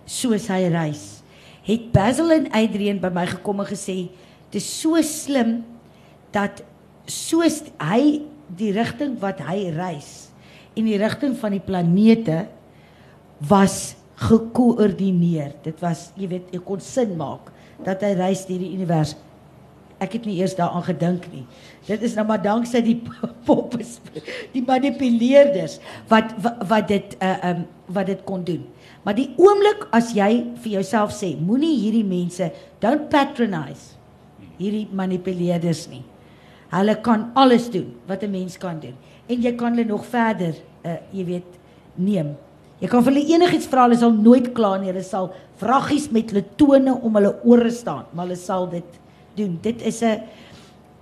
soos 0.09 0.49
hy 0.53 0.65
reis. 0.73 1.21
Het 1.67 1.91
Basil 1.95 2.33
en 2.35 2.49
Adrian 2.57 3.01
by 3.03 3.11
my 3.15 3.27
gekom 3.31 3.63
en 3.63 3.69
gesê 3.69 3.97
dit 4.53 4.61
is 4.61 4.69
so 4.81 5.01
slim 5.07 5.61
dat 6.35 6.63
soos 7.09 7.61
hy 7.81 8.23
die 8.53 8.73
rigting 8.75 9.19
wat 9.21 9.41
hy 9.45 9.71
reis 9.77 10.33
en 10.77 10.89
die 10.89 10.99
rigting 11.01 11.35
van 11.37 11.53
die 11.53 11.63
planete 11.65 12.47
was 13.49 13.95
gekoördineer. 14.23 15.53
Dit 15.65 15.81
was, 15.83 16.11
jy 16.17 16.31
weet, 16.31 16.49
ek 16.55 16.65
kon 16.65 16.81
sin 16.81 17.13
maak 17.19 17.51
dat 17.85 18.05
hy 18.07 18.15
reis 18.17 18.47
deur 18.49 18.63
die 18.63 18.73
universum 18.73 19.21
ek 20.03 20.17
het 20.19 20.27
nie 20.27 20.39
eers 20.41 20.57
daaraan 20.59 20.85
gedink 20.87 21.29
nie. 21.33 21.45
Dit 21.87 22.03
is 22.07 22.17
nou 22.19 22.25
maar 22.27 22.43
danksy 22.43 22.83
die 22.85 22.99
poppes, 23.49 23.99
die 24.55 24.65
manipuleerders 24.67 25.79
wat 26.11 26.35
wat, 26.43 26.63
wat 26.71 26.91
dit 26.91 27.17
uh 27.23 27.39
um 27.53 27.65
wat 27.93 28.09
dit 28.09 28.21
kon 28.25 28.45
doen. 28.47 28.63
Maar 29.05 29.17
die 29.19 29.29
oomblik 29.37 29.85
as 29.93 30.13
jy 30.17 30.31
vir 30.63 30.79
jouself 30.79 31.13
sê, 31.13 31.35
moenie 31.37 31.75
hierdie 31.83 32.07
mense 32.07 32.47
don't 32.81 33.11
patronize 33.13 33.99
hierdie 34.57 34.87
manipuleerders 34.95 35.89
nie. 35.91 36.05
Hulle 36.73 36.95
kan 37.05 37.31
alles 37.37 37.69
doen 37.71 37.91
wat 38.09 38.23
'n 38.23 38.31
mens 38.31 38.57
kan 38.57 38.81
doen 38.81 38.97
en 39.29 39.43
jy 39.43 39.53
kan 39.57 39.75
hulle 39.75 39.89
nog 39.89 40.07
verder 40.07 40.55
uh 40.85 40.99
jy 41.13 41.25
weet 41.25 41.51
neem. 41.97 42.35
Jy 42.81 42.89
kan 42.89 43.05
vir 43.05 43.13
hulle 43.13 43.29
enigiets 43.35 43.69
vra, 43.71 43.85
hulle 43.87 43.99
sal 43.99 44.11
nooit 44.11 44.49
kla 44.55 44.77
nie. 44.79 44.91
Hulle 44.91 45.05
sal 45.07 45.31
vraggies 45.61 46.11
met 46.11 46.33
hulle 46.33 46.43
tone 46.59 46.95
om 46.95 47.15
hulle 47.15 47.37
ore 47.45 47.71
staan, 47.71 48.09
maar 48.13 48.27
hulle 48.27 48.37
sal 48.41 48.67
dit 48.73 48.99
doen. 49.35 49.59
Dit 49.61 49.83
is 49.83 50.03
'n 50.03 50.23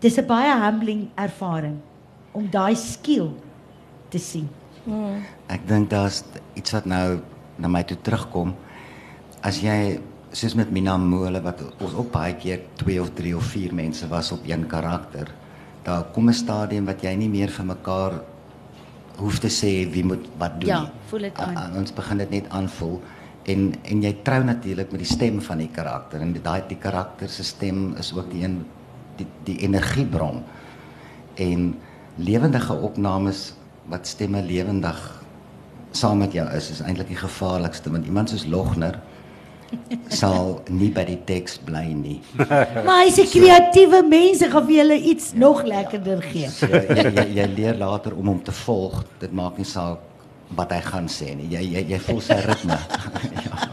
dis 0.00 0.18
'n 0.18 0.26
baie 0.26 0.54
humbling 0.60 1.08
ervaring 1.14 1.78
om 2.32 2.50
daai 2.50 2.74
skill 2.76 3.30
te 4.08 4.18
sien. 4.18 4.48
Hmm. 4.84 5.22
Ek 5.46 5.66
dink 5.68 5.90
daar's 5.90 6.22
iets 6.54 6.70
wat 6.70 6.84
nou 6.84 7.20
na 7.56 7.68
my 7.68 7.82
toe 7.84 7.96
terugkom. 8.02 8.54
As 9.42 9.60
jy 9.60 10.00
soos 10.32 10.54
met 10.54 10.70
Mina 10.70 10.96
Mole 10.96 11.40
wat 11.42 11.62
ons 11.80 11.94
op 11.98 12.12
baie 12.12 12.34
keer 12.34 12.60
2 12.82 13.00
of 13.02 13.10
3 13.18 13.36
of 13.36 13.44
4 13.44 13.74
mense 13.74 14.08
was 14.08 14.32
op 14.32 14.40
een 14.46 14.66
karakter. 14.66 15.28
Daar 15.82 16.04
kom 16.12 16.28
'n 16.28 16.32
stadium 16.32 16.84
wat 16.84 17.02
jy 17.02 17.14
nie 17.14 17.28
meer 17.28 17.48
vir 17.48 17.64
mekaar 17.64 18.20
hoef 19.16 19.38
te 19.38 19.48
sê 19.48 19.90
wie 19.92 20.04
moet 20.04 20.28
wat 20.38 20.60
doen 20.60 20.68
ja, 20.68 20.92
voel 21.06 21.20
dit 21.20 21.38
aan. 21.38 21.76
Ons 21.76 21.92
begin 21.92 22.18
dit 22.18 22.30
net 22.30 22.48
aanvoel 22.48 23.00
en 23.48 23.74
en 23.82 24.02
jy 24.02 24.12
trou 24.24 24.42
natuurlik 24.44 24.90
met 24.92 25.00
die 25.00 25.08
stem 25.08 25.40
van 25.40 25.58
die 25.62 25.70
karakter 25.72 26.20
en 26.20 26.34
daai 26.42 26.62
die 26.68 26.78
karakter 26.80 27.28
se 27.28 27.44
stem 27.44 27.94
is 27.98 28.12
ook 28.16 28.30
die 28.32 28.44
een 28.44 28.60
die 29.16 29.26
die 29.44 29.58
energiebron 29.66 30.42
en 31.34 31.74
lewendige 32.16 32.74
opnames 32.74 33.54
wat 33.88 34.06
stemme 34.06 34.42
lewendig 34.42 34.98
saam 35.90 36.18
met 36.18 36.32
jou 36.32 36.46
is 36.56 36.70
is 36.70 36.82
eintlik 36.84 37.08
die 37.08 37.22
gevaarlikste 37.22 37.90
want 37.90 38.06
iemand 38.06 38.30
soos 38.30 38.46
Logner 38.46 39.00
sal 40.10 40.56
nie 40.68 40.90
by 40.90 41.04
die 41.06 41.18
teks 41.28 41.58
bly 41.62 41.84
nie. 41.94 42.18
maar 42.86 43.04
hy's 43.04 43.20
'n 43.22 43.28
kreatiewe 43.30 44.00
so, 44.02 44.08
mens, 44.08 44.42
gaan 44.42 44.66
vir 44.66 44.76
julle 44.80 44.98
iets 45.12 45.32
nog 45.34 45.62
lekkerder 45.62 46.22
gee. 46.22 46.50
So, 46.50 46.66
jy, 46.66 47.04
jy 47.14 47.26
jy 47.38 47.46
leer 47.54 47.78
later 47.78 48.16
om 48.18 48.32
hom 48.34 48.42
te 48.42 48.54
volg. 48.64 49.04
Dit 49.22 49.32
maak 49.32 49.58
nie 49.58 49.68
saak 49.68 50.09
wat 50.56 50.72
hy 50.74 50.80
gaan 50.80 51.08
sê 51.08 51.34
nie. 51.36 51.48
Jy 51.54 51.62
jy 51.74 51.84
jy 51.94 52.00
voel 52.06 52.20
sy 52.24 52.38
ritme. 52.46 52.78
ja. 53.46 53.70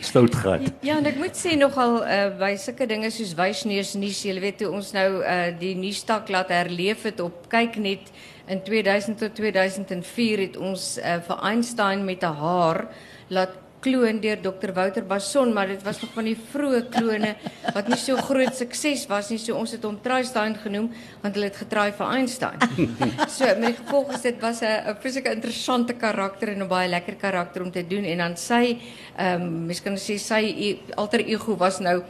Stout 0.00 0.34
gat. 0.40 0.64
Ja, 0.86 0.96
en 0.96 1.06
ek 1.10 1.18
moet 1.20 1.36
sê 1.36 1.54
nogal 1.58 1.98
uh 2.00 2.28
by 2.40 2.54
sulke 2.60 2.86
dinge 2.88 3.10
soos 3.12 3.34
wysneus 3.36 3.94
nuus, 3.98 4.22
jy 4.24 4.36
weet 4.40 4.64
hoe 4.64 4.72
ons 4.78 4.92
nou 4.96 5.08
uh 5.20 5.50
die 5.58 5.74
nuusstak 5.78 6.30
laat 6.32 6.52
herleef 6.54 7.04
het 7.08 7.20
op 7.24 7.48
kyk 7.52 7.76
net 7.82 8.12
in 8.50 8.62
2000 8.64 9.20
tot 9.20 9.34
2004 9.36 10.46
het 10.46 10.56
ons 10.60 10.96
uh 10.98 11.18
vir 11.26 11.42
Einstein 11.50 12.06
met 12.08 12.24
'n 12.24 12.40
haar 12.40 12.86
laat 13.28 13.61
kloon 13.82 14.20
deur 14.22 14.40
Dr 14.40 14.72
Wouter 14.72 15.04
Basson, 15.04 15.52
maar 15.52 15.66
dit 15.66 15.82
was 15.82 16.00
nog 16.00 16.12
van 16.14 16.24
die 16.24 16.36
vroeë 16.36 16.82
klone 16.90 17.34
wat 17.74 17.88
nie 17.88 17.98
so 17.98 18.16
groot 18.16 18.54
sukses 18.56 19.06
was 19.10 19.30
nie. 19.30 19.38
So 19.38 19.58
ons 19.58 19.74
het 19.74 19.84
hom 19.84 19.98
Einstein 20.02 20.56
genoem 20.56 20.90
want 21.22 21.36
hulle 21.36 21.48
het 21.50 21.58
getraai 21.60 21.92
vir 21.98 22.06
Einstein. 22.06 22.58
So 23.32 23.46
met 23.58 23.72
die 23.72 23.78
gevolg 23.78 24.12
is 24.14 24.22
dit 24.22 24.40
was 24.40 24.62
'n 24.62 24.96
fisieke 25.00 25.32
interessante 25.32 25.94
karakter 25.94 26.48
en 26.48 26.62
'n 26.62 26.68
baie 26.68 26.88
lekker 26.88 27.16
karakter 27.16 27.62
om 27.62 27.70
te 27.70 27.86
doen 27.86 28.04
en 28.04 28.18
dan 28.18 28.36
sy 28.36 28.78
ehm 29.16 29.42
um, 29.42 29.66
mens 29.66 29.82
kan 29.82 29.96
sê 29.96 30.18
sy 30.18 30.42
e, 30.42 30.78
alter 30.96 31.20
ego 31.20 31.56
was 31.56 31.80
nou 31.80 32.02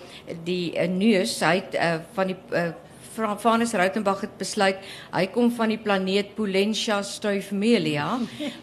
die 0.44 0.72
uh, 0.76 0.88
neus, 0.88 1.40
hy 1.40 1.56
het 1.56 1.74
uh, 1.74 2.00
van 2.14 2.26
die 2.26 2.36
uh, 2.52 2.72
Francis 3.12 3.74
Rautenbach 3.76 4.22
het 4.24 4.36
besluit 4.40 4.80
hy 5.12 5.26
kom 5.34 5.50
van 5.54 5.72
die 5.72 5.78
planeet 5.80 6.34
Polentia 6.36 7.00
Stuyvemelia 7.06 8.06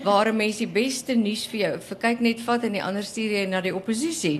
waar 0.07 0.31
mense 0.33 0.63
die 0.63 0.71
beste 0.73 1.15
nuus 1.17 1.45
vir 1.51 1.59
jou 1.59 1.73
vir 1.89 2.01
kyk 2.05 2.23
net 2.25 2.43
vat 2.45 2.65
en 2.67 2.77
die 2.77 2.83
ander 2.83 3.05
stuur 3.05 3.35
jy 3.37 3.45
na 3.49 3.61
die 3.65 3.75
oppositie. 3.75 4.39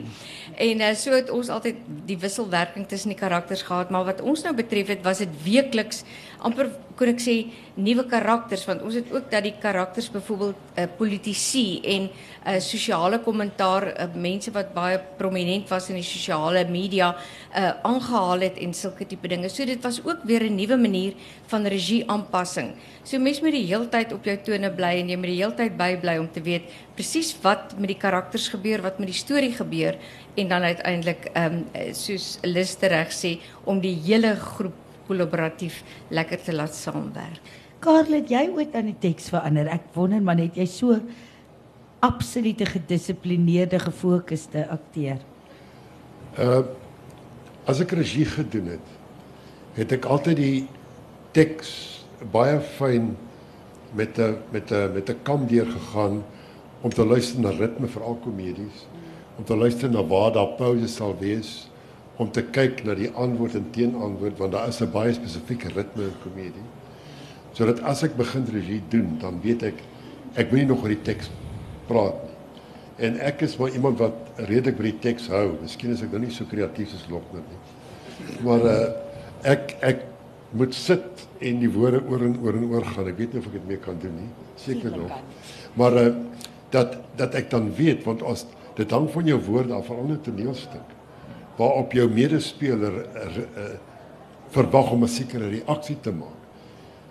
En 0.60 0.82
uh, 0.84 0.93
so 0.97 1.14
het 1.16 1.30
ons 1.34 1.51
altyd 1.53 1.80
die 2.10 2.18
wisselwerking 2.20 2.88
tussen 2.89 3.14
die 3.14 3.20
karakters 3.20 3.64
gehad, 3.68 3.93
maar 3.93 4.07
wat 4.10 4.24
ons 4.26 4.43
nou 4.45 4.55
betref 4.57 4.91
het 4.95 5.05
was 5.05 5.22
dit 5.24 5.38
weekliks 5.45 6.03
amper 6.46 6.70
kon 7.00 7.10
ek 7.12 7.22
sê 7.24 7.34
nuwe 7.80 8.04
karakters 8.12 8.66
want 8.68 8.84
ons 8.84 8.96
het 8.98 9.08
ook 9.14 9.30
dat 9.32 9.46
die 9.46 9.54
karakters 9.62 10.10
byvoorbeeld 10.12 10.58
uh, 10.76 10.86
politici 11.00 11.80
en 11.96 12.10
uh, 12.10 12.58
sosiale 12.64 13.22
kommentaar 13.24 13.88
uh, 13.94 14.08
mense 14.20 14.52
wat 14.56 14.74
baie 14.76 14.98
prominent 15.20 15.70
was 15.72 15.88
in 15.92 16.00
die 16.00 16.08
sosiale 16.08 16.66
media 16.68 17.14
uh, 17.16 17.72
aangehaal 17.88 18.44
het 18.48 18.60
en 18.60 18.76
sulke 18.76 19.08
tipe 19.08 19.32
dinge. 19.32 19.48
So 19.52 19.64
dit 19.68 19.80
was 19.84 20.02
ook 20.04 20.26
weer 20.28 20.44
'n 20.44 20.56
nuwe 20.56 20.78
manier 20.78 21.14
van 21.48 21.68
regie 21.68 22.04
aanpassing. 22.10 22.76
So 23.04 23.20
mens 23.20 23.42
moet 23.42 23.56
die 23.56 23.68
heeltyd 23.68 24.14
op 24.14 24.26
jou 24.26 24.38
tone 24.44 24.72
bly 24.72 25.00
en 25.00 25.10
jy 25.10 25.16
moet 25.16 25.32
die 25.32 25.42
heeltyd 25.44 25.78
bybly 25.78 26.18
om 26.18 26.28
te 26.32 26.42
weet 26.42 26.64
presies 26.96 27.36
wat 27.42 27.78
met 27.78 27.88
die 27.88 28.00
karakters 28.00 28.48
gebeur, 28.48 28.82
wat 28.82 29.00
met 29.00 29.08
die 29.08 29.16
storie 29.16 29.56
gebeur 29.56 29.96
en 30.36 30.48
dan 30.48 30.62
uiteindelik 30.62 31.32
ehm 31.34 31.64
um, 31.76 31.94
soos 31.94 32.40
Lister 32.44 32.90
reg 32.90 33.12
sê 33.12 33.40
om 33.64 33.80
die 33.80 33.96
hele 33.96 34.36
groep 34.36 34.89
kollaboratief 35.10 35.82
lekker 36.14 36.45
te 36.45 36.55
laat 36.55 36.78
saamwerk. 36.78 37.41
Karl, 37.80 38.12
het 38.12 38.30
jy 38.32 38.45
ooit 38.51 38.76
aan 38.76 38.91
die 38.91 38.99
teks 38.99 39.30
verander? 39.32 39.70
Ek 39.72 39.91
wonder 39.95 40.22
maar 40.22 40.39
net 40.39 40.57
jy 40.60 40.68
so 40.70 40.99
absolute 42.03 42.66
gedissiplineerde 42.68 43.80
gefokusde 43.80 44.68
akteur. 44.72 45.24
Uh 46.38 46.64
as 47.70 47.78
ek 47.84 47.91
regie 47.93 48.26
gedoen 48.26 48.72
het, 48.72 48.86
het 49.76 49.91
ek 49.93 50.07
altyd 50.10 50.39
die 50.39 50.62
teks 51.38 51.70
baie 52.34 52.57
fyn 52.80 53.12
met 53.93 54.18
'n 54.18 54.41
met 54.51 54.72
'n 54.72 54.93
met 54.93 55.10
'n 55.10 55.20
kam 55.24 55.45
deur 55.45 55.70
gegaan 55.70 56.24
om 56.82 56.89
te 56.89 57.05
luister 57.05 57.39
na 57.39 57.49
ritme 57.49 57.88
veral 57.88 58.18
komedies, 58.24 58.88
om 59.38 59.43
te 59.43 59.55
luister 59.55 59.89
na 59.89 60.03
waar 60.03 60.32
daar 60.34 60.55
pauses 60.57 60.95
sal 60.95 61.16
wees, 61.20 61.69
om 62.20 62.32
te 62.36 62.44
kyk 62.44 62.84
na 62.84 62.96
die 63.00 63.10
antwoord 63.16 63.56
en 63.56 63.70
teenantwoord 63.76 64.40
want 64.42 64.52
daar 64.52 64.68
is 64.68 64.82
'n 64.82 64.92
baie 64.92 65.14
spesifieke 65.14 65.70
ritme 65.76 66.04
in 66.04 66.18
komedie. 66.24 66.68
Sodat 67.54 67.80
as 67.82 68.04
ek 68.04 68.18
begin 68.18 68.46
regie 68.52 68.82
doen, 68.90 69.18
dan 69.20 69.40
weet 69.42 69.64
ek 69.64 69.78
ek 70.36 70.52
wil 70.52 70.60
nie 70.60 70.68
nog 70.68 70.84
oor 70.84 70.90
die 70.90 71.02
teks 71.02 71.30
praat 71.88 72.24
nie. 72.24 72.36
En 73.08 73.20
ek 73.20 73.42
is 73.42 73.58
maar 73.58 73.72
iemand 73.72 73.98
wat 74.00 74.14
redelik 74.36 74.78
by 74.78 74.84
die 74.84 75.00
teks 75.00 75.28
hou. 75.28 75.56
Miskien 75.62 75.92
is 75.92 76.02
ek 76.02 76.12
nou 76.12 76.20
nie 76.20 76.32
so 76.32 76.46
kreatief 76.46 76.90
soos 76.90 77.08
Lokner 77.10 77.42
nie. 77.42 78.44
Maar 78.44 78.66
uh 78.66 78.92
ek 79.44 79.78
ek 79.82 80.04
moet 80.52 80.74
sit 80.74 81.28
en 81.40 81.60
die 81.60 81.72
woorde 81.72 82.04
oor 82.10 82.22
en 82.22 82.38
oor 82.44 82.54
en 82.54 82.66
oor 82.66 82.86
gaan. 82.86 83.08
Ek 83.08 83.18
weet 83.18 83.34
nie 83.34 83.40
of 83.40 83.46
ek 83.48 83.54
dit 83.54 83.68
meer 83.68 83.78
kan 83.78 84.00
doen 84.00 84.16
nie. 84.16 84.30
Seker 84.56 84.92
nog. 84.98 85.12
Maar 85.74 85.94
uh 85.94 86.16
dat 86.70 86.98
dat 87.16 87.34
ek 87.36 87.50
dan 87.50 87.72
weet 87.76 88.04
want 88.04 88.24
as 88.24 88.46
dit 88.76 88.92
hang 88.92 89.10
van 89.10 89.26
jou 89.26 89.40
woorde 89.40 89.74
af 89.74 89.86
veral 89.86 90.12
'n 90.12 90.22
toneelstuk 90.22 90.99
waarop 91.60 91.93
jou 91.93 92.07
medespeler 92.12 93.01
uh, 93.03 93.38
uh, 93.38 93.72
verwag 94.53 94.91
om 94.95 95.03
'n 95.03 95.12
sekere 95.12 95.49
reaksie 95.49 95.97
te 96.01 96.12
maak. 96.12 96.38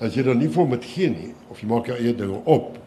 As 0.00 0.14
jy 0.14 0.22
dan 0.22 0.38
nie 0.38 0.48
vir 0.48 0.62
hom 0.62 0.70
dit 0.70 0.84
gee 0.84 1.10
nie 1.10 1.34
of 1.50 1.60
jy 1.60 1.68
maak 1.68 1.86
jou 1.86 1.96
eie 1.96 2.14
dinge 2.14 2.40
op, 2.44 2.78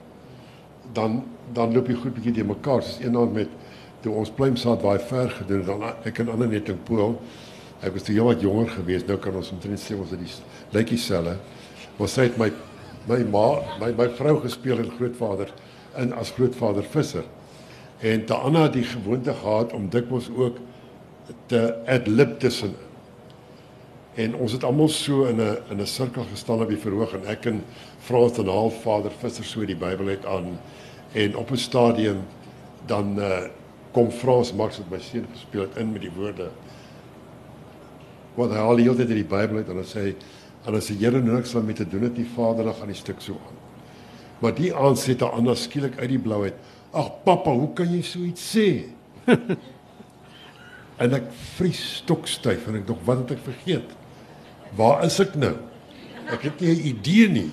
dan 0.94 1.24
dan 1.54 1.74
loop 1.74 1.88
jy 1.88 1.98
goed 2.00 2.14
bietjie 2.16 2.34
te 2.34 2.44
mekaar. 2.44 2.82
Soos 2.84 3.02
eendag 3.04 3.32
met 3.32 3.50
toe 4.02 4.14
ons 4.16 4.30
pluimsaad 4.32 4.82
baie 4.82 5.00
ver 5.00 5.30
gedoen 5.30 5.66
dan 5.66 5.84
ek 6.08 6.20
en 6.20 6.30
ander 6.30 6.48
net 6.48 6.70
in 6.70 6.80
Pool. 6.88 7.20
Ek 7.82 7.94
was 7.94 8.04
toe 8.04 8.16
heelwat 8.16 8.42
jonger 8.42 8.70
geweest. 8.70 9.08
Nou 9.08 9.18
kan 9.18 9.36
ons 9.36 9.52
omtrent 9.52 9.80
sê 9.80 9.98
ons 9.98 10.10
het 10.10 10.20
die 10.20 10.32
lykie 10.72 10.98
selle. 10.98 11.36
Was 11.98 12.14
sy 12.14 12.30
het 12.30 12.38
my 12.38 12.52
my 13.10 13.24
ma, 13.24 13.62
my 13.82 13.92
my 13.98 14.08
vrou 14.16 14.40
gespeel 14.42 14.80
en 14.80 14.92
grootvader 14.98 15.52
in 15.98 16.14
as 16.14 16.32
grootvader 16.32 16.84
visser. 16.84 17.24
En 18.00 18.26
Taana 18.26 18.64
het 18.64 18.74
die 18.74 18.88
gewoonte 18.88 19.34
gehad 19.34 19.74
om 19.74 19.90
dikwels 19.90 20.30
ook 20.30 20.58
te 21.46 21.76
adlib 21.86 22.40
tussen. 22.40 22.76
En 24.14 24.36
ons 24.36 24.52
het 24.52 24.64
almal 24.64 24.90
so 24.90 25.26
in 25.26 25.40
'n 25.40 25.58
in 25.70 25.82
'n 25.82 25.86
sirkel 25.88 26.26
gestaan 26.32 26.62
op 26.62 26.70
die 26.70 26.78
verhoog 26.78 27.14
en 27.14 27.26
ek 27.26 27.46
en 27.46 27.64
Frans 28.00 28.38
en 28.38 28.48
half 28.48 28.82
vader 28.82 29.12
visser 29.12 29.44
so 29.44 29.66
die 29.66 29.76
Bybel 29.76 30.08
uit 30.08 30.26
aan 30.26 30.60
en 31.14 31.36
op 31.36 31.52
'n 31.52 31.58
stadium 31.58 32.18
dan 32.86 33.20
uh, 33.20 33.40
kom 33.92 34.12
Frans 34.12 34.54
Max 34.54 34.78
met 34.78 34.90
my 34.90 35.00
seun 35.00 35.28
gespeel 35.32 35.62
het 35.62 35.76
in 35.78 35.92
met 35.92 36.02
die 36.02 36.12
woorde 36.16 36.50
wat 38.36 38.50
hy 38.50 38.58
al 38.58 38.76
die 38.76 38.84
hele 38.84 38.96
tyd 38.96 39.08
uit 39.08 39.24
die 39.28 39.36
Bybel 39.38 39.58
uit 39.58 39.70
en 39.70 39.76
dan 39.76 39.86
sê 39.86 40.00
hy 40.00 40.16
en 40.66 40.76
as 40.76 40.88
die 40.88 40.98
Here 40.98 41.22
niks 41.22 41.54
met 41.54 41.76
te 41.76 41.88
doen 41.88 42.04
het 42.04 42.16
die 42.16 42.28
Vader 42.36 42.66
dan 42.66 42.74
gaan 42.74 42.88
die 42.88 42.96
stuk 42.96 43.22
so 43.22 43.34
aan. 43.34 43.58
Maar 44.42 44.56
die 44.58 44.74
aand 44.76 45.00
sê 45.00 45.16
daar 45.18 45.36
anders 45.38 45.64
skielik 45.64 46.00
uit 46.00 46.10
die 46.10 46.20
blou 46.20 46.44
uit: 46.44 46.54
"Ag 46.92 47.24
pappa, 47.24 47.52
hoe 47.52 47.74
kan 47.74 47.90
jy 47.92 48.02
so 48.02 48.20
iets 48.20 48.58
sê?" 48.58 48.86
en 51.02 51.14
ek 51.18 51.28
vries 51.58 51.80
stokstyf 52.02 52.68
en 52.70 52.78
ek 52.82 52.86
dink 52.88 53.02
wat 53.08 53.24
het 53.24 53.32
ek 53.38 53.44
vergeet? 53.48 53.90
Waar 54.78 55.04
is 55.08 55.18
ek 55.24 55.34
nou? 55.42 55.56
Ek 56.32 56.42
het 56.48 56.62
nie 56.62 56.70
'n 56.76 56.86
idee 56.94 57.28
nie. 57.30 57.52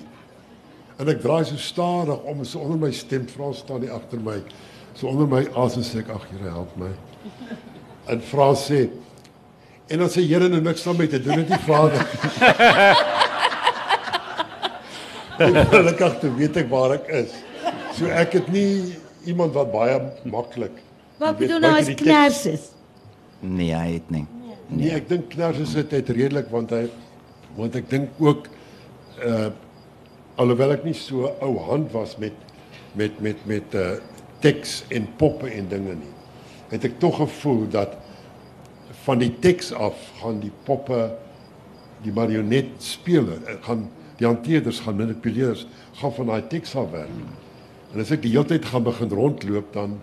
En 0.99 1.07
ek 1.09 1.21
draai 1.21 1.45
so 1.45 1.55
stadig 1.57 2.19
om 2.27 2.43
so 2.45 2.59
onder 2.59 2.77
my 2.77 2.91
stem 2.91 3.27
Frans 3.27 3.57
staan 3.63 3.81
hier 3.81 3.91
agter 3.93 4.19
my. 4.19 4.41
So 4.93 5.07
onder 5.07 5.27
my 5.27 5.47
asem 5.55 5.81
sê 5.83 5.99
ek 5.99 6.09
ag 6.09 6.25
Here 6.31 6.49
help 6.51 6.75
my. 6.77 6.89
En 8.07 8.21
Frans 8.21 8.65
sê 8.69 8.89
en 9.89 9.99
dan 9.99 10.09
sê 10.09 10.21
Here 10.27 10.49
nou 10.49 10.61
niks 10.61 10.83
daarmee 10.83 11.07
te 11.07 11.21
doen 11.21 11.37
het 11.37 11.47
die 11.47 11.57
Vader. 11.65 12.05
Gelukkig 15.71 16.19
toe 16.19 16.31
weet 16.35 16.57
ek 16.57 16.67
waar 16.69 16.91
ek 16.97 17.07
is. 17.07 17.31
So 17.95 18.05
ek 18.11 18.33
het 18.33 18.51
nie 18.51 18.95
iemand 19.25 19.53
wat 19.55 19.71
baie 19.71 19.99
maklik. 20.23 20.81
Wat 21.19 21.37
bedoel 21.39 21.59
nou 21.59 21.73
as 21.79 21.85
die 21.85 21.95
teks- 21.95 22.07
kners 22.07 22.45
is? 22.45 22.67
Nee, 23.39 23.71
hy 23.73 23.93
het 23.95 24.09
nie. 24.11 24.25
Nee, 24.69 24.91
ek 24.93 25.07
dink 25.09 25.31
Knars 25.33 25.61
is 25.63 25.73
dit 25.77 26.11
redelik 26.13 26.49
want 26.53 26.73
hy 26.75 26.85
want 27.57 27.75
ek 27.79 27.89
dink 27.91 28.21
ook 28.21 28.49
uh 29.25 29.49
alhoewel 30.39 30.71
ek 30.71 30.85
nie 30.87 30.95
so 30.95 31.27
ou 31.43 31.57
hand 31.65 31.89
was 31.91 32.13
met 32.21 32.35
met 32.95 33.17
met 33.23 33.41
met 33.49 33.73
uh 33.75 33.97
teks 34.39 34.83
en 34.95 35.07
poppe 35.19 35.49
en 35.51 35.67
dinge 35.67 35.97
nie. 35.99 36.13
Het 36.71 36.85
ek 36.91 36.99
tog 37.01 37.17
gevoel 37.19 37.65
dat 37.73 37.97
van 39.03 39.19
die 39.19 39.31
teks 39.43 39.73
af 39.75 39.97
gaan 40.21 40.39
die 40.43 40.53
poppe 40.67 41.09
die 42.05 42.13
marionet 42.15 42.71
speler 42.83 43.41
eh, 43.43 43.57
gaan 43.65 43.89
die 44.19 44.27
hanteerders 44.27 44.79
gaan 44.85 44.99
manipuleerders 44.99 45.65
gaan 45.99 46.13
van 46.15 46.31
daai 46.31 46.47
teks 46.51 46.75
af 46.79 46.91
werk. 46.93 47.11
En 47.93 48.03
as 48.03 48.13
ek 48.15 48.23
die 48.23 48.31
hele 48.35 48.47
tyd 48.47 48.67
gaan 48.69 48.85
begin 48.87 49.11
rondloop 49.11 49.73
dan 49.75 49.97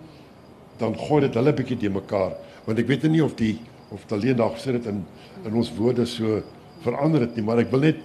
dan 0.77 0.93
gooi 0.97 1.23
dit 1.25 1.33
hulle 1.33 1.55
bietjie 1.57 1.79
te 1.81 1.89
mekaar 1.89 2.35
want 2.67 2.79
ek 2.79 2.87
weet 2.87 3.03
nie 3.09 3.23
of 3.23 3.33
die 3.39 3.55
of 3.91 4.01
dit 4.03 4.11
alleen 4.17 4.37
daar 4.37 4.53
gesit 4.57 4.73
het 4.81 4.85
in 4.91 5.03
in 5.45 5.53
ons 5.55 5.69
woorde 5.77 6.05
so 6.05 6.41
verander 6.83 7.21
het 7.23 7.35
nie 7.37 7.43
maar 7.47 7.59
ek 7.63 7.71
wil 7.71 7.79
net 7.87 8.03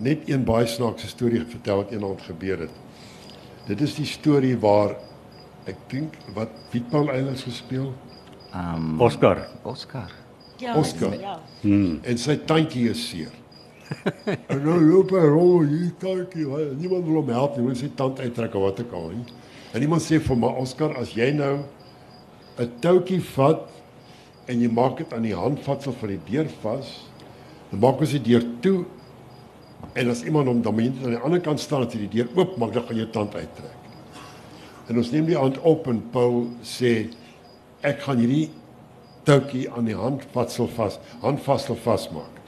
net 0.00 0.28
een 0.28 0.44
baie 0.48 0.66
snaakse 0.66 1.06
storie 1.12 1.42
vertel 1.44 1.76
wat 1.82 1.90
eendag 1.92 2.22
gebeur 2.24 2.58
het. 2.64 2.70
Dit 3.68 3.80
is 3.84 3.94
die 3.98 4.06
storie 4.08 4.56
waar 4.56 4.94
ek 5.68 5.76
dink 5.92 6.14
wat 6.34 6.48
Piet 6.72 6.86
Paul 6.90 7.10
Eilers 7.12 7.42
gespeel 7.44 7.92
Um 8.54 8.96
Oscar. 9.00 9.44
Oscar. 9.62 10.10
Ja, 10.58 10.74
Oscar. 10.76 11.12
Ja. 11.20 11.36
en 11.62 12.18
sy 12.18 12.34
tandjie 12.48 12.88
is 12.90 13.02
seer. 13.10 13.30
en 14.48 14.62
nou 14.64 14.78
loop 14.80 15.10
hy 15.14 15.20
rond 15.28 15.68
hier 15.68 15.92
tandjie, 16.02 16.46
hy- 16.48 16.72
niemand 16.80 17.04
wil 17.06 17.20
hom 17.20 17.28
help 17.30 17.56
nie, 17.56 17.66
wil 17.66 17.76
sy 17.76 17.90
tand 17.94 18.18
uittrek 18.20 18.54
of 18.58 18.62
wat 18.62 18.80
ook 18.80 18.92
al 18.92 19.08
nie. 19.14 19.24
En 19.72 19.82
iemand 19.82 20.02
sê 20.02 20.18
vir 20.18 20.36
my 20.36 20.50
Oscar, 20.64 20.96
as 20.98 21.12
jy 21.14 21.30
nou 21.36 21.60
'n 22.58 22.70
toutjie 22.80 23.20
vat 23.36 23.68
en 24.50 24.62
jy 24.62 24.70
maak 24.74 24.98
dit 24.98 25.12
aan 25.14 25.26
die 25.26 25.36
handvatsel 25.36 25.94
van 26.00 26.14
die 26.14 26.22
deur 26.30 26.48
vas, 26.64 26.88
dan 27.70 27.82
maak 27.84 28.00
ons 28.02 28.16
die 28.16 28.24
deur 28.32 28.46
toe 28.64 28.80
en 29.96 30.10
as 30.12 30.24
iemand 30.26 30.50
hom 30.50 30.62
dan 30.62 30.76
moet 30.76 30.90
jy 30.90 31.06
aan 31.06 31.14
die 31.16 31.22
ander 31.28 31.42
kant 31.44 31.62
staan 31.62 31.86
as 31.86 31.94
jy 31.94 32.04
die 32.06 32.16
deur 32.18 32.32
oop 32.38 32.56
maak, 32.60 32.74
dan 32.74 32.86
gaan 32.88 32.98
jou 33.00 33.06
tand 33.14 33.36
uittrek. 33.38 33.76
En 34.90 34.98
ons 34.98 35.12
neem 35.14 35.28
die 35.28 35.38
hand 35.38 35.60
op 35.66 35.86
en 35.90 36.00
Paul 36.12 36.42
sê 36.66 37.10
ek 37.86 38.02
gaan 38.04 38.20
hierdie 38.20 38.50
toutjie 39.28 39.68
aan 39.70 39.86
die 39.86 39.96
handvatsel 39.96 40.68
vas, 40.74 40.98
handvatsel 41.22 41.78
vasmaak. 41.84 42.40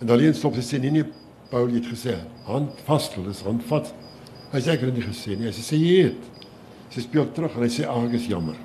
En 0.00 0.10
dan 0.10 0.18
leen 0.18 0.34
stop 0.34 0.56
sy 0.58 0.64
sê 0.66 0.80
nee 0.82 0.98
nee 0.98 1.06
Paul 1.50 1.70
jy 1.70 1.80
het 1.80 1.90
gesê 1.92 2.16
handvatsel 2.48 3.28
is 3.30 3.44
handvat. 3.46 3.92
Hy 4.50 4.62
sê 4.62 4.74
ek 4.74 4.84
het 4.86 4.96
nie 4.96 5.06
gesê 5.06 5.36
nie. 5.36 5.50
Hy 5.50 5.54
sê 5.54 5.78
jy 5.78 5.96
het. 6.08 6.26
Sy 6.90 7.04
speel 7.06 7.30
terug 7.34 7.54
en 7.54 7.66
hy 7.66 7.70
sê 7.70 7.86
ag 7.86 8.08
ek 8.08 8.18
is 8.18 8.26
jammer. 8.30 8.58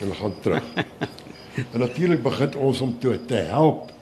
En 0.00 0.02
hulle 0.06 0.18
gaan 0.18 0.36
terug. 0.42 0.74
en 1.64 1.80
natuurlik 1.80 2.22
begin 2.22 2.56
ons 2.68 2.80
om 2.84 2.98
toe 3.00 3.16
te 3.28 3.42
help 3.50 3.92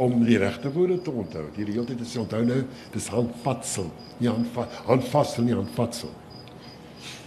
om 0.00 0.22
die 0.24 0.38
regte 0.40 0.72
woorde 0.72 0.98
te 1.02 1.12
onthou. 1.12 1.44
Die 1.56 1.66
hele 1.68 1.84
tyd 1.88 2.00
is 2.04 2.16
onthou 2.20 2.42
nou 2.46 2.62
dis 2.94 3.08
handvatsel, 3.12 3.90
nie 4.18 4.30
handvat 4.30 4.78
handvatsel 4.88 5.46
nie 5.46 5.56
handvatsel. 5.56 6.12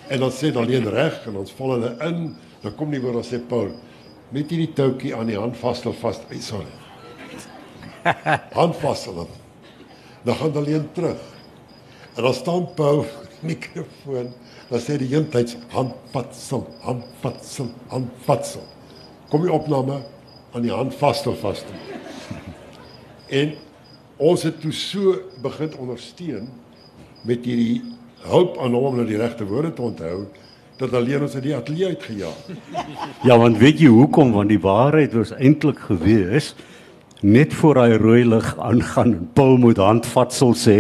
En 0.10 0.22
dan 0.22 0.34
sê 0.34 0.52
dan 0.54 0.68
leen 0.70 0.88
reg 0.90 1.22
en 1.30 1.42
ons 1.42 1.54
val 1.58 1.76
hulle 1.78 1.94
in, 2.06 2.26
dan 2.62 2.76
kom 2.78 2.92
die 2.94 3.02
woord 3.02 3.22
dan 3.22 3.28
sê 3.28 3.40
Paul 3.42 3.72
met 4.34 4.50
hierdie 4.50 4.74
toutjie 4.78 5.14
aan 5.16 5.30
die 5.30 5.38
hand 5.38 5.58
vasstel 5.58 5.94
vas. 6.02 6.20
Ai 6.30 6.42
sorry. 6.42 6.72
Hand 8.58 8.78
vasstel 8.82 9.22
dan. 9.22 10.36
Gaan 10.36 10.54
hulle 10.58 10.74
een 10.74 10.90
terug. 10.94 11.22
En 12.16 12.24
dan 12.24 12.34
staan 12.34 12.68
Paul 12.78 13.06
mikrofoon. 13.46 14.32
Dan 14.70 14.82
sê 14.82 14.98
die 14.98 15.10
hele 15.12 15.30
tyd 15.34 15.54
handvatsel, 15.74 16.66
handvatsel, 16.86 17.70
handvatsel. 17.94 18.66
Kom 19.36 19.44
die 19.44 19.52
opname 19.52 19.98
aan 20.56 20.64
die 20.64 20.72
hand 20.72 20.94
vasstel 20.96 21.34
vas. 21.36 21.60
En 23.28 23.50
ons 24.16 24.44
het 24.48 24.62
toe 24.64 24.72
so 24.72 25.18
begin 25.44 25.74
ondersteun 25.76 26.46
met 27.28 27.44
hierdie 27.44 27.82
hulp 28.30 28.56
aan 28.64 28.78
hom 28.78 28.86
om 28.94 28.96
nou 28.96 29.04
die 29.10 29.18
regte 29.20 29.44
woorde 29.50 29.74
te 29.76 29.84
onthou 29.84 30.22
dat 30.80 30.96
alleen 30.96 31.26
ons 31.28 31.36
uit 31.36 31.44
die 31.50 31.56
ateljee 31.58 31.90
uitgejaag. 31.98 32.38
Ja, 33.28 33.36
want 33.36 33.60
weet 33.60 33.82
jy 33.84 33.92
hoekom? 33.92 34.32
Want 34.38 34.54
die 34.54 34.62
waarheid 34.64 35.12
was 35.20 35.34
eintlik 35.36 35.84
gewees 35.90 36.54
net 37.20 37.52
voor 37.60 37.82
hy 37.82 37.98
rooi 38.00 38.24
lig 38.38 38.48
aangaan 38.56 39.18
en 39.18 39.28
Paul 39.36 39.60
moet 39.60 39.84
handvatsel 39.84 40.56
sê, 40.56 40.78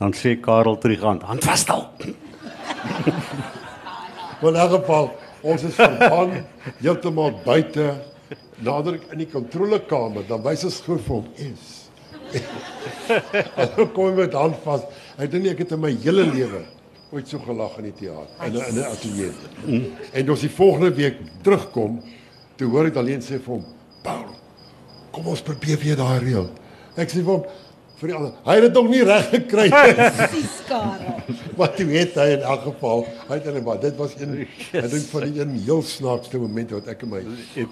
dan 0.00 0.16
sê 0.16 0.38
Karel 0.40 0.80
terugant, 0.80 1.28
handvatsel. 1.28 1.84
Maar 4.40 4.50
in 4.54 4.60
elk 4.64 4.72
geval, 4.78 5.12
ons 5.44 5.64
is 5.68 5.76
verban 5.76 6.38
heeltemal 6.80 7.34
buite 7.44 7.92
nader 8.64 8.98
in 9.12 9.20
die 9.20 9.28
kontrolekamer, 9.30 10.24
dan 10.28 10.42
wys 10.44 10.64
ons 10.68 10.80
gou 10.84 10.98
vir 10.98 11.18
hom 11.18 11.26
is. 11.44 11.72
Dan 13.76 13.90
kom 13.94 14.16
met 14.16 14.32
hand 14.34 14.56
vas. 14.64 14.86
Ek 15.20 15.30
dink 15.30 15.46
ek 15.52 15.60
het 15.62 15.74
in 15.76 15.82
my 15.82 15.92
hele 16.02 16.24
lewe 16.26 16.62
ooit 17.14 17.28
so 17.30 17.38
gelag 17.44 17.76
in 17.78 17.90
die 17.90 17.94
teater 18.00 18.46
in 18.46 18.56
'n 18.56 18.64
in 18.70 18.78
'n 18.80 18.86
ateljee. 18.90 19.32
En 20.12 20.30
ons 20.30 20.40
die 20.40 20.50
volgende 20.50 20.90
week 20.94 21.16
terugkom, 21.42 22.00
toe 22.56 22.68
hoor 22.70 22.86
ek 22.86 22.96
alleen 22.96 23.20
sê 23.22 23.38
vir 23.38 23.54
hom, 23.54 23.64
"Paul, 24.02 24.26
kom 25.12 25.26
ons 25.26 25.42
probeer 25.42 25.78
weer 25.78 25.96
daai 25.96 26.18
reël." 26.18 26.50
Ek 26.96 27.08
sê 27.08 27.22
vir 27.22 27.32
hom, 27.34 27.44
vir 28.00 28.10
die 28.10 28.16
ander. 28.16 28.32
Hy 28.44 28.54
het 28.58 28.64
dit 28.66 28.74
nog 28.78 28.88
nie 28.90 29.02
reg 29.06 29.28
gekry 29.30 29.66
nie. 29.70 29.92
Presies, 30.18 30.56
Karel. 30.68 31.36
maar 31.58 31.70
toe 31.76 31.86
weet 31.86 32.16
hy 32.18 32.26
in 32.34 32.42
elk 32.42 32.62
geval, 32.66 33.04
hy 33.28 33.38
het 33.38 33.46
net 33.54 33.64
maar 33.64 33.78
dit 33.82 33.96
was 34.00 34.16
een 34.18 34.32
ek 34.44 34.88
dink 34.90 35.06
van 35.12 35.26
die 35.28 35.40
een 35.44 35.54
heel 35.68 35.82
snaakste 35.86 36.40
oomente 36.42 36.74
wat 36.74 36.90
ek 36.94 37.04
in 37.06 37.12
my 37.14 37.22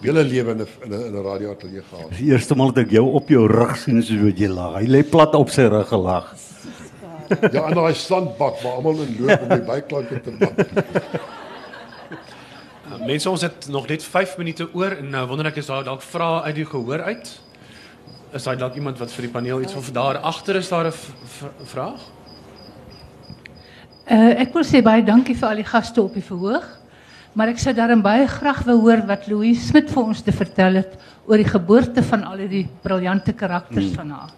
hele 0.05 0.25
lewe 0.25 0.55
in 0.55 0.63
'n 0.63 0.69
in 0.87 0.93
'n 0.93 1.03
in 1.09 1.17
'n 1.19 1.25
radioateljee 1.27 1.83
gehad 1.91 2.09
het. 2.09 2.19
Die 2.19 2.31
eerste 2.31 2.55
maal 2.55 2.73
dat 2.73 2.85
ek 2.87 2.91
jou 2.99 3.07
op 3.19 3.29
jou 3.29 3.47
rug 3.51 3.77
sien 3.77 4.03
soos 4.03 4.23
wat 4.23 4.39
jy 4.39 4.49
lag. 4.49 4.79
Hy 4.81 4.87
lê 4.87 5.03
plat 5.03 5.35
op 5.35 5.51
sy 5.51 5.67
rug 5.67 5.89
gelag. 5.89 6.35
Ja, 7.53 7.69
in 7.69 7.75
daai 7.75 7.95
sandbak 7.95 8.61
waar 8.63 8.73
almal 8.77 9.03
in 9.03 9.17
loop 9.19 9.41
om 9.43 9.49
die 9.49 9.67
byklanke 9.67 10.21
te 10.21 10.31
maak. 10.39 10.57
Mense 13.07 13.31
ons 13.31 13.43
het 13.43 13.69
nog 13.69 13.89
net 13.89 14.05
5 14.05 14.37
minute 14.39 14.69
oor 14.75 14.93
en 14.99 15.11
nou 15.11 15.27
wonder 15.27 15.47
ek 15.47 15.57
is 15.63 15.67
daar 15.67 15.85
dalk 15.85 16.03
vrae 16.03 16.43
uit 16.43 16.55
die 16.55 16.67
gehoor 16.67 17.03
uit? 17.03 17.31
Is 18.33 18.43
daar 18.43 18.57
dalk 18.57 18.75
iemand 18.75 18.99
wat 18.99 19.13
vir 19.13 19.27
die 19.27 19.33
paneel 19.33 19.61
iets 19.61 19.75
wil 19.77 19.85
daar 19.93 20.17
agter 20.25 20.57
is 20.57 20.69
daar 20.69 20.87
'n 20.87 20.93
v- 20.93 21.13
v- 21.25 21.69
vraag? 21.69 22.01
Uh, 24.11 24.41
ek 24.41 24.53
wil 24.53 24.65
sê 24.65 24.83
baie 24.83 25.05
dankie 25.05 25.37
vir 25.37 25.49
al 25.49 25.57
die 25.57 25.65
gaste 25.65 26.03
op 26.03 26.15
die 26.15 26.25
verhoog. 26.25 26.65
Maar 27.33 27.49
ek 27.49 27.59
sou 27.59 27.75
daarom 27.75 28.03
baie 28.03 28.27
graag 28.27 28.63
wil 28.65 28.81
hoor 28.81 29.07
wat 29.07 29.27
Louise 29.27 29.67
Smit 29.67 29.91
vir 29.91 30.03
ons 30.03 30.21
te 30.21 30.33
vertel 30.33 30.75
het 30.75 30.99
oor 31.27 31.37
die 31.37 31.49
geboorte 31.49 32.03
van 32.03 32.25
al 32.25 32.37
die 32.37 32.69
briljante 32.83 33.33
karakters 33.33 33.85
hmm. 33.87 33.95
van 33.95 34.11
haar. 34.11 34.31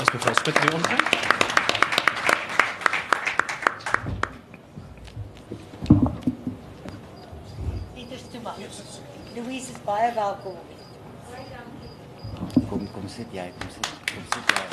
As 0.00 0.12
mevrou 0.12 0.34
Spit 0.34 0.58
hier 0.58 0.74
omgaan. 0.74 0.98
Louise 9.34 9.70
is 9.72 9.78
baie 9.84 10.12
welkom. 10.14 10.79
Kom 12.68 12.82
kom 12.92 13.08
sit 13.08 13.30
jy, 13.32 13.46
kom 13.58 13.70
sit. 13.70 13.86
Kom 14.10 14.24
sit 14.34 14.44
jy. 14.50 14.64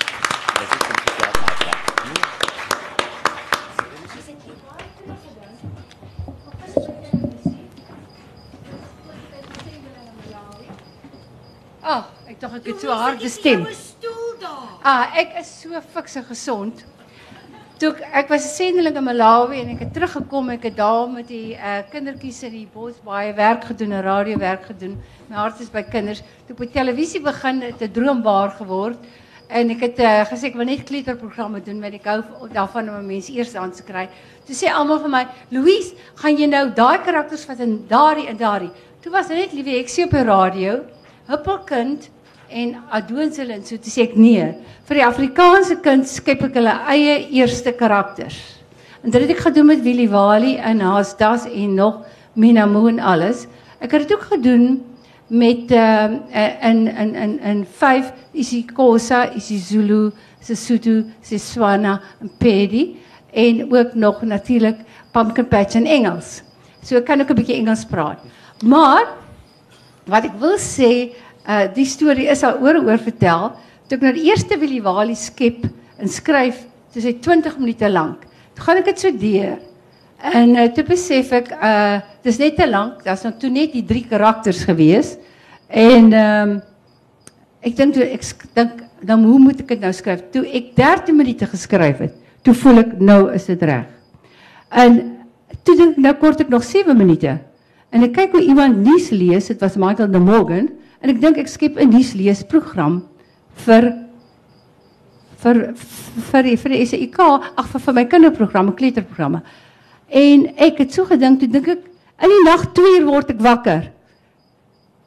Dis 0.57 0.71
ek 0.73 0.81
kom 0.81 0.97
sit 1.03 1.15
jy 1.21 1.27
op 1.29 1.37
my 1.43 1.53
plek. 1.61 1.81
Nee. 2.07 2.25
Ag, 11.87 12.03
oh, 12.03 12.03
ek 12.27 12.39
dink 12.41 12.53
ek 12.57 12.65
het 12.67 12.81
so 12.81 12.89
'n 12.91 12.97
harde 12.97 13.29
stem. 13.29 13.65
stoel 13.73 14.33
daar. 14.39 14.69
Ah, 14.83 15.15
ek 15.15 15.37
is 15.39 15.61
so 15.61 15.81
fikse 15.93 16.23
gesond. 16.23 16.85
Toe 17.77 17.91
ek, 18.09 18.29
was 18.29 18.41
'n 18.41 18.55
sendeling 18.57 18.95
in 18.97 19.03
Malawi 19.03 19.59
en 19.61 19.69
ek 19.69 19.79
het 19.79 19.93
teruggekom, 19.93 20.49
ek 20.49 20.63
het 20.63 20.77
daar 20.77 21.07
met 21.07 21.27
die 21.27 21.53
uh, 21.53 21.83
kindertjies 21.91 22.41
in 22.43 22.51
die 22.51 22.67
bos 22.73 22.95
baie 23.05 23.33
werk 23.37 23.67
gedoen, 23.69 23.93
radiowerk 24.01 24.65
gedoen. 24.65 24.95
My 25.29 25.35
hart 25.35 25.61
is 25.61 25.69
by 25.69 25.83
kinders. 25.83 26.23
Toe 26.47 26.55
by 26.57 26.65
televisie 26.73 27.21
begin 27.21 27.61
het 27.61 27.81
'n 27.81 27.91
droom 27.93 28.23
waar 28.23 28.49
geword. 28.49 28.97
En 29.47 29.69
ek 29.69 29.79
het 29.79 29.99
uh, 29.99 30.25
gesê 30.25 30.49
ek 30.49 30.55
wil 30.55 30.65
doen, 31.63 31.81
want 31.81 31.93
ek 31.93 32.05
hou 32.05 32.23
daarvan 32.51 32.89
om 32.89 33.05
mense 33.05 33.31
eers 33.31 33.55
aan 33.55 33.71
te 33.71 33.83
kry. 33.83 34.09
Toe 34.47 34.55
sê 34.55 34.73
almal 34.73 34.99
vir 34.99 35.09
my, 35.09 35.27
"Louise, 35.51 35.93
gaan 36.15 36.35
jy 36.35 36.47
nou 36.47 36.73
daai 36.73 36.97
karakters 37.05 37.45
vat 37.45 37.59
in 37.59 37.85
daardie 37.87 38.27
en 38.27 38.37
daardie." 38.37 38.71
Toe 39.01 39.11
was 39.11 39.27
dit 39.27 39.37
net 39.37 39.67
ek 39.67 39.87
sê 39.87 40.03
op 40.03 40.11
die 40.11 40.23
radio, 40.23 40.83
Huppelkind 41.27 42.09
en 42.49 42.75
Adoonsel 42.91 43.49
en 43.49 43.63
so 43.65 43.77
toe 43.77 43.91
sê 43.91 44.07
ek 44.07 44.15
nee. 44.15 44.45
Vir 44.87 45.01
die 45.01 45.05
Afrikaanse 45.05 45.79
kind 45.83 46.07
skep 46.07 46.45
ek 46.47 46.59
hulle 46.59 46.73
eie 46.93 47.17
eerste 47.39 47.73
karakters. 47.75 48.37
En 49.03 49.11
dit 49.11 49.21
het 49.21 49.33
ek 49.35 49.45
gedoen 49.49 49.69
met 49.71 49.83
Willie 49.85 50.09
Wali 50.09 50.55
en 50.57 50.81
Haasdas 50.83 51.45
en 51.47 51.75
nog 51.75 52.01
Minamoo 52.35 52.87
en 52.89 52.99
alles. 52.99 53.45
Ek 53.79 53.91
het 53.93 54.07
dit 54.07 54.15
ook 54.17 54.29
gedoen 54.33 54.81
met 55.27 55.71
uh, 55.71 56.07
in 56.63 56.87
in 56.87 57.15
in 57.15 57.39
in 57.39 57.65
vyf 57.79 58.13
isiXhosa, 58.33 59.33
isiZulu, 59.35 60.11
Sesotho, 60.39 61.03
Setswana 61.21 61.99
en 62.21 62.31
Pedi 62.39 62.97
en 63.33 63.67
ook 63.73 63.93
nog 63.93 64.21
natuurlik 64.21 64.77
Pumpkin 65.11 65.47
Patch 65.47 65.75
in 65.75 65.85
Engels. 65.85 66.41
So 66.81 66.95
ek 66.95 67.05
kan 67.05 67.21
ook 67.21 67.29
'n 67.29 67.35
bietjie 67.35 67.59
Engels 67.59 67.85
praat. 67.85 68.19
Maar 68.63 69.07
wat 70.05 70.23
ek 70.23 70.39
wil 70.39 70.57
sê, 70.57 71.11
uh 71.47 71.65
die 71.73 71.85
storie 71.87 72.27
is 72.31 72.43
al 72.43 72.59
oor 72.63 72.79
en 72.79 72.87
oor 72.87 73.01
vertel. 73.01 73.51
Toe 73.87 73.97
ek 73.97 74.03
nou 74.03 74.13
die 74.17 74.27
eerste 74.27 74.57
Willie 74.59 74.83
Wali 74.83 75.15
skep 75.15 75.65
en 75.97 76.11
skryf, 76.11 76.65
dis 76.93 77.07
hy 77.07 77.15
20 77.23 77.57
minute 77.61 77.89
lank. 77.89 78.25
Toe 78.55 78.65
gaan 78.65 78.81
ek 78.81 78.89
dit 78.91 79.03
so 79.03 79.11
deur. 79.15 79.57
En 80.17 80.55
uh, 80.57 80.65
toe 80.73 80.83
besef 80.87 81.31
ek 81.37 81.53
uh 81.55 81.99
dis 82.25 82.39
net 82.41 82.57
te 82.59 82.67
lank. 82.67 83.03
Daar's 83.05 83.23
nou 83.23 83.31
toe 83.39 83.51
net 83.53 83.71
die 83.77 83.85
drie 83.87 84.03
karakters 84.09 84.65
gewees. 84.67 85.15
En 85.67 86.11
ehm 86.11 86.57
um, 86.57 86.57
ek 87.67 87.75
dink 87.75 87.95
toe 87.95 88.05
ek 88.05 88.23
dink 88.55 88.83
dan 89.07 89.23
hoe 89.27 89.39
moet 89.39 89.61
ek 89.61 89.75
dit 89.75 89.83
nou 89.83 89.91
skryf? 89.93 90.23
Toe 90.33 90.43
ek 90.55 90.73
13 90.77 91.15
minute 91.15 91.47
geskryf 91.47 92.01
het, 92.01 92.15
toe 92.43 92.55
voel 92.57 92.81
ek 92.81 92.97
nou 92.99 93.21
is 93.35 93.45
dit 93.49 93.63
reg. 93.67 93.85
En 94.71 94.97
toe 95.63 95.75
dink 95.77 95.99
nou 96.01 96.13
kort 96.19 96.41
ek 96.41 96.51
nog 96.51 96.65
7 96.65 96.95
minute. 96.97 97.37
En 97.93 98.03
ek 98.03 98.15
kyk 98.17 98.35
hoe 98.35 98.43
iemand 98.43 98.81
nuus 98.83 99.09
lees, 99.15 99.47
dit 99.51 99.61
was 99.63 99.77
Michael 99.79 100.11
de 100.11 100.19
Morgan, 100.19 100.67
en 101.01 101.09
ek 101.09 101.21
dink 101.21 101.37
ek 101.37 101.47
skep 101.47 101.77
'n 101.77 101.89
nuusleesprogram 101.91 103.03
vir 103.65 104.07
vir 105.37 105.73
vir 106.31 106.49
vir 106.57 106.73
die 106.73 106.85
SAIK, 106.85 107.19
ag 107.57 107.67
vir, 107.71 107.79
vir 107.79 107.93
my 107.93 108.05
kinderprogramme, 108.05 108.73
kleuterprogramme. 108.77 109.41
En 110.09 110.47
ek 110.57 110.79
het 110.79 110.93
so 110.93 111.05
gedink, 111.05 111.39
toe 111.39 111.49
dink 111.51 111.67
ek 111.67 111.83
in 112.23 112.33
die 112.33 112.43
nag 112.45 112.73
2 112.73 112.95
uur 112.99 113.05
word 113.05 113.29
ek 113.35 113.43
wakker. 113.43 113.91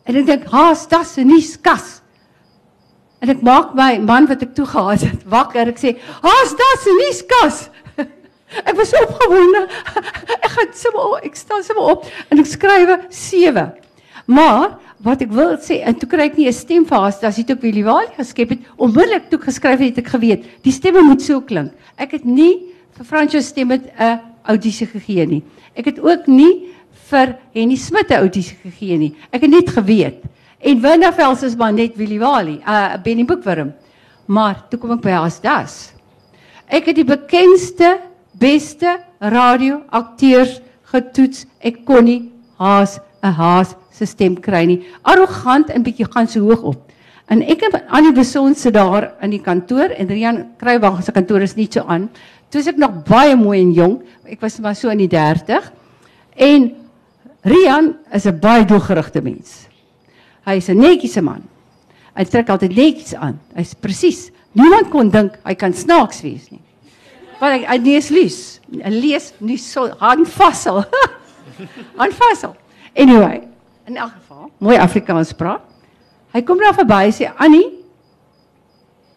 En 0.06 0.16
ek 0.16 0.26
dink, 0.26 0.44
"Haas, 0.46 0.86
dis 0.86 1.18
'n 1.18 1.26
nuuskas." 1.26 2.00
En 3.20 3.28
ek 3.28 3.42
maak 3.42 3.74
my 3.74 3.98
man 3.98 4.26
wat 4.26 4.42
ek 4.42 4.54
toe 4.54 4.66
gehad 4.66 5.00
het 5.00 5.24
wakker. 5.24 5.68
Ek 5.68 5.78
sê, 5.78 5.98
"Haas, 6.22 6.54
dis 6.54 6.86
'n 6.86 6.98
nuuskas." 7.04 7.70
Ek 8.66 8.76
was 8.76 8.88
so 8.90 8.96
opgewonde. 8.96 9.68
Ek 10.44 10.50
gaan 10.50 10.72
sommer 10.74 11.20
ek 11.22 11.36
staan 11.36 11.62
sommer 11.62 11.84
op 11.84 12.06
en 12.30 12.38
ek 12.38 12.46
skrywe 12.46 12.96
7. 13.08 13.72
Maar 14.26 14.78
wat 15.04 15.22
ek 15.24 15.32
wil 15.32 15.56
sê, 15.58 15.80
en 15.84 15.94
toe 15.94 16.08
kry 16.08 16.28
ek 16.28 16.36
nie 16.36 16.48
'n 16.48 16.52
stem 16.52 16.84
vir 16.84 16.98
haar, 16.98 17.14
as 17.22 17.36
dit 17.36 17.50
ook 17.50 17.62
Willie 17.62 17.84
Wali 17.84 18.08
geskep 18.16 18.50
het, 18.50 18.58
onmiddellik 18.76 19.30
toe 19.30 19.38
ek 19.38 19.44
geskryf 19.44 19.78
het, 19.78 19.96
het 19.96 20.04
ek 20.04 20.12
geweet, 20.12 20.44
die 20.62 20.72
stemme 20.72 21.02
moet 21.02 21.22
so 21.22 21.40
klink. 21.40 21.72
Ek 21.96 22.12
het 22.12 22.24
nie 22.24 22.74
vir 22.96 23.04
Franco 23.04 23.40
stem 23.40 23.68
met 23.68 23.92
'n 23.98 24.20
audisie 24.44 24.86
gegee 24.86 25.26
nie. 25.26 25.42
Ek 25.74 25.84
het 25.84 25.98
ook 25.98 26.26
nie 26.26 26.68
vir 27.10 27.36
Henny 27.54 27.76
Smit 27.76 28.10
'n 28.10 28.20
audisie 28.20 28.56
gegee 28.62 28.98
nie. 28.98 29.14
Ek 29.32 29.42
het 29.42 29.50
net 29.50 29.68
geweet. 29.68 30.22
En 30.58 30.80
Winterveld 30.80 31.42
is 31.42 31.56
maar 31.56 31.72
net 31.72 31.96
Willie 31.96 32.18
Wali, 32.18 32.60
'n 32.60 32.68
uh, 32.68 33.02
Benny 33.02 33.24
Boekwurm. 33.24 33.72
Maar 34.26 34.64
toe 34.68 34.78
kom 34.78 34.92
ek 34.92 35.00
by 35.00 35.10
Asdas. 35.10 35.92
Ek 36.68 36.86
het 36.86 36.96
die 36.96 37.04
bekendste, 37.04 37.98
beste 38.38 39.00
radioakteurs 39.18 40.60
getoets. 40.92 41.46
Ek 41.58 41.84
kon 41.84 42.04
nie 42.04 42.30
haas 42.58 42.98
'n 43.22 43.32
haas 43.32 43.74
se 44.00 44.08
stem 44.08 44.38
kry 44.40 44.64
nie. 44.68 44.80
Arrogant 45.08 45.70
en 45.74 45.84
bietjie 45.84 46.08
gaan 46.08 46.28
so 46.30 46.42
hoog 46.48 46.64
op. 46.72 46.96
En 47.30 47.44
ek 47.46 47.62
en 47.68 47.76
Annie 47.94 48.14
Beson 48.16 48.56
sit 48.58 48.74
daar 48.74 49.12
in 49.22 49.30
die 49.36 49.42
kantoor 49.42 49.92
en 49.94 50.10
Rian 50.10 50.40
Kruiwag 50.58 51.02
se 51.04 51.14
kantoor 51.14 51.44
is 51.46 51.54
nie 51.58 51.68
so 51.70 51.84
aan. 51.86 52.08
Toe 52.50 52.62
is 52.62 52.70
ek 52.72 52.80
nog 52.80 53.04
baie 53.06 53.36
mooi 53.38 53.60
en 53.60 53.74
jong. 53.76 54.00
Ek 54.26 54.40
was 54.42 54.58
maar 54.58 54.74
so 54.74 54.90
in 54.90 55.04
die 55.04 55.10
30. 55.10 55.68
En 56.34 56.72
Rian 57.46 57.94
is 58.12 58.26
'n 58.26 58.40
baie 58.40 58.64
doelgerigte 58.64 59.22
mens. 59.22 59.68
Hy 60.44 60.56
is 60.56 60.68
'n 60.68 60.78
netjiese 60.78 61.22
man. 61.22 61.42
Hy 62.16 62.24
trek 62.24 62.48
altyd 62.48 62.74
netjies 62.74 63.14
aan. 63.14 63.38
Hy's 63.54 63.74
presies. 63.74 64.30
Niemand 64.52 64.90
kon 64.90 65.10
dink 65.10 65.38
hy 65.44 65.54
kan 65.54 65.72
snaaks 65.72 66.22
wees 66.22 66.50
nie. 66.50 66.60
Want 67.40 67.52
hy, 67.52 67.66
hy 67.66 67.78
lees 67.78 68.10
lees. 68.10 68.60
Hy 68.70 68.90
lees 68.90 69.32
nie 69.38 69.56
so 69.56 69.88
handvassel. 70.00 70.84
handvassel. 72.00 72.56
Anyway, 72.96 73.49
in 73.90 73.98
elk 73.98 74.14
geval, 74.20 74.50
mooi 74.62 74.78
Afrikaans 74.78 75.32
praat. 75.34 75.62
Hy 76.30 76.42
kom 76.46 76.60
daar 76.62 76.76
verby 76.76 77.02
en 77.08 77.14
sê 77.14 77.30
Annie 77.42 77.66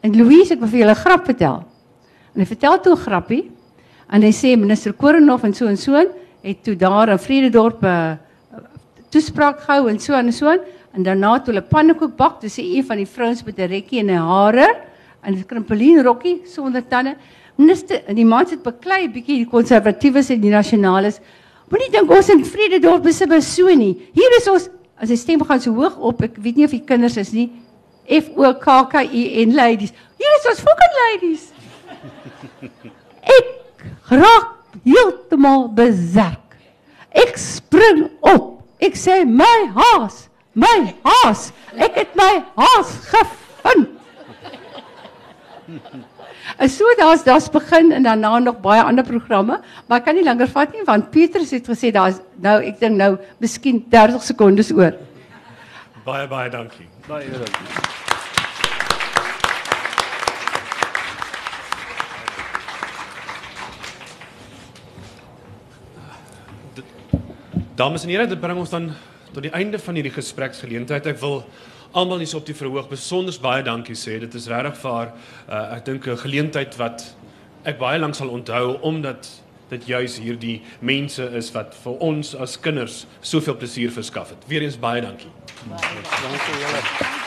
en 0.03 0.15
Louise, 0.17 0.55
ek 0.55 0.63
wil 0.63 0.71
vir 0.71 0.79
julle 0.83 0.95
'n 0.95 1.03
grap 1.05 1.25
vertel. 1.29 1.63
En 2.33 2.41
hy 2.41 2.45
vertel 2.45 2.79
toe 2.81 2.93
'n 2.93 3.05
grappie 3.05 3.51
en 4.09 4.21
hy 4.21 4.31
sê 4.31 4.57
minister 4.57 4.93
Korenhof 4.93 5.43
en 5.43 5.53
so 5.53 5.67
en 5.67 5.77
so 5.77 5.95
het 6.43 6.63
toe 6.63 6.75
daar 6.75 7.09
in 7.09 7.19
Vrededorp 7.19 7.83
'n 7.83 8.19
toespraak 9.09 9.59
gehou 9.61 9.89
en 9.89 9.99
so 9.99 10.13
en 10.13 10.31
so 10.31 10.49
en 10.49 11.03
daarna 11.03 11.39
toe 11.39 11.53
hulle 11.53 11.61
pannekoek 11.61 12.15
bak, 12.17 12.41
dis 12.41 12.57
een 12.57 12.83
van 12.83 12.97
die 12.97 13.05
vrouens 13.05 13.43
met 13.43 13.59
'n 13.59 13.69
rekkie 13.69 13.99
in 13.99 14.09
haar 14.09 14.53
hare 14.53 14.75
en 15.23 15.33
'n 15.33 15.45
krimpelien 15.45 16.03
rokkie 16.03 16.41
sonder 16.45 16.81
tande. 16.87 17.15
Minister, 17.55 18.01
en 18.07 18.15
die 18.15 18.25
man 18.25 18.47
sit 18.47 18.63
beklei 18.63 19.07
bietjie 19.09 19.37
die 19.37 19.49
konservatiewes 19.49 20.29
en 20.29 20.41
die 20.41 20.49
nasionales. 20.49 21.19
Moenie 21.71 21.91
dink 21.93 22.11
ons 22.11 22.29
in 22.29 22.43
Vrededorp 22.45 23.05
is 23.07 23.17
so 23.17 23.39
so 23.39 23.75
nie. 23.75 23.93
Hier 24.13 24.37
is 24.39 24.47
ons 24.51 24.69
as 24.99 25.09
die 25.09 25.17
stem 25.17 25.43
gaan 25.43 25.61
so 25.61 25.73
hoog 25.73 25.97
op. 25.97 26.21
Ek 26.23 26.37
weet 26.37 26.57
nie 26.59 26.65
of 26.65 26.75
die 26.75 26.83
kinders 26.83 27.17
is 27.17 27.33
nie. 27.33 27.49
F 28.07 28.29
O 28.35 28.53
K 28.59 28.83
K 28.91 29.03
I 29.03 29.45
N 29.45 29.55
ladies. 29.55 29.93
Hier 30.19 30.37
is 30.39 30.49
ons 30.51 30.63
fucking 30.63 30.97
ladies. 31.01 31.49
Ek 33.23 33.47
raak 34.11 34.49
heeltemal 34.83 35.69
beserk. 35.75 36.57
Ek 37.13 37.37
spring 37.39 38.09
op. 38.19 38.51
Ek 38.83 38.97
sê 38.99 39.21
my 39.23 39.69
haas, 39.77 40.27
my 40.53 40.91
haas. 41.05 41.51
Ek 41.71 41.95
het 42.01 42.17
my 42.19 42.31
haas 42.57 42.95
gevind. 43.07 43.99
En 46.57 46.69
so 46.69 46.85
daar's 46.99 47.23
daar's 47.23 47.49
begin 47.49 47.91
en 47.91 48.03
daarna 48.03 48.39
nog 48.39 48.59
baie 48.61 48.81
ander 48.83 49.05
programme, 49.05 49.59
maar 49.87 49.99
ek 49.99 50.05
kan 50.05 50.15
nie 50.15 50.25
langer 50.25 50.49
vat 50.51 50.73
nie 50.75 50.83
want 50.87 51.11
Petrus 51.11 51.51
het 51.55 51.67
gesê 51.67 51.91
daar's 51.91 52.19
nou 52.35 52.59
ek 52.61 52.79
dink 52.79 52.99
nou 52.99 53.15
miskien 53.39 53.83
30 53.89 54.23
sekondes 54.23 54.71
oor. 54.71 54.93
Baie 56.03 56.27
baie 56.27 56.49
dankie. 56.51 56.87
Baie 57.07 57.29
dankie. 57.31 58.01
Dames 67.73 68.03
en 68.03 68.09
here, 68.09 68.27
dit 68.29 68.37
bring 68.37 68.59
ons 68.61 68.69
dan 68.69 68.91
tot 69.33 69.41
die 69.41 69.51
einde 69.57 69.79
van 69.81 69.95
hierdie 69.97 70.13
gespreksgeleentheid. 70.13 71.07
Ek 71.09 71.17
wil 71.23 71.39
almal 71.93 72.23
hier 72.23 72.35
op 72.35 72.45
die 72.45 72.55
verhoog 72.57 72.89
besonder 72.89 73.35
baie 73.41 73.63
dankie 73.63 73.95
sê. 73.95 74.17
Dit 74.19 74.33
is 74.33 74.47
regtig 74.51 74.79
vir 74.81 75.13
uh, 75.13 75.75
ek 75.77 75.85
dink 75.85 76.07
'n 76.07 76.17
geleentheid 76.17 76.77
wat 76.81 77.05
ek 77.63 77.79
baie 77.79 77.99
lank 77.99 78.15
sal 78.15 78.29
onthou 78.29 78.79
omdat 78.81 79.29
dit 79.69 79.87
juis 79.87 80.19
hierdie 80.19 80.61
mense 80.81 81.23
is 81.37 81.51
wat 81.55 81.75
vir 81.83 81.97
ons 81.99 82.35
as 82.35 82.59
kinders 82.59 83.05
soveel 83.21 83.55
plesier 83.55 83.91
verskaf 83.91 84.29
het. 84.29 84.47
Weereens 84.47 84.77
baie 84.77 85.01
dankie. 85.01 85.31
Baie 85.69 86.01
dankie 86.21 86.57
julle. 86.61 87.22